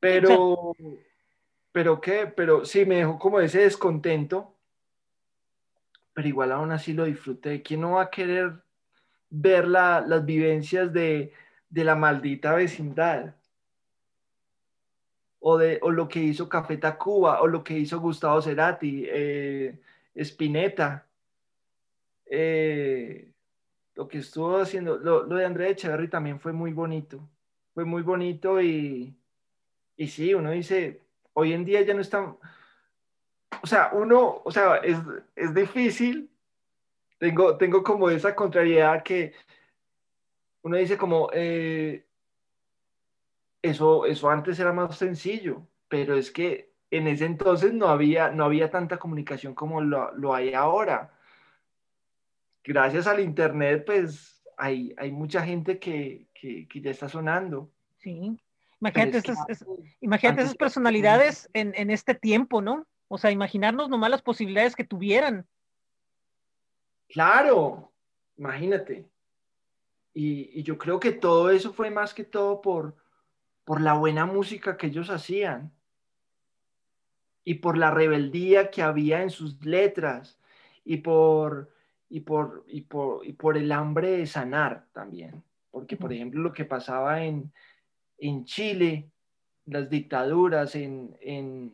Pero, 0.00 0.74
pero 1.72 2.00
qué, 2.00 2.26
pero 2.26 2.64
sí 2.64 2.84
me 2.84 2.96
dejó 2.96 3.18
como 3.18 3.40
ese 3.40 3.60
descontento, 3.60 4.54
pero 6.12 6.28
igual 6.28 6.52
aún 6.52 6.72
así 6.72 6.92
lo 6.92 7.04
disfruté. 7.04 7.62
¿Quién 7.62 7.80
no 7.80 7.92
va 7.92 8.02
a 8.02 8.10
querer 8.10 8.52
ver 9.30 9.66
la, 9.66 10.00
las 10.06 10.24
vivencias 10.24 10.92
de, 10.92 11.32
de 11.74 11.84
la 11.84 11.96
maldita 11.96 12.54
vecindad? 12.54 13.34
O, 15.40 15.58
de, 15.58 15.78
o 15.82 15.90
lo 15.90 16.06
que 16.08 16.20
hizo 16.20 16.48
Café 16.48 16.76
Tacuba, 16.76 17.42
o 17.42 17.48
lo 17.48 17.64
que 17.64 17.76
hizo 17.76 18.00
Gustavo 18.00 18.40
Cerati, 18.40 19.04
eh, 19.08 19.76
Spinetta, 20.14 21.04
eh, 22.26 23.28
lo 23.96 24.06
que 24.06 24.18
estuvo 24.18 24.58
haciendo, 24.58 24.96
lo, 24.98 25.24
lo, 25.24 25.36
de 25.36 25.44
Andrea 25.44 25.68
Echeverry 25.68 26.08
también 26.08 26.38
fue 26.38 26.52
muy 26.52 26.72
bonito, 26.72 27.28
fue 27.74 27.84
muy 27.84 28.02
bonito 28.02 28.62
y, 28.62 29.12
y 29.96 30.06
sí, 30.06 30.32
uno 30.32 30.52
dice, 30.52 31.00
hoy 31.32 31.52
en 31.52 31.64
día 31.64 31.82
ya 31.82 31.92
no 31.92 32.00
están, 32.00 32.36
o 33.62 33.66
sea, 33.66 33.90
uno, 33.92 34.42
o 34.44 34.50
sea, 34.52 34.76
es, 34.76 34.98
es 35.34 35.52
difícil, 35.52 36.30
tengo, 37.18 37.56
tengo 37.56 37.82
como 37.82 38.08
esa 38.10 38.34
contrariedad 38.34 39.02
que 39.02 39.34
uno 40.64 40.76
dice 40.76 40.98
como, 40.98 41.30
eh, 41.32 42.04
eso, 43.62 44.04
eso 44.06 44.28
antes 44.28 44.58
era 44.58 44.72
más 44.72 44.96
sencillo, 44.98 45.66
pero 45.88 46.16
es 46.16 46.30
que 46.30 46.74
en 46.90 47.06
ese 47.06 47.24
entonces 47.24 47.72
no 47.72 47.88
había, 47.88 48.30
no 48.30 48.44
había 48.44 48.70
tanta 48.70 48.98
comunicación 48.98 49.54
como 49.54 49.80
lo, 49.80 50.12
lo 50.16 50.34
hay 50.34 50.52
ahora 50.52 51.14
gracias 52.64 53.06
al 53.06 53.20
Internet, 53.20 53.84
pues 53.84 54.42
hay, 54.56 54.94
hay 54.96 55.12
mucha 55.12 55.44
gente 55.44 55.78
que, 55.78 56.26
que, 56.34 56.66
que, 56.66 56.80
ya 56.80 56.90
está 56.90 57.08
sonando. 57.08 57.70
Sí, 57.98 58.40
imagínate, 58.80 59.18
es 59.18 59.24
esas, 59.24 59.48
es, 59.48 59.64
imagínate 60.00 60.42
esas 60.42 60.56
personalidades 60.56 61.48
en, 61.52 61.72
en, 61.76 61.90
este 61.90 62.14
tiempo, 62.14 62.62
¿no? 62.62 62.86
O 63.08 63.18
sea, 63.18 63.30
imaginarnos 63.30 63.88
nomás 63.88 64.10
las 64.10 64.22
posibilidades 64.22 64.74
que 64.74 64.84
tuvieran. 64.84 65.46
Claro, 67.08 67.92
imagínate. 68.36 69.06
Y, 70.14 70.58
y 70.58 70.62
yo 70.62 70.78
creo 70.78 71.00
que 71.00 71.12
todo 71.12 71.50
eso 71.50 71.72
fue 71.72 71.90
más 71.90 72.14
que 72.14 72.24
todo 72.24 72.62
por, 72.62 72.96
por 73.64 73.80
la 73.80 73.94
buena 73.94 74.24
música 74.24 74.76
que 74.76 74.86
ellos 74.86 75.10
hacían 75.10 75.72
y 77.44 77.54
por 77.54 77.76
la 77.76 77.90
rebeldía 77.90 78.70
que 78.70 78.82
había 78.82 79.22
en 79.22 79.30
sus 79.30 79.62
letras 79.64 80.38
y 80.84 80.98
por 80.98 81.74
y 82.14 82.20
por, 82.20 82.64
y 82.68 82.82
por, 82.82 83.26
y 83.26 83.32
por 83.32 83.56
el 83.56 83.72
hambre 83.72 84.10
de 84.12 84.26
sanar 84.26 84.86
también. 84.92 85.42
Porque, 85.72 85.96
por 85.96 86.12
ejemplo, 86.12 86.40
lo 86.40 86.52
que 86.52 86.64
pasaba 86.64 87.24
en, 87.24 87.52
en 88.18 88.44
Chile, 88.44 89.10
las 89.66 89.90
dictaduras, 89.90 90.76
en, 90.76 91.16
en, 91.20 91.72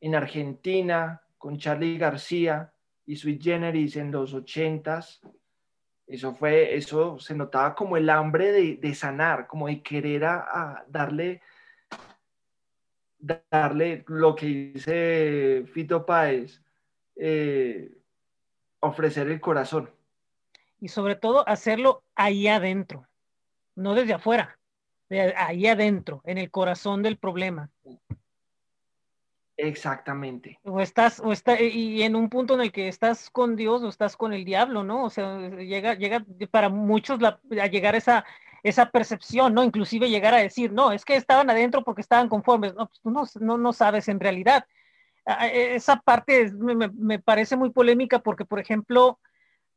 en 0.00 0.14
Argentina, 0.14 1.20
con 1.36 1.58
Charlie 1.58 1.98
García 1.98 2.72
y 3.04 3.16
Sweet 3.16 3.42
Generis 3.42 3.96
en 3.96 4.12
los 4.12 4.32
ochentas, 4.32 5.20
eso 6.12 6.34
fue, 6.34 6.76
eso 6.76 7.18
se 7.18 7.34
notaba 7.34 7.74
como 7.74 7.96
el 7.96 8.10
hambre 8.10 8.52
de, 8.52 8.76
de 8.76 8.94
sanar, 8.94 9.46
como 9.46 9.68
de 9.68 9.82
querer 9.82 10.24
a, 10.24 10.84
darle, 10.88 11.40
darle 13.50 14.04
lo 14.06 14.34
que 14.34 14.46
dice 14.46 15.64
Fito 15.72 16.04
Páez, 16.04 16.62
eh, 17.16 17.90
ofrecer 18.80 19.28
el 19.28 19.40
corazón. 19.40 19.90
Y 20.80 20.88
sobre 20.88 21.14
todo 21.14 21.48
hacerlo 21.48 22.02
ahí 22.14 22.46
adentro, 22.46 23.06
no 23.74 23.94
desde 23.94 24.12
afuera, 24.12 24.58
de 25.08 25.34
ahí 25.36 25.66
adentro, 25.66 26.20
en 26.24 26.36
el 26.36 26.50
corazón 26.50 27.02
del 27.02 27.16
problema. 27.16 27.70
Exactamente. 29.56 30.58
O 30.64 30.80
estás, 30.80 31.20
o 31.20 31.32
está, 31.32 31.60
y 31.60 32.02
en 32.02 32.16
un 32.16 32.28
punto 32.28 32.54
en 32.54 32.62
el 32.62 32.72
que 32.72 32.88
estás 32.88 33.30
con 33.30 33.54
Dios 33.54 33.82
o 33.82 33.88
estás 33.88 34.16
con 34.16 34.32
el 34.32 34.44
diablo, 34.44 34.82
¿no? 34.82 35.04
O 35.04 35.10
sea, 35.10 35.38
llega, 35.50 35.94
llega 35.94 36.24
para 36.50 36.68
muchos 36.68 37.20
a 37.22 37.66
llegar 37.66 37.94
esa, 37.94 38.24
esa 38.62 38.90
percepción, 38.90 39.54
¿no? 39.54 39.62
Inclusive 39.62 40.08
llegar 40.08 40.34
a 40.34 40.38
decir, 40.38 40.72
no, 40.72 40.90
es 40.92 41.04
que 41.04 41.16
estaban 41.16 41.50
adentro 41.50 41.84
porque 41.84 42.00
estaban 42.00 42.28
conformes. 42.28 42.74
No, 42.74 42.86
pues 42.86 43.00
tú 43.00 43.10
no, 43.10 43.24
no, 43.40 43.58
no 43.58 43.72
sabes 43.72 44.08
en 44.08 44.20
realidad 44.20 44.64
esa 45.24 45.96
parte 45.96 46.50
me, 46.52 46.88
me, 46.88 47.18
parece 47.18 47.56
muy 47.56 47.70
polémica 47.70 48.18
porque, 48.18 48.44
por 48.44 48.58
ejemplo, 48.58 49.20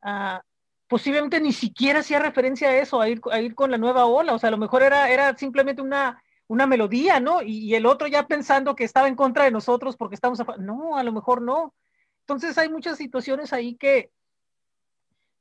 uh, 0.03 0.39
posiblemente 0.87 1.39
ni 1.39 1.53
siquiera 1.53 1.99
hacía 1.99 2.19
referencia 2.19 2.69
a 2.69 2.77
eso, 2.77 2.99
a 2.99 3.09
ir, 3.09 3.21
a 3.31 3.39
ir 3.39 3.53
con 3.55 3.71
la 3.71 3.77
nueva 3.77 4.05
ola, 4.05 4.33
o 4.33 4.39
sea, 4.39 4.47
a 4.47 4.51
lo 4.51 4.57
mejor 4.57 4.83
era, 4.83 5.09
era 5.09 5.37
simplemente 5.37 5.81
una, 5.81 6.21
una 6.47 6.67
melodía, 6.67 7.19
¿no? 7.19 7.41
Y, 7.41 7.73
el 7.75 7.85
otro 7.85 8.07
ya 8.07 8.27
pensando 8.27 8.75
que 8.75 8.83
estaba 8.83 9.07
en 9.07 9.15
contra 9.15 9.45
de 9.45 9.51
nosotros 9.51 9.97
porque 9.97 10.15
estamos, 10.15 10.39
a... 10.39 10.45
no, 10.57 10.97
a 10.97 11.03
lo 11.03 11.11
mejor 11.11 11.41
no. 11.41 11.73
Entonces 12.21 12.57
hay 12.57 12.69
muchas 12.69 12.97
situaciones 12.97 13.53
ahí 13.53 13.75
que, 13.75 14.11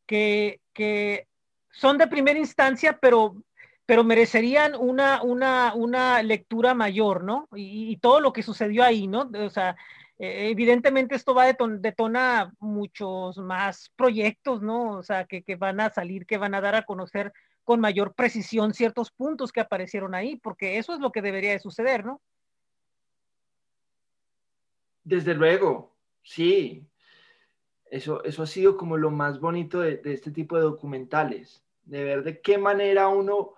que, 0.06 0.60
que 0.72 1.26
son 1.70 1.98
de 1.98 2.06
primera 2.06 2.38
instancia, 2.38 2.98
pero 3.00 3.36
pero 3.86 4.02
merecerían 4.04 4.74
una, 4.74 5.22
una, 5.22 5.74
una 5.74 6.22
lectura 6.22 6.74
mayor, 6.74 7.22
¿no? 7.22 7.48
Y, 7.54 7.96
todo 7.98 8.20
lo 8.20 8.32
que 8.32 8.42
sucedió 8.42 8.82
ahí, 8.82 9.06
¿no? 9.06 9.30
O 9.34 9.50
sea, 9.50 9.76
eh, 10.18 10.48
evidentemente 10.50 11.14
esto 11.14 11.34
va 11.34 11.44
a 11.44 11.46
deton 11.46 11.82
detona 11.82 12.54
muchos 12.60 13.36
más 13.38 13.90
proyectos, 13.96 14.62
¿no? 14.62 14.92
O 14.92 15.02
sea, 15.02 15.26
que, 15.26 15.42
que, 15.42 15.56
van 15.56 15.80
a 15.80 15.90
salir, 15.90 16.24
que 16.26 16.38
van 16.38 16.54
a 16.54 16.60
dar 16.62 16.74
a 16.74 16.84
conocer 16.84 17.32
con 17.64 17.80
mayor 17.80 18.14
precisión 18.14 18.74
ciertos 18.74 19.10
puntos 19.10 19.52
que 19.52 19.60
aparecieron 19.60 20.14
ahí, 20.14 20.36
porque 20.36 20.78
eso 20.78 20.94
es 20.94 21.00
lo 21.00 21.10
que 21.10 21.22
debería 21.22 21.52
de 21.52 21.58
suceder, 21.58 22.04
¿no? 22.04 22.20
Desde 25.02 25.34
luego, 25.34 25.92
sí. 26.22 26.86
Eso, 27.90 28.22
eso 28.24 28.42
ha 28.42 28.46
sido 28.46 28.76
como 28.76 28.96
lo 28.96 29.10
más 29.10 29.40
bonito 29.40 29.80
de, 29.80 29.98
de 29.98 30.14
este 30.14 30.30
tipo 30.30 30.56
de 30.56 30.62
documentales, 30.62 31.62
de 31.84 32.04
ver 32.04 32.24
de 32.24 32.40
qué 32.40 32.58
manera 32.58 33.08
uno 33.08 33.54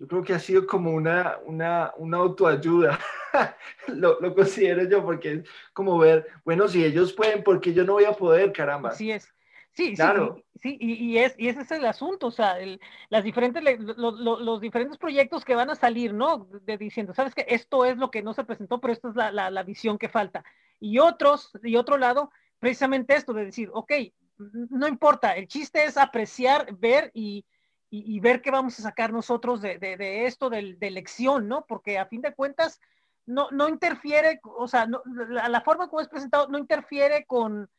yo 0.00 0.08
creo 0.08 0.24
que 0.24 0.32
ha 0.32 0.38
sido 0.38 0.66
como 0.66 0.92
una, 0.92 1.38
una, 1.44 1.92
una 1.98 2.16
autoayuda, 2.16 2.98
lo, 3.88 4.18
lo, 4.18 4.34
considero 4.34 4.84
yo, 4.84 5.04
porque 5.04 5.32
es 5.32 5.48
como 5.74 5.98
ver, 5.98 6.26
bueno, 6.42 6.66
si 6.68 6.82
ellos 6.82 7.12
pueden, 7.12 7.44
¿por 7.44 7.60
qué 7.60 7.74
yo 7.74 7.84
no 7.84 7.92
voy 7.92 8.06
a 8.06 8.14
poder, 8.14 8.50
caramba? 8.50 8.88
Así 8.88 9.12
es. 9.12 9.30
Sí, 9.72 9.94
Claro. 9.94 10.34
sí, 10.36 10.44
sí, 10.60 10.76
y, 10.80 10.92
y 11.12 11.18
es, 11.18 11.34
y 11.38 11.48
ese 11.48 11.62
es 11.62 11.70
el 11.70 11.86
asunto, 11.86 12.26
o 12.26 12.30
sea, 12.30 12.58
el- 12.58 12.80
las 13.08 13.22
diferentes, 13.24 13.62
lo- 13.62 14.10
lo- 14.10 14.40
los 14.40 14.60
diferentes 14.60 14.98
proyectos 14.98 15.44
que 15.44 15.54
van 15.54 15.70
a 15.70 15.76
salir, 15.76 16.12
¿no? 16.12 16.48
De, 16.62 16.76
diciendo, 16.76 17.14
sabes 17.14 17.34
que 17.34 17.46
esto 17.48 17.84
es 17.84 17.96
lo 17.96 18.10
que 18.10 18.22
no 18.22 18.34
se 18.34 18.44
presentó, 18.44 18.80
pero 18.80 18.92
esta 18.92 19.08
es 19.10 19.16
la, 19.16 19.30
la, 19.30 19.50
la 19.50 19.62
visión 19.62 19.96
que 19.96 20.08
falta. 20.08 20.44
Y 20.80 20.98
otros, 20.98 21.50
y 21.62 21.76
otro 21.76 21.98
lado, 21.98 22.30
precisamente 22.58 23.14
esto 23.14 23.32
de 23.32 23.44
decir, 23.44 23.70
ok, 23.72 23.92
no 24.38 24.88
importa, 24.88 25.36
el 25.36 25.46
chiste 25.46 25.84
es 25.84 25.96
apreciar, 25.96 26.74
ver 26.76 27.10
y, 27.14 27.44
y, 27.90 28.16
y 28.16 28.20
ver 28.20 28.42
qué 28.42 28.50
vamos 28.50 28.78
a 28.78 28.82
sacar 28.82 29.12
nosotros 29.12 29.60
de, 29.62 29.78
de, 29.78 29.96
de 29.96 30.26
esto, 30.26 30.50
del- 30.50 30.78
de, 30.78 30.86
elección, 30.88 31.46
¿no? 31.46 31.64
Porque 31.66 31.98
a 31.98 32.06
fin 32.06 32.22
de 32.22 32.34
cuentas, 32.34 32.80
no, 33.26 33.48
no 33.52 33.68
interfiere, 33.68 34.40
o 34.42 34.66
sea, 34.66 34.86
no- 34.86 35.02
la, 35.28 35.48
la 35.48 35.60
forma 35.60 35.88
como 35.88 36.00
es 36.00 36.08
presentado 36.08 36.48
no 36.48 36.58
interfiere 36.58 37.24
con, 37.26 37.70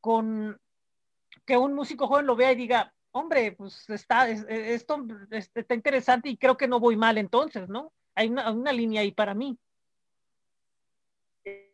con 0.00 0.58
que 1.44 1.56
un 1.56 1.74
músico 1.74 2.06
joven 2.08 2.26
lo 2.26 2.36
vea 2.36 2.52
y 2.52 2.56
diga, 2.56 2.94
hombre, 3.12 3.52
pues 3.52 3.88
está, 3.90 4.28
es- 4.30 4.46
esto 4.48 5.04
es- 5.30 5.50
está 5.54 5.74
interesante 5.74 6.28
y 6.28 6.36
creo 6.38 6.56
que 6.56 6.68
no 6.68 6.80
voy 6.80 6.96
mal 6.96 7.18
entonces, 7.18 7.68
¿no? 7.68 7.92
Hay 8.14 8.28
una, 8.28 8.50
una 8.52 8.72
línea 8.72 9.02
ahí 9.02 9.12
para 9.12 9.34
mí. 9.34 9.58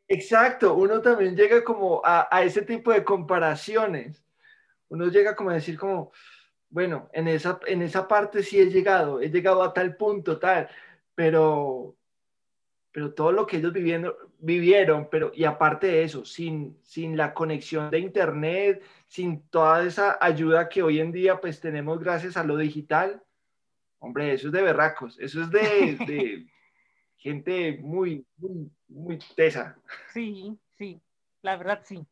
Exacto, 0.08 0.74
uno 0.74 1.00
también 1.00 1.34
llega 1.36 1.64
como 1.64 2.00
a, 2.04 2.28
a 2.30 2.42
ese 2.44 2.62
tipo 2.62 2.92
de 2.92 3.04
comparaciones. 3.04 4.22
Uno 4.88 5.06
llega 5.08 5.36
como 5.36 5.50
a 5.50 5.54
decir 5.54 5.78
como, 5.78 6.12
bueno, 6.70 7.08
en 7.12 7.28
esa, 7.28 7.60
en 7.66 7.82
esa 7.82 8.08
parte 8.08 8.42
sí 8.42 8.60
he 8.60 8.66
llegado, 8.70 9.20
he 9.20 9.30
llegado 9.30 9.62
a 9.62 9.72
tal 9.74 9.96
punto, 9.96 10.38
tal, 10.38 10.68
pero, 11.14 11.96
pero 12.95 13.12
todo 13.12 13.32
lo 13.32 13.45
que 13.45 13.57
ellos 13.57 13.72
viviendo, 13.72 14.16
vivieron, 14.38 15.09
pero 15.11 15.32
y 15.34 15.42
aparte 15.42 15.88
de 15.88 16.05
eso, 16.05 16.24
sin, 16.24 16.78
sin 16.84 17.16
la 17.16 17.34
conexión 17.34 17.90
de 17.90 17.99
internet, 17.99 18.84
sin 19.09 19.42
toda 19.49 19.84
esa 19.84 20.16
ayuda 20.20 20.68
que 20.68 20.80
hoy 20.84 21.01
en 21.01 21.11
día 21.11 21.40
pues 21.40 21.59
tenemos 21.59 21.99
gracias 21.99 22.36
a 22.36 22.45
lo 22.45 22.57
digital, 22.57 23.20
hombre, 23.99 24.32
eso 24.32 24.47
es 24.47 24.53
de 24.53 24.62
berracos, 24.62 25.18
eso 25.18 25.42
es 25.42 25.51
de, 25.51 25.97
de 26.07 26.47
gente 27.16 27.78
muy, 27.82 28.24
muy, 28.36 28.70
muy 28.86 29.18
tesa. 29.34 29.76
Sí, 30.12 30.57
sí, 30.78 31.01
la 31.42 31.57
verdad 31.57 31.80
sí. 31.82 32.07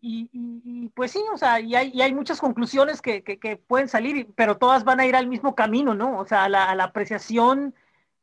Y, 0.00 0.30
y- 0.32 0.62
y, 0.84 0.88
pues 0.90 1.10
sí, 1.10 1.20
o 1.32 1.36
sea, 1.36 1.58
y 1.58 1.74
hay, 1.74 1.90
y 1.92 2.00
hay 2.02 2.14
muchas 2.14 2.40
conclusiones 2.40 3.02
que, 3.02 3.24
que- 3.24 3.40
que 3.40 3.56
pueden 3.56 3.88
salir, 3.88 4.28
pero 4.36 4.56
todas 4.56 4.84
van 4.84 5.00
a 5.00 5.06
ir 5.06 5.16
al 5.16 5.26
mismo 5.26 5.56
camino, 5.56 5.94
¿no? 5.94 6.18
O 6.20 6.26
sea, 6.26 6.44
a 6.44 6.48
la, 6.48 6.70
a 6.70 6.76
la 6.76 6.84
apreciación 6.84 7.74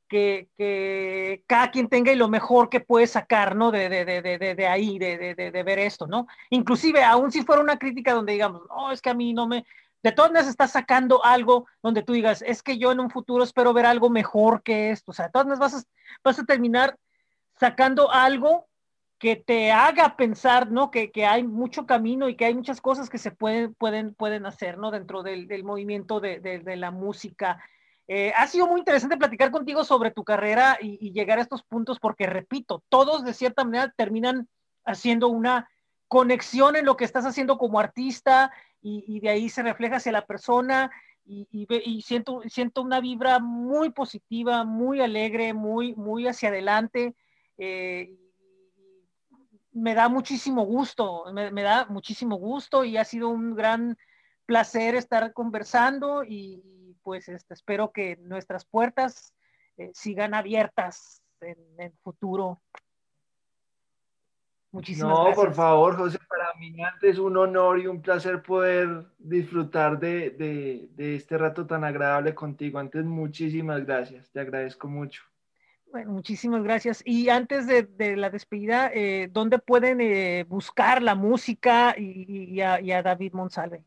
que, 0.10 1.43
cada 1.47 1.72
quien 1.72 1.88
tenga 1.88 2.12
y 2.12 2.16
lo 2.16 2.28
mejor 2.28 2.70
que 2.70 2.82
puede 2.82 3.07
sacar, 3.07 3.55
¿no? 3.55 3.72
De, 3.72 3.88
de, 3.88 4.03
de, 4.03 4.55
de, 4.55 4.68
ahí, 4.68 4.99
de, 4.99 5.64
ver 5.64 5.80
esto, 5.80 6.07
¿no? 6.07 6.28
Inclusive, 6.49 7.03
aún 7.03 7.32
si 7.32 7.43
fuera 7.43 7.62
una 7.62 7.78
crítica 7.78 8.14
donde 8.14 8.34
digamos, 8.34 8.64
no, 8.68 8.91
es 8.91 9.01
que 9.01 9.12
a 9.12 9.14
mí 9.14 9.34
no 9.34 9.47
me... 9.47 9.66
De 10.01 10.12
todas 10.12 10.32
maneras 10.32 10.49
estás 10.49 10.72
sacando 10.72 11.24
algo 11.24 11.68
donde 11.84 12.03
tú 12.03 12.14
digas, 12.14 12.41
es 12.41 12.64
que 12.64 12.78
yo 12.78 12.91
en 12.91 13.01
un 13.01 13.10
futuro 13.10 13.43
espero 13.43 13.74
ver 13.74 13.86
algo 13.86 14.10
mejor 14.10 14.64
que 14.64 14.91
esto. 14.91 15.12
O 15.12 15.14
sea, 15.14 15.26
de 15.26 15.32
todas 15.32 15.45
maneras 15.45 15.74
vas 15.74 15.84
a, 15.84 15.88
vas 16.24 16.39
a 16.39 16.45
terminar 16.45 16.97
sacando 17.60 18.10
algo 18.10 18.68
que 19.18 19.36
te 19.36 19.74
haga 19.74 20.16
pensar, 20.16 20.72
¿no? 20.72 20.89
Que, 20.89 21.12
que 21.12 21.26
hay 21.26 21.43
mucho 21.43 21.86
camino 21.86 22.30
y 22.30 22.36
que 22.36 22.45
hay 22.45 22.55
muchas 22.55 22.80
cosas 22.80 23.10
que 23.10 23.18
se 23.18 23.32
pueden, 23.32 23.74
pueden, 23.74 24.14
pueden 24.14 24.45
hacer, 24.45 24.78
¿no? 24.78 24.89
Dentro 24.89 25.22
del, 25.22 25.47
del 25.47 25.66
movimiento 25.66 26.22
de 26.22 26.76
la 26.78 26.91
música. 26.91 27.62
Eh, 28.12 28.34
ha 28.36 28.47
sido 28.47 28.66
muy 28.66 28.80
interesante 28.80 29.18
platicar 29.18 29.51
contigo 29.51 29.84
sobre 29.84 30.10
tu 30.10 30.24
carrera 30.24 30.80
y, 30.82 31.12
llegar 31.12 31.38
a 31.38 31.43
estos 31.43 31.62
puntos 31.62 31.99
porque, 31.99 32.26
repito, 32.26 32.84
todos 32.89 33.24
de 33.24 33.36
cierta 33.36 33.64
manera 33.64 33.93
terminan 33.95 34.49
haciendo 34.84 35.28
una 35.28 35.70
conexión 36.07 36.76
en 36.76 36.86
lo 36.86 36.97
que 36.97 37.05
estás 37.05 37.28
haciendo 37.28 37.60
como 37.60 37.80
artista 37.80 38.51
y, 38.82 39.20
de 39.20 39.30
ahí 39.30 39.47
se 39.47 39.62
refleja 39.62 39.97
hacia 39.97 40.12
la 40.12 40.26
persona 40.26 40.89
y, 41.24 42.01
siento, 42.03 42.41
siento 42.49 42.82
una 42.82 42.99
vibra 42.99 43.38
muy 43.38 43.91
positiva, 43.91 44.64
muy 44.64 45.01
alegre, 45.01 45.53
muy, 45.53 45.93
muy 45.93 46.28
hacia 46.28 46.49
adelante. 46.49 47.16
eh, 47.60 48.18
me 49.72 49.93
da 49.93 50.10
muchísimo 50.10 50.66
gusto, 50.66 51.26
me, 51.32 51.51
me 51.51 51.62
da 51.62 51.86
muchísimo 51.86 52.38
gusto 52.38 52.84
y 52.84 52.97
ha 52.97 53.05
sido 53.05 53.30
un 53.30 53.53
gran 53.53 53.95
placer 54.47 54.95
estar 54.95 55.32
conversando 55.32 56.24
y, 56.24 56.64
pues 57.04 57.30
este, 57.30 57.54
espero 57.54 57.91
que 57.91 58.18
nuestras 58.18 58.66
puertas 58.66 59.34
eh, 59.78 59.91
sigan 59.93 60.34
abiertas 60.34 61.22
en 61.41 61.58
el 61.78 61.93
futuro. 62.04 62.62
Muchísimas 64.72 65.10
No, 65.18 65.24
gracias. 65.26 65.45
por 65.45 65.54
favor, 65.56 65.95
José, 65.97 66.20
para 66.30 66.54
mí 66.60 66.76
antes 66.84 67.18
un 67.18 67.36
honor 67.38 67.80
y 67.80 67.88
un 67.88 68.02
placer 68.02 68.43
poder 68.43 69.06
disfrutar 69.18 70.00
de, 70.00 70.30
de, 70.30 70.89
de 70.91 71.16
este 71.16 71.38
rato 71.38 71.66
tan 71.66 71.84
agradable 71.84 72.36
contigo. 72.36 72.78
Antes, 72.78 73.04
muchísimas 73.04 73.84
gracias, 73.86 74.30
te 74.32 74.39
agradezco 74.39 74.88
mucho. 74.88 75.24
Bueno, 75.91 76.12
muchísimas 76.12 76.62
gracias. 76.62 77.02
Y 77.04 77.30
antes 77.30 77.66
de, 77.66 77.82
de 77.84 78.16
la 78.16 78.30
despedida, 78.30 78.91
eh, 78.93 79.28
¿dónde 79.32 79.58
pueden 79.58 80.02
eh, 80.02 80.45
buscar 80.47 81.02
la 81.02 81.16
música 81.16 81.95
y, 81.97 82.26
y- 82.28 82.43
y 82.56 82.62
a, 82.62 82.80
y 82.80 82.91
a 82.91 83.02
David 83.02 83.34
Monsalve? 83.34 83.84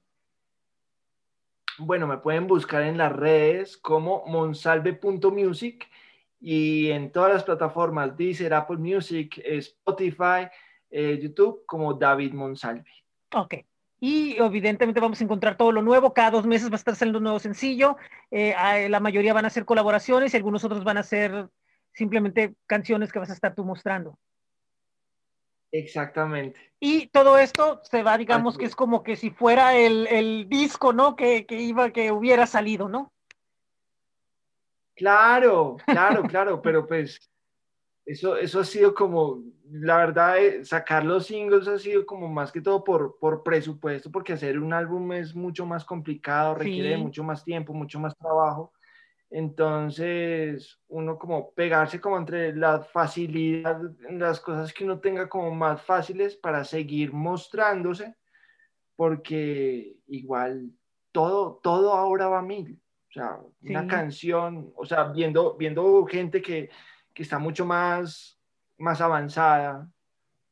Bueno, 1.85 2.07
me 2.07 2.19
pueden 2.19 2.47
buscar 2.47 2.83
en 2.83 2.97
las 2.97 3.13
redes 3.13 3.77
como 3.77 4.25
monsalve.music 4.27 5.89
y 6.41 6.91
en 6.91 7.11
todas 7.11 7.33
las 7.33 7.45
plataformas, 7.45 8.17
Deezer, 8.17 8.55
Apple 8.55 8.77
Music, 8.77 9.39
eh, 9.39 9.59
Spotify, 9.59 10.49
eh, 10.91 11.19
YouTube, 11.21 11.65
como 11.67 11.95
David 11.95 12.35
Monsalve. 12.35 12.91
Ok. 13.35 13.55
Y 13.99 14.37
evidentemente 14.37 15.01
vamos 15.01 15.21
a 15.21 15.25
encontrar 15.25 15.57
todo 15.57 15.73
lo 15.73 15.83
nuevo. 15.83 16.13
Cada 16.13 16.33
dos 16.33 16.47
meses 16.47 16.71
va 16.71 16.75
a 16.75 16.77
estar 16.77 16.95
saliendo 16.95 17.19
un 17.19 17.25
nuevo 17.25 17.39
sencillo. 17.39 17.97
Eh, 18.31 18.55
ah, 18.57 18.79
la 18.89 19.01
mayoría 19.01 19.35
van 19.35 19.45
a 19.45 19.51
ser 19.51 19.65
colaboraciones 19.65 20.35
y 20.35 20.37
algunos 20.37 20.65
otros 20.65 20.85
van 20.85 20.99
a 20.99 21.03
ser 21.03 21.49
simplemente 21.93 22.55
canciones 22.67 23.13
que 23.13 23.19
vas 23.19 23.31
a 23.31 23.35
estar 23.35 23.55
tú 23.55 23.65
mostrando. 23.65 24.19
Exactamente. 25.73 26.61
Y 26.79 27.07
todo 27.09 27.39
esto 27.39 27.81
se 27.85 28.03
va, 28.03 28.19
digamos 28.19 28.55
Así 28.55 28.61
que 28.61 28.67
es. 28.67 28.77
como 28.77 29.03
que 29.03 29.17
si 29.17 29.31
fuera 29.31 29.75
el, 29.77 30.07
el 30.09 30.49
disco, 30.49 30.93
¿no? 30.93 31.17
Que, 31.17 31.47
que 31.47 31.61
iba, 31.61 31.91
que 31.91 32.13
hubiera 32.13 32.47
salido, 32.47 32.89
¿no? 32.89 33.11
Claro, 34.95 35.77
claro, 35.87 36.23
claro, 36.25 36.61
pero 36.63 36.87
pues 36.87 37.19
eso, 38.05 38.37
eso 38.37 38.61
ha 38.61 38.65
sido 38.65 38.95
como, 38.95 39.43
la 39.71 39.97
verdad, 39.97 40.39
eh, 40.39 40.65
sacar 40.65 41.05
los 41.05 41.27
singles 41.27 41.69
ha 41.69 41.79
sido 41.79 42.05
como 42.05 42.29
más 42.29 42.53
que 42.53 42.61
todo 42.61 42.85
por, 42.85 43.19
por 43.19 43.43
presupuesto, 43.43 44.11
porque 44.11 44.35
hacer 44.35 44.59
un 44.59 44.73
álbum 44.73 45.13
es 45.13 45.35
mucho 45.35 45.65
más 45.65 45.85
complicado, 45.85 46.55
requiere 46.57 46.97
Sí. 46.97 47.03
mucho 47.03 47.25
más 47.25 47.45
tiempo, 47.45 47.73
mucho 47.73 47.99
más 47.99 48.17
trabajo. 48.17 48.73
Entonces, 49.35 50.79
uno 50.89 51.19
como 51.19 51.53
pegarse 51.55 52.01
como 52.01 52.19
entre 52.19 52.55
la 52.55 52.81
facilidad, 52.81 53.81
las 54.11 54.41
cosas 54.41 54.73
que 54.75 54.85
uno 54.85 55.01
tenga 55.01 55.27
como 55.29 55.51
más 55.55 55.81
fáciles 55.81 56.37
para 56.37 56.65
seguir 56.65 57.15
mostrándose, 57.15 58.15
porque 58.95 59.97
igual 60.07 60.71
todo, 61.13 61.61
todo 61.63 61.95
ahora 61.95 62.29
va 62.29 62.41
a 62.41 62.43
mil. 62.43 62.79
O 63.09 63.13
sea, 63.13 63.39
una 63.63 63.83
Sí. 63.83 63.89
canción, 63.89 64.73
o 64.77 64.85
sea, 64.85 65.05
viendo, 65.05 65.57
viendo 65.57 66.05
gente 66.07 66.43
que, 66.43 66.69
que 67.15 67.23
está 67.23 67.39
mucho 67.39 67.65
más, 67.65 68.39
más 68.79 69.01
avanzada. 69.01 69.91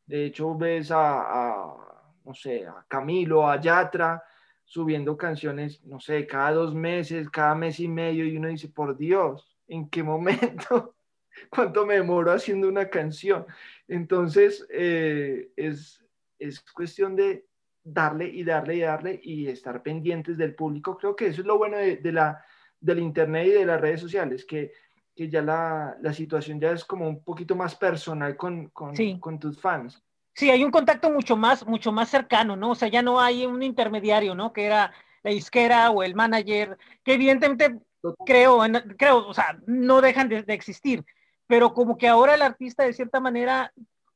De 0.06 0.26
hecho, 0.26 0.56
ves 0.56 0.90
a, 0.90 1.20
a, 1.20 2.12
no 2.24 2.34
sé, 2.34 2.66
a 2.66 2.84
Camilo, 2.88 3.46
a 3.46 3.60
Yatra, 3.60 4.22
subiendo 4.70 5.16
canciones, 5.16 5.82
no 5.84 5.98
sé, 5.98 6.28
cada 6.28 6.52
dos 6.52 6.76
meses, 6.76 7.28
cada 7.28 7.56
mes 7.56 7.80
y 7.80 7.88
medio, 7.88 8.24
y 8.24 8.36
uno 8.36 8.46
dice, 8.46 8.68
por 8.68 8.96
Dios, 8.96 9.58
¿en 9.66 9.88
qué 9.90 10.04
momento? 10.04 10.94
¿Cuánto 11.50 11.84
me 11.84 11.94
demoro 11.94 12.30
haciendo 12.30 12.68
una 12.68 12.88
canción? 12.88 13.46
Entonces, 13.88 14.64
eh, 14.70 15.50
es, 15.56 16.04
es 16.38 16.60
cuestión 16.72 17.16
de 17.16 17.46
darle 17.82 18.28
y 18.28 18.44
darle 18.44 18.76
y 18.76 18.80
darle 18.80 19.20
y 19.20 19.48
estar 19.48 19.82
pendientes 19.82 20.38
del 20.38 20.54
público. 20.54 20.96
Creo 20.96 21.16
que 21.16 21.26
eso 21.26 21.40
es 21.40 21.46
lo 21.48 21.58
bueno 21.58 21.76
de, 21.76 21.96
de 21.96 22.12
la, 22.12 22.40
del 22.78 23.00
Internet 23.00 23.48
y 23.48 23.50
de 23.50 23.66
las 23.66 23.80
redes 23.80 24.00
sociales, 24.00 24.44
que, 24.44 24.70
que 25.16 25.28
ya 25.28 25.42
la, 25.42 25.96
la 26.00 26.12
situación 26.12 26.60
ya 26.60 26.70
es 26.70 26.84
como 26.84 27.08
un 27.08 27.24
poquito 27.24 27.56
más 27.56 27.74
personal 27.74 28.36
con, 28.36 28.68
con, 28.68 28.94
Sí. 28.94 29.18
con 29.18 29.40
tus 29.40 29.60
fans. 29.60 30.00
Sí, 30.40 30.48
hay 30.48 30.64
un 30.64 30.70
contacto 30.70 31.10
mucho 31.10 31.36
más, 31.36 31.66
mucho 31.66 31.92
más 31.92 32.08
cercano, 32.08 32.56
¿no? 32.56 32.70
O 32.70 32.74
sea, 32.74 32.88
ya 32.88 33.02
no 33.02 33.20
hay 33.20 33.44
un 33.44 33.62
intermediario, 33.62 34.34
¿no? 34.34 34.54
Que 34.54 34.64
era 34.64 34.90
la 35.22 35.32
disquera 35.32 35.90
o 35.90 36.02
el 36.02 36.14
manager, 36.14 36.78
que 37.04 37.12
evidentemente 37.12 37.78
creo, 38.24 38.60
creo, 38.96 39.28
o 39.28 39.34
sea, 39.34 39.58
no 39.66 40.00
dejan 40.00 40.30
de, 40.30 40.42
de 40.42 40.54
existir, 40.54 41.04
pero 41.46 41.74
como 41.74 41.98
que 41.98 42.08
ahora 42.08 42.36
el 42.36 42.40
artista 42.40 42.84
de 42.84 42.94
cierta 42.94 43.20
manera, 43.20 43.74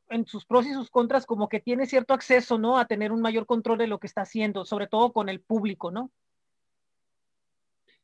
en 0.09 0.25
sus 0.25 0.47
pros 0.47 0.65
y 0.65 0.73
sus 0.73 0.89
contras, 0.89 1.27
como 1.27 1.51
que 1.51 1.61
tiene 1.61 1.85
cierto 1.85 2.15
acceso, 2.15 2.57
¿no? 2.57 2.79
A 2.79 2.87
tener 2.87 3.13
un 3.13 3.21
mayor 3.21 3.45
control 3.45 3.77
de 3.77 3.87
lo 3.87 3.99
que 3.99 4.07
está 4.07 4.23
haciendo, 4.23 4.65
sobre 4.65 4.87
todo 4.87 5.13
con 5.13 5.29
el 5.29 5.43
público, 5.43 5.91
¿no? 5.91 6.11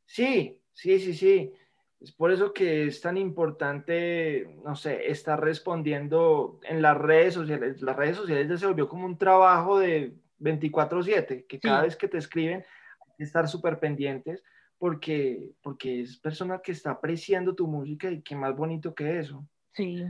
Sí, 0.04 0.60
sí, 0.74 1.00
sí, 1.00 1.14
sí. 1.14 1.52
Es 2.00 2.12
por 2.12 2.32
eso 2.32 2.54
que 2.54 2.86
es 2.86 3.00
tan 3.02 3.18
importante, 3.18 4.56
no 4.64 4.74
sé, 4.74 5.10
estar 5.10 5.38
respondiendo 5.38 6.58
en 6.62 6.80
las 6.80 6.96
redes 6.96 7.34
sociales. 7.34 7.82
Las 7.82 7.94
redes 7.96 8.16
sociales 8.16 8.48
ya 8.48 8.56
se 8.56 8.66
volvió 8.66 8.88
como 8.88 9.04
un 9.04 9.18
trabajo 9.18 9.78
de 9.78 10.14
24/7, 10.38 11.44
que 11.46 11.60
cada 11.60 11.82
Sí. 11.82 11.86
vez 11.86 11.96
que 11.96 12.08
te 12.08 12.16
escriben 12.18 12.60
hay 12.60 13.12
que 13.18 13.24
estar 13.24 13.46
súper 13.48 13.78
pendientes 13.78 14.42
porque, 14.78 15.52
porque 15.62 16.00
es 16.00 16.16
persona 16.18 16.60
que 16.64 16.72
está 16.72 16.92
apreciando 16.92 17.54
tu 17.54 17.66
música 17.68 18.10
y 18.10 18.22
qué 18.22 18.34
más 18.34 18.56
bonito 18.56 18.94
que 18.94 19.18
eso. 19.18 19.46
Sí, 19.74 20.02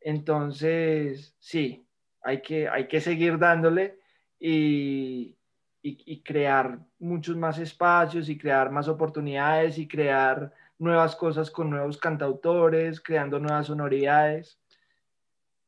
Entonces, 0.00 1.36
sí, 1.38 1.86
hay 2.22 2.40
que, 2.42 2.68
hay 2.68 2.88
que 2.88 3.00
seguir 3.00 3.38
dándole 3.38 3.98
y, 4.38 5.36
y- 5.82 6.02
y 6.12 6.22
crear 6.22 6.78
muchos 6.98 7.36
más 7.36 7.58
espacios 7.58 8.28
y 8.28 8.38
crear 8.38 8.70
más 8.70 8.88
oportunidades 8.88 9.78
y 9.78 9.86
crear 9.86 10.52
nuevas 10.80 11.14
cosas 11.14 11.50
con 11.50 11.70
nuevos 11.70 11.98
cantautores, 11.98 13.00
creando 13.00 13.38
nuevas 13.38 13.66
sonoridades. 13.68 14.58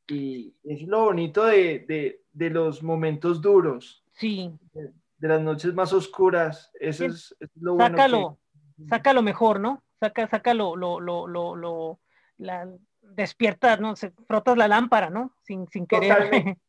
Y 0.08 0.54
es 0.64 0.82
lo 0.82 1.04
bonito 1.04 1.44
de, 1.44 1.80
de- 1.80 2.22
de 2.32 2.50
los 2.50 2.82
momentos 2.82 3.40
duros, 3.42 4.02
sí. 4.12 4.50
de 4.72 5.28
las 5.28 5.40
noches 5.42 5.74
más 5.74 5.92
oscuras. 5.92 6.70
Eso 6.80 7.04
Sí. 7.04 7.10
es, 7.10 7.36
es 7.40 7.50
lo 7.56 7.74
bueno. 7.74 7.96
Sácalo, 7.96 8.38
que- 8.76 8.84
saca 8.88 9.12
lo 9.12 9.22
mejor, 9.22 9.60
¿no? 9.60 9.84
Saca, 10.00 10.26
saca 10.28 10.54
lo, 10.54 10.74
lo, 10.76 10.98
lo, 10.98 11.26
lo, 11.28 11.54
lo- 11.54 12.00
la, 12.38 12.68
despierta, 13.02 13.76
¿no? 13.76 13.94
Se 13.96 14.10
frotas 14.26 14.56
la 14.56 14.66
lámpara, 14.66 15.10
¿no? 15.10 15.36
Sin, 15.42 15.68
sin 15.68 15.86
querer. 15.86 16.12
Totalmente. 16.14 16.58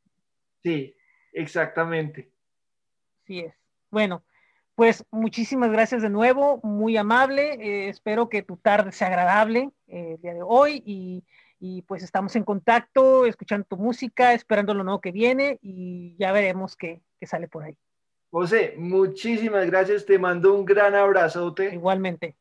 Sí, 0.64 0.96
exactamente. 1.34 2.32
Así 3.24 3.40
es. 3.40 3.54
Bueno, 3.92 4.24
pues 4.76 5.06
muchísimas 5.12 5.72
gracias 5.72 6.02
de 6.02 6.10
nuevo, 6.10 6.60
muy 6.64 6.98
amable. 6.98 7.54
eh, 7.54 7.90
espero 7.90 8.30
que 8.30 8.42
tu 8.42 8.58
tarde 8.58 8.92
sea 8.92 9.08
agradable 9.08 9.72
eh, 9.88 10.14
el 10.16 10.22
día 10.22 10.34
de 10.34 10.42
hoy 10.44 10.82
y, 10.86 11.24
y, 11.60 11.84
pues 11.84 12.04
estamos 12.04 12.36
en 12.36 12.44
contacto, 12.44 13.26
escuchando 13.26 13.66
tu 13.66 13.78
música, 13.78 14.34
esperando 14.34 14.74
lo 14.74 14.84
nuevo 14.84 15.02
que 15.02 15.12
viene 15.12 15.60
y 15.62 16.16
ya 16.18 16.32
veremos 16.32 16.76
qué, 16.76 17.02
qué 17.20 17.28
sale 17.28 17.48
por 17.48 17.64
ahí. 17.64 17.78
José, 18.32 18.74
muchísimas 18.78 19.68
gracias. 19.68 20.06
Te 20.08 20.18
mando 20.18 20.56
un 20.56 20.66
gran 20.66 20.96
abrazote. 20.96 21.72
Igualmente. 21.72 22.36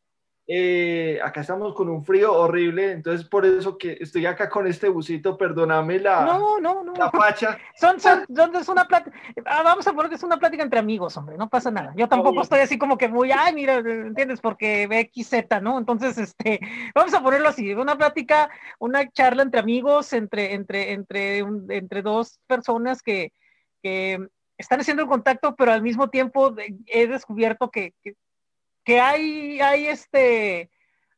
Eh, 0.48 1.20
acá 1.22 1.42
estamos 1.42 1.72
con 1.72 1.88
un 1.88 2.04
frío 2.04 2.32
horrible, 2.34 2.90
entonces 2.90 3.26
por 3.28 3.46
eso 3.46 3.78
que 3.78 3.96
estoy 4.00 4.26
acá 4.26 4.48
con 4.48 4.66
este 4.66 4.88
busito, 4.88 5.38
perdóname 5.38 6.00
la, 6.00 6.24
No, 6.24 6.58
no, 6.58 6.82
no. 6.82 6.94
la 6.94 7.10
facha. 7.12 7.56
Son, 7.76 8.00
son, 8.00 8.24
son- 8.34 8.56
es 8.56 8.68
una 8.68 8.84
plática, 8.86 9.16
ah, 9.46 9.62
vamos 9.62 9.86
a 9.86 9.92
poner 9.92 10.08
que 10.08 10.16
es 10.16 10.22
una 10.24 10.38
plática 10.38 10.64
entre 10.64 10.80
amigos, 10.80 11.16
hombre, 11.16 11.36
no 11.38 11.48
pasa 11.48 11.70
nada. 11.70 11.92
Yo 11.96 12.08
tampoco 12.08 12.30
Obvio. 12.30 12.42
estoy 12.42 12.58
así 12.58 12.76
como 12.76 12.98
que 12.98 13.06
muy, 13.08 13.30
ay, 13.30 13.54
mira, 13.54 13.76
¿entiendes? 13.76 14.40
Porque 14.40 14.88
XZ, 15.14 15.62
¿no? 15.62 15.78
Entonces, 15.78 16.18
este, 16.18 16.58
vamos 16.92 17.14
a 17.14 17.22
ponerlo 17.22 17.48
así, 17.48 17.72
una 17.74 17.96
plática, 17.96 18.50
una 18.80 19.08
charla 19.12 19.44
entre 19.44 19.60
amigos, 19.60 20.12
entre, 20.12 20.54
entre, 20.54 20.92
entre, 20.92 21.44
un- 21.44 21.70
entre 21.70 22.02
dos 22.02 22.40
personas 22.48 23.00
que, 23.00 23.32
que 23.80 24.18
están 24.58 24.80
haciendo 24.80 25.04
el 25.04 25.08
contacto, 25.08 25.54
pero 25.56 25.72
al 25.72 25.82
mismo 25.82 26.10
tiempo 26.10 26.52
he 26.86 27.06
descubierto 27.06 27.70
que, 27.70 27.94
que, 28.02 28.14
que 28.84 29.00
hay, 29.00 29.60
hay 29.60 29.86
este, 29.86 30.70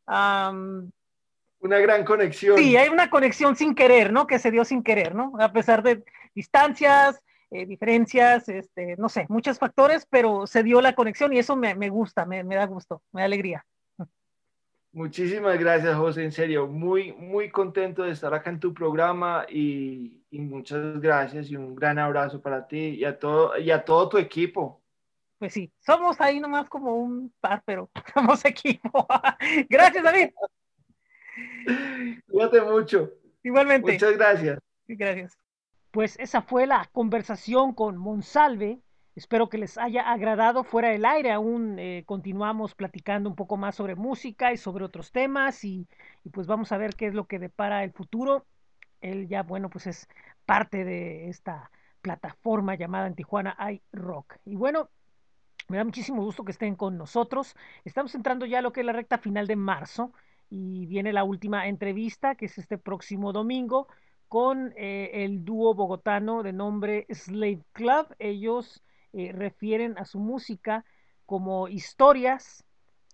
Una 0.06 1.78
gran 1.78 2.04
conexión. 2.04 2.58
Sí, 2.58 2.76
hay 2.76 2.88
una 2.88 3.10
conexión 3.10 3.56
sin 3.56 3.74
querer, 3.74 4.12
¿no? 4.12 4.26
Que 4.26 4.38
se 4.38 4.50
dio 4.50 4.64
sin 4.64 4.82
querer, 4.82 5.14
¿no? 5.14 5.32
A 5.38 5.52
pesar 5.52 5.82
de 5.82 6.04
distancias, 6.34 7.22
eh, 7.50 7.66
diferencias, 7.66 8.48
este, 8.48 8.96
no 8.96 9.08
sé, 9.08 9.26
muchos 9.28 9.58
factores, 9.58 10.06
pero 10.10 10.46
se 10.46 10.62
dio 10.62 10.80
la 10.80 10.94
conexión 10.94 11.32
y 11.32 11.38
eso 11.38 11.56
me, 11.56 11.74
me 11.74 11.88
gusta, 11.88 12.26
me, 12.26 12.42
me 12.42 12.56
da 12.56 12.66
gusto, 12.66 13.02
me 13.12 13.20
da 13.20 13.26
alegría. 13.26 13.64
Muchísimas 14.92 15.58
gracias, 15.58 15.96
José, 15.96 16.22
en 16.22 16.30
serio, 16.30 16.68
muy, 16.68 17.12
muy 17.14 17.50
contento 17.50 18.04
de 18.04 18.12
estar 18.12 18.32
acá 18.32 18.50
en 18.50 18.60
tu 18.60 18.72
programa 18.72 19.44
y, 19.48 20.22
y 20.30 20.38
muchas 20.38 21.00
gracias 21.00 21.50
y 21.50 21.56
un 21.56 21.74
gran 21.74 21.98
abrazo 21.98 22.40
para 22.40 22.68
ti 22.68 22.90
y 22.90 23.04
a 23.04 23.18
todo, 23.18 23.58
y 23.58 23.72
a 23.72 23.84
todo 23.84 24.08
tu 24.08 24.18
equipo. 24.18 24.83
Pues 25.44 25.52
sí, 25.52 25.70
somos 25.78 26.22
ahí 26.22 26.40
nomás 26.40 26.70
como 26.70 26.96
un 26.96 27.30
par, 27.38 27.62
pero 27.66 27.90
somos 28.14 28.42
equipo. 28.46 29.06
Gracias, 29.68 30.02
David. 30.02 30.30
Cuídate 32.30 32.62
mucho. 32.62 33.12
Igualmente. 33.42 33.92
Muchas 33.92 34.16
gracias. 34.16 34.58
Gracias. 34.88 35.36
Pues 35.90 36.18
esa 36.18 36.40
fue 36.40 36.66
la 36.66 36.88
conversación 36.92 37.74
con 37.74 37.98
Monsalve. 37.98 38.80
Espero 39.16 39.50
que 39.50 39.58
les 39.58 39.76
haya 39.76 40.10
agradado 40.10 40.64
fuera 40.64 40.88
del 40.88 41.04
aire. 41.04 41.30
Aún 41.30 41.78
eh, 41.78 42.04
continuamos 42.06 42.74
platicando 42.74 43.28
un 43.28 43.36
poco 43.36 43.58
más 43.58 43.74
sobre 43.74 43.96
música 43.96 44.50
y 44.50 44.56
sobre 44.56 44.86
otros 44.86 45.12
temas 45.12 45.62
y, 45.62 45.86
y, 46.24 46.30
pues 46.30 46.46
vamos 46.46 46.72
a 46.72 46.78
ver 46.78 46.94
qué 46.94 47.08
es 47.08 47.12
lo 47.12 47.26
que 47.26 47.38
depara 47.38 47.84
el 47.84 47.92
futuro. 47.92 48.46
Él 49.02 49.28
ya, 49.28 49.42
bueno, 49.42 49.68
pues 49.68 49.88
es 49.88 50.08
parte 50.46 50.84
de 50.84 51.28
esta 51.28 51.70
plataforma 52.00 52.76
llamada 52.76 53.08
en 53.08 53.14
Tijuana 53.14 53.58
iRock. 53.92 54.38
Y 54.46 54.56
bueno, 54.56 54.88
me 55.68 55.76
da 55.78 55.84
muchísimo 55.84 56.22
gusto 56.22 56.44
que 56.44 56.52
estén 56.52 56.76
con 56.76 56.98
nosotros. 56.98 57.54
Estamos 57.84 58.14
entrando 58.14 58.46
ya 58.46 58.58
a 58.58 58.62
lo 58.62 58.72
que 58.72 58.80
es 58.80 58.86
la 58.86 58.92
recta 58.92 59.18
final 59.18 59.46
de 59.46 59.56
marzo 59.56 60.12
y 60.50 60.86
viene 60.86 61.12
la 61.12 61.24
última 61.24 61.66
entrevista 61.66 62.34
que 62.34 62.46
es 62.46 62.58
este 62.58 62.78
próximo 62.78 63.32
domingo 63.32 63.88
con 64.28 64.72
eh, 64.76 65.10
el 65.24 65.44
dúo 65.44 65.74
bogotano 65.74 66.42
de 66.42 66.52
nombre 66.52 67.06
Slave 67.10 67.62
Club. 67.72 68.14
Ellos 68.18 68.82
eh, 69.12 69.32
refieren 69.32 69.96
a 69.98 70.04
su 70.04 70.18
música 70.18 70.84
como 71.24 71.68
historias 71.68 72.64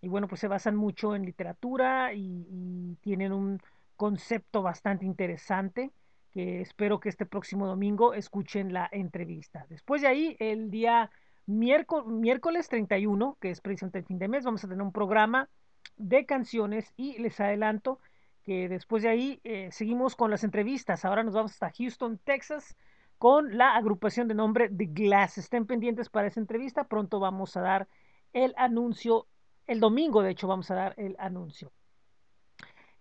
y 0.02 0.08
bueno, 0.08 0.26
pues 0.28 0.40
se 0.40 0.48
basan 0.48 0.76
mucho 0.76 1.14
en 1.14 1.24
literatura 1.24 2.14
y, 2.14 2.46
y 2.48 2.96
tienen 3.02 3.32
un 3.32 3.60
concepto 3.96 4.62
bastante 4.62 5.04
interesante 5.04 5.92
que 6.32 6.60
espero 6.60 7.00
que 7.00 7.08
este 7.08 7.26
próximo 7.26 7.66
domingo 7.66 8.14
escuchen 8.14 8.72
la 8.72 8.88
entrevista. 8.90 9.66
Después 9.68 10.02
de 10.02 10.08
ahí, 10.08 10.36
el 10.38 10.70
día 10.70 11.10
miércoles, 11.50 12.06
miércoles 12.06 12.68
31, 12.68 13.36
que 13.40 13.50
es 13.50 13.60
precisamente 13.60 13.98
el 13.98 14.04
fin 14.04 14.18
de 14.18 14.28
mes, 14.28 14.44
vamos 14.44 14.64
a 14.64 14.68
tener 14.68 14.82
un 14.82 14.92
programa 14.92 15.48
de 15.96 16.24
canciones 16.24 16.92
y 16.96 17.18
les 17.18 17.38
adelanto 17.40 18.00
que 18.42 18.68
después 18.68 19.02
de 19.02 19.10
ahí 19.10 19.40
eh, 19.44 19.68
seguimos 19.70 20.16
con 20.16 20.30
las 20.30 20.44
entrevistas. 20.44 21.04
Ahora 21.04 21.22
nos 21.22 21.34
vamos 21.34 21.52
hasta 21.52 21.72
Houston, 21.76 22.18
Texas, 22.18 22.76
con 23.18 23.58
la 23.58 23.76
agrupación 23.76 24.28
de 24.28 24.34
nombre 24.34 24.70
The 24.70 24.86
Glass. 24.86 25.38
Estén 25.38 25.66
pendientes 25.66 26.08
para 26.08 26.28
esa 26.28 26.40
entrevista. 26.40 26.84
Pronto 26.84 27.20
vamos 27.20 27.56
a 27.56 27.60
dar 27.60 27.88
el 28.32 28.54
anuncio. 28.56 29.26
El 29.66 29.80
domingo, 29.80 30.22
de 30.22 30.30
hecho, 30.30 30.48
vamos 30.48 30.70
a 30.70 30.74
dar 30.74 30.94
el 30.96 31.16
anuncio. 31.18 31.70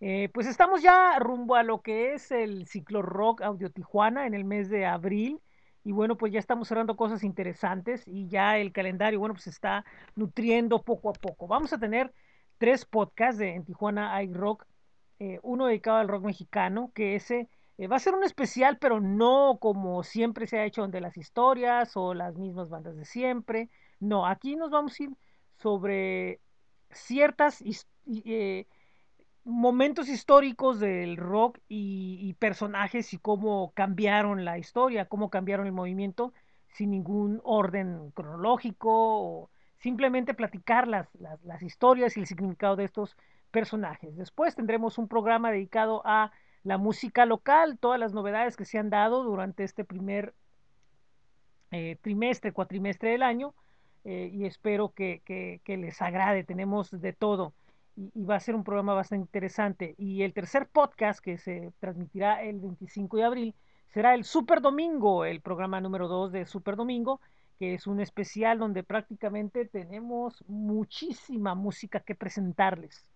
Eh, 0.02 0.30
pues 0.34 0.48
estamos 0.48 0.82
ya 0.82 1.18
rumbo 1.20 1.56
a 1.56 1.64
lo 1.64 1.82
que 1.82 2.14
es 2.14 2.32
el 2.32 2.68
ciclo 2.68 3.02
rock 3.02 3.42
Audio 3.42 3.70
Tijuana 3.70 4.28
en 4.28 4.34
el 4.34 4.46
mes 4.46 4.70
de 4.70 4.86
abril. 4.86 5.42
Y 5.90 5.92
bueno, 5.92 6.18
pues 6.18 6.32
ya 6.32 6.38
estamos 6.38 6.68
cerrando 6.68 6.96
cosas 6.96 7.24
interesantes 7.24 8.08
y 8.08 8.28
ya 8.28 8.60
el 8.60 8.72
calendario, 8.72 9.18
bueno, 9.18 9.34
pues 9.34 9.48
está 9.48 9.84
nutriendo 10.14 10.84
poco 10.84 11.10
a 11.10 11.14
poco. 11.14 11.48
Vamos 11.48 11.74
a 11.74 11.80
tener 11.80 12.14
tres 12.60 12.86
podcasts 12.86 13.40
de 13.40 13.56
en 13.56 13.66
Tijuana 13.66 14.22
iRock, 14.22 14.68
eh, 15.18 15.40
uno 15.42 15.66
dedicado 15.66 15.98
al 15.98 16.08
rock 16.08 16.26
mexicano, 16.26 16.92
que 16.94 17.16
ese 17.16 17.50
eh, 17.80 17.88
va 17.88 17.96
a 17.96 18.00
ser 18.00 18.14
un 18.14 18.24
especial, 18.24 18.78
pero 18.78 19.00
no 19.00 19.58
como 19.60 20.04
siempre 20.04 20.46
se 20.46 20.60
ha 20.60 20.66
hecho 20.66 20.82
donde 20.82 21.02
las 21.02 21.18
historias 21.18 21.98
o 21.98 22.14
las 22.14 22.38
mismas 22.38 22.70
bandas 22.70 22.96
de 22.96 23.06
siempre. 23.06 23.72
No, 24.00 24.28
aquí 24.28 24.56
nos 24.56 24.70
vamos 24.70 25.00
a 25.00 25.04
ir 25.04 25.10
sobre 25.58 26.40
ciertas 26.92 27.64
eh, 28.26 28.68
momentos 29.44 30.10
históricos 30.10 30.80
del 30.80 31.18
rock 31.18 31.60
y, 31.68 32.34
personajes 32.40 33.14
y 33.14 33.18
cómo 33.18 33.72
cambiaron 33.74 34.46
la 34.46 34.58
historia, 34.58 35.06
cómo 35.06 35.30
cambiaron 35.30 35.66
el 35.66 35.74
movimiento 35.74 36.34
sin 36.70 36.92
ningún 36.92 37.42
orden 37.44 38.12
cronológico 38.12 38.90
o 38.92 39.50
simplemente 39.80 40.34
platicar 40.34 40.88
las, 40.88 41.08
las, 41.16 41.44
las, 41.44 41.64
historias 41.64 42.16
y 42.16 42.20
el 42.20 42.28
significado 42.28 42.76
de 42.76 42.86
estos 42.86 43.18
personajes. 43.52 44.16
Después 44.16 44.56
tendremos 44.56 44.98
un 44.98 45.08
programa 45.08 45.52
dedicado 45.52 46.02
a 46.06 46.32
la 46.64 46.78
música 46.78 47.26
local, 47.26 47.78
todas 47.80 48.00
las 48.00 48.14
novedades 48.14 48.58
que 48.58 48.66
se 48.66 48.78
han 48.78 48.90
dado 48.90 49.24
durante 49.24 49.64
este 49.64 49.86
primer 49.86 50.34
eh, 51.72 51.98
trimestre, 52.02 52.52
cuatrimestre 52.52 53.12
del 53.12 53.22
año 53.22 53.54
eh, 54.04 54.32
y 54.34 54.46
espero 54.46 54.92
que, 54.94 55.62
les 55.66 56.02
agrade. 56.02 56.44
Tenemos 56.44 56.90
de 56.90 57.14
todo 57.14 57.54
y, 57.96 58.24
va 58.24 58.36
a 58.36 58.40
ser 58.40 58.56
un 58.56 58.64
programa 58.64 58.94
bastante 58.94 59.24
interesante. 59.24 59.96
Y 59.98 60.24
el 60.24 60.34
tercer 60.34 60.68
podcast 60.68 61.20
que 61.20 61.38
se 61.38 61.72
transmitirá 61.80 62.44
el 62.44 62.60
25 62.60 63.18
de 63.18 63.24
abril 63.24 63.56
será 63.88 64.14
el 64.16 64.24
Super 64.24 64.62
Domingo, 64.62 65.26
el 65.26 65.42
programa 65.42 65.82
número 65.82 66.08
2 66.08 66.32
de 66.32 66.46
Super 66.46 66.76
Domingo, 66.76 67.20
que 67.58 67.74
es 67.74 67.88
un 67.88 68.00
especial 68.00 68.60
donde 68.60 68.84
prácticamente 68.84 69.66
tenemos 69.66 70.44
muchísima 70.48 71.56
música 71.56 72.00
que 72.00 72.16
presentarles. 72.16 73.10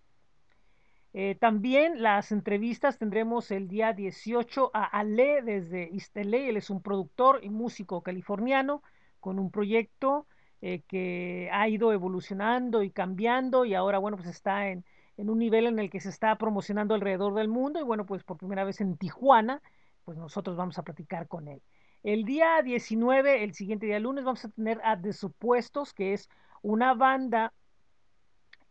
Eh, 1.16 1.36
también 1.36 2.02
las 2.02 2.32
entrevistas 2.32 2.98
tendremos 2.98 3.52
el 3.52 3.68
día 3.68 3.92
18 3.92 4.72
a 4.74 4.84
Ale 4.84 5.42
desde 5.42 5.90
LA. 6.14 6.38
Él 6.38 6.56
es 6.56 6.70
un 6.70 6.82
productor 6.82 7.38
y 7.44 7.50
músico 7.50 8.02
californiano 8.02 8.82
con 9.20 9.38
un 9.38 9.52
proyecto 9.52 10.26
eh, 10.66 10.80
que 10.88 11.50
ha 11.52 11.68
ido 11.68 11.92
evolucionando 11.92 12.82
y 12.82 12.90
cambiando 12.90 13.66
y 13.66 13.74
ahora, 13.74 13.98
bueno, 13.98 14.16
pues 14.16 14.30
está 14.30 14.68
en, 14.70 14.82
en, 15.18 15.28
un 15.28 15.38
nivel 15.38 15.66
en 15.66 15.78
el 15.78 15.90
que 15.90 16.00
se 16.00 16.08
está 16.08 16.38
promocionando 16.38 16.94
alrededor 16.94 17.34
del 17.34 17.48
mundo 17.48 17.80
y 17.80 17.82
bueno, 17.82 18.06
pues 18.06 18.24
por 18.24 18.38
primera 18.38 18.64
vez 18.64 18.80
en 18.80 18.96
Tijuana, 18.96 19.60
pues 20.06 20.16
nosotros 20.16 20.56
vamos 20.56 20.78
a 20.78 20.82
platicar 20.82 21.28
con 21.28 21.48
él. 21.48 21.60
El 22.02 22.24
día 22.24 22.62
19, 22.62 23.44
el 23.44 23.52
siguiente 23.52 23.84
día 23.84 24.00
lunes, 24.00 24.24
vamos 24.24 24.42
a 24.46 24.48
tener 24.48 24.80
a 24.84 24.98
The 24.98 25.12
Supuestos, 25.12 25.92
que 25.92 26.14
es 26.14 26.30
una 26.62 26.94
banda 26.94 27.52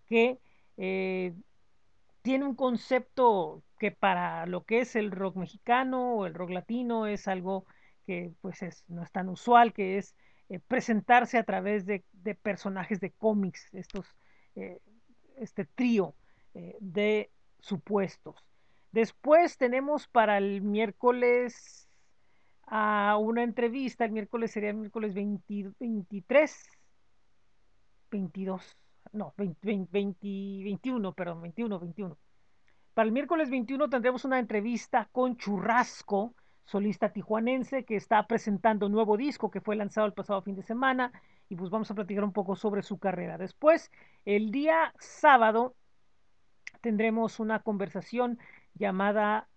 que 0.08 0.40
eh, 0.78 1.36
tiene 2.24 2.46
un 2.46 2.56
concepto 2.56 3.62
que 3.78 3.92
para 3.92 4.48
lo 4.48 4.64
que 4.64 4.80
es 4.80 4.96
el 4.96 5.12
rock 5.12 5.36
mexicano 5.36 6.16
o 6.16 6.26
el 6.26 6.34
rock 6.34 6.50
latino 6.50 7.06
es 7.06 7.28
algo 7.28 7.68
que 8.08 8.32
pues 8.42 8.64
es, 8.64 8.84
no 8.88 9.04
es 9.04 9.12
tan 9.12 9.30
usual, 9.30 9.74
que 9.74 10.00
es 10.00 10.16
eh, 10.50 10.60
presentarse 10.60 11.38
a 11.38 11.44
través 11.44 11.86
de, 11.86 12.04
de 12.12 12.36
personajes 12.36 13.00
de 13.00 13.12
cómics, 13.12 13.74
estos, 13.74 14.06
eh, 14.56 14.80
este 15.38 15.66
trío 15.66 16.16
eh, 16.54 16.78
de 16.80 17.32
supuestos. 17.60 18.36
Después 18.92 19.58
tenemos 19.58 20.08
para 20.08 20.38
el 20.38 20.62
miércoles 20.62 21.88
a 22.68 23.18
una 23.20 23.44
entrevista, 23.44 24.06
el 24.06 24.12
miércoles 24.12 24.52
sería 24.52 24.70
el 24.70 24.78
miércoles 24.78 25.14
20 25.14 25.72
23, 25.80 26.70
22, 28.12 28.78
no, 29.14 29.34
20, 29.38 29.88
20, 29.92 30.28
21, 30.64 31.14
perdón, 31.14 31.42
21, 31.42 31.80
21. 31.80 32.18
Para 32.94 33.06
el 33.08 33.12
miércoles 33.12 33.50
21 33.50 33.90
tendremos 33.90 34.26
una 34.26 34.40
entrevista 34.40 35.10
con 35.12 35.38
Churrasco, 35.38 36.36
solista 36.66 37.10
tijuanense 37.10 37.84
que 37.84 37.96
está 37.96 38.26
presentando 38.28 38.86
un 38.86 38.92
nuevo 38.92 39.18
disco 39.18 39.52
que 39.52 39.62
fue 39.62 39.76
lanzado 39.76 40.08
el 40.08 40.14
pasado 40.14 40.42
fin 40.42 40.56
de 40.56 40.64
semana 40.64 41.12
y 41.50 41.56
pues 41.56 41.70
vamos 41.70 41.92
a 41.92 41.96
platicar 41.96 42.24
un 42.24 42.34
poco 42.34 42.56
sobre 42.56 42.84
su 42.84 42.98
carrera. 42.98 43.38
Después, 43.38 43.92
el 44.26 44.52
día 44.52 44.94
sábado, 45.00 45.76
tendremos 46.82 47.40
una 47.40 47.60
conversación 47.60 48.40
llamada, 48.76 49.48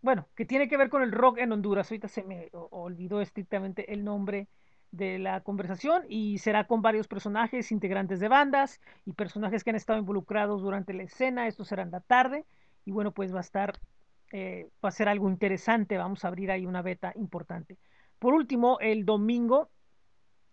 bueno, 0.00 0.28
que 0.34 0.46
tiene 0.46 0.68
que 0.68 0.76
ver 0.76 0.88
con 0.88 1.02
el 1.02 1.12
rock 1.12 1.38
en 1.38 1.52
Honduras. 1.52 1.90
Ahorita 1.90 2.08
se 2.08 2.22
me 2.24 2.48
olvidó 2.52 3.20
estrictamente 3.20 3.92
el 3.92 4.04
nombre 4.04 4.48
de 4.92 5.18
la 5.18 5.40
conversación 5.42 6.04
y 6.08 6.38
será 6.38 6.66
con 6.66 6.82
varios 6.82 7.06
personajes, 7.06 7.70
integrantes 7.70 8.18
de 8.18 8.28
bandas 8.28 8.80
y 9.04 9.12
personajes 9.12 9.62
que 9.62 9.70
han 9.70 9.76
estado 9.76 9.98
involucrados 9.98 10.62
durante 10.62 10.94
la 10.94 11.04
escena. 11.04 11.46
Esto 11.46 11.64
será 11.64 11.82
en 11.82 11.90
la 11.90 12.00
tarde 12.00 12.44
y 12.84 12.92
bueno, 12.92 13.12
pues 13.12 13.32
va 13.32 13.38
a 13.38 13.42
estar, 13.42 13.78
eh, 14.30 14.68
va 14.84 14.88
a 14.88 14.92
ser 14.92 15.08
algo 15.08 15.28
interesante. 15.28 15.96
Vamos 15.96 16.24
a 16.24 16.28
abrir 16.28 16.50
ahí 16.50 16.66
una 16.66 16.82
beta 16.82 17.12
importante. 17.16 17.78
Por 18.18 18.34
último, 18.34 18.78
el 18.80 19.04
domingo 19.04 19.70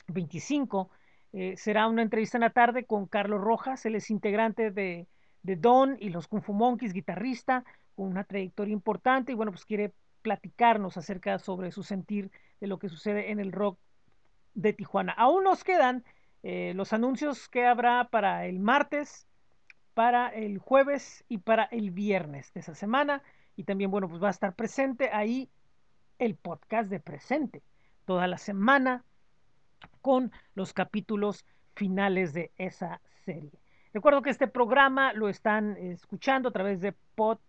25 0.07 0.89
eh, 1.33 1.55
será 1.57 1.87
una 1.87 2.01
entrevista 2.01 2.37
en 2.37 2.41
la 2.41 2.49
tarde 2.49 2.85
con 2.85 3.07
Carlos 3.07 3.41
Rojas, 3.41 3.85
él 3.85 3.95
es 3.95 4.09
integrante 4.09 4.71
de, 4.71 5.07
de 5.43 5.55
Don 5.55 5.97
y 5.99 6.09
los 6.09 6.27
Kung 6.27 6.41
Fu 6.41 6.53
Monkeys, 6.53 6.93
guitarrista, 6.93 7.63
con 7.95 8.07
una 8.07 8.23
trayectoria 8.23 8.73
importante 8.73 9.31
y 9.31 9.35
bueno, 9.35 9.51
pues 9.51 9.65
quiere 9.65 9.93
platicarnos 10.21 10.97
acerca 10.97 11.39
sobre 11.39 11.71
su 11.71 11.83
sentir 11.83 12.31
de 12.59 12.67
lo 12.67 12.79
que 12.79 12.89
sucede 12.89 13.31
en 13.31 13.39
el 13.39 13.51
rock 13.51 13.79
de 14.53 14.73
Tijuana. 14.73 15.13
Aún 15.13 15.43
nos 15.43 15.63
quedan 15.63 16.03
eh, 16.43 16.73
los 16.75 16.93
anuncios 16.93 17.49
que 17.49 17.65
habrá 17.65 18.09
para 18.09 18.45
el 18.45 18.59
martes, 18.59 19.27
para 19.93 20.29
el 20.29 20.59
jueves 20.59 21.23
y 21.27 21.39
para 21.39 21.63
el 21.65 21.91
viernes 21.91 22.53
de 22.53 22.59
esa 22.61 22.75
semana. 22.75 23.23
Y 23.57 23.63
también, 23.63 23.91
bueno, 23.91 24.07
pues 24.07 24.23
va 24.23 24.27
a 24.27 24.31
estar 24.31 24.55
presente 24.55 25.09
ahí 25.11 25.49
el 26.19 26.35
podcast 26.35 26.89
de 26.89 26.99
presente 26.99 27.63
toda 28.05 28.27
la 28.27 28.37
semana 28.37 29.03
con 30.01 30.31
los 30.53 30.73
capítulos 30.73 31.45
finales 31.75 32.33
de 32.33 32.51
esa 32.57 33.01
serie. 33.25 33.59
Recuerdo 33.93 34.21
que 34.21 34.29
este 34.29 34.47
programa 34.47 35.11
lo 35.13 35.27
están 35.27 35.75
escuchando 35.77 36.49
a 36.49 36.51
través 36.51 36.81
de 36.81 36.93
pod, 37.15 37.39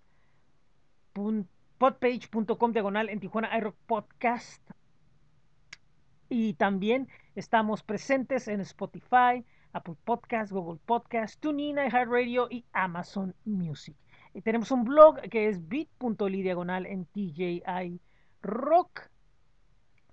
podpage.com 1.79 2.73
diagonal 2.73 3.11
en 3.11 3.21
Tijuana 3.21 3.57
iRock 3.59 3.77
Podcast. 3.87 4.63
Y 6.31 6.55
también 6.55 7.09
estamos 7.35 7.83
presentes 7.83 8.49
en 8.49 8.61
Spotify, 8.63 9.45
Apple 9.73 9.97
Podcast, 10.05 10.53
Google 10.53 10.81
Podcast, 10.87 11.39
TuneIn, 11.41 11.77
iHeartRadio 11.77 12.49
y 12.51 12.65
Amazon 12.73 13.35
Music. 13.45 13.97
Y 14.39 14.43
tenemos 14.43 14.71
un 14.71 14.85
blog 14.85 15.21
que 15.31 15.49
es 15.49 15.69
bit.ly 15.69 16.43
diagonal 16.43 16.87
en 16.87 17.07
TJI 17.07 18.01
Rock. 18.41 19.11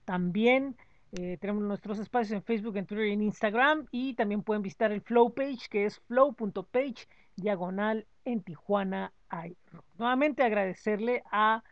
También 0.03 0.75
eh, 1.11 1.37
tenemos 1.39 1.61
nuestros 1.61 1.99
espacios 1.99 2.31
en 2.31 2.41
Facebook, 2.41 2.75
en 2.75 2.87
Twitter 2.87 3.05
y 3.05 3.11
en 3.13 3.21
Instagram. 3.21 3.85
Y 3.91 4.15
también 4.15 4.41
pueden 4.41 4.63
visitar 4.63 4.91
el 4.91 5.01
Flow 5.01 5.35
page, 5.35 5.69
que 5.69 5.85
es 5.85 5.99
flow.page 6.07 7.07
diagonal 7.35 8.07
en 8.23 8.41
Tijuana 8.41 9.13
iRock. 9.29 9.85
Nuevamente 9.99 10.41
agradecerle 10.41 11.21
a 11.31 11.63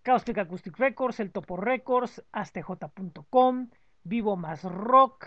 Caustic 0.00 0.38
Acoustic 0.38 0.78
Records, 0.78 1.20
El 1.20 1.30
Topo 1.30 1.58
Records, 1.58 2.24
astj.com, 2.32 3.68
Vivo 4.02 4.36
Más 4.38 4.64
Rock, 4.64 5.26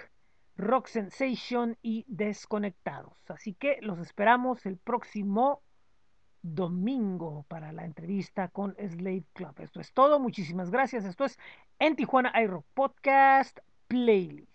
Rock 0.57 0.87
Sensation 0.87 1.77
y 1.83 2.05
Desconectados. 2.07 3.13
Así 3.29 3.53
que 3.53 3.77
los 3.81 3.99
esperamos 3.99 4.65
el 4.65 4.77
próximo 4.77 5.61
domingo 6.41 7.45
para 7.47 7.71
la 7.71 7.85
entrevista 7.85 8.47
con 8.49 8.75
Slave 8.75 9.25
Club. 9.33 9.53
Esto 9.59 9.79
es 9.79 9.93
todo, 9.93 10.19
muchísimas 10.19 10.71
gracias. 10.71 11.05
Esto 11.05 11.25
es 11.25 11.37
en 11.79 11.95
Tijuana 11.95 12.33
iRock 12.41 12.65
Podcast 12.73 13.59
Playlist. 13.87 14.50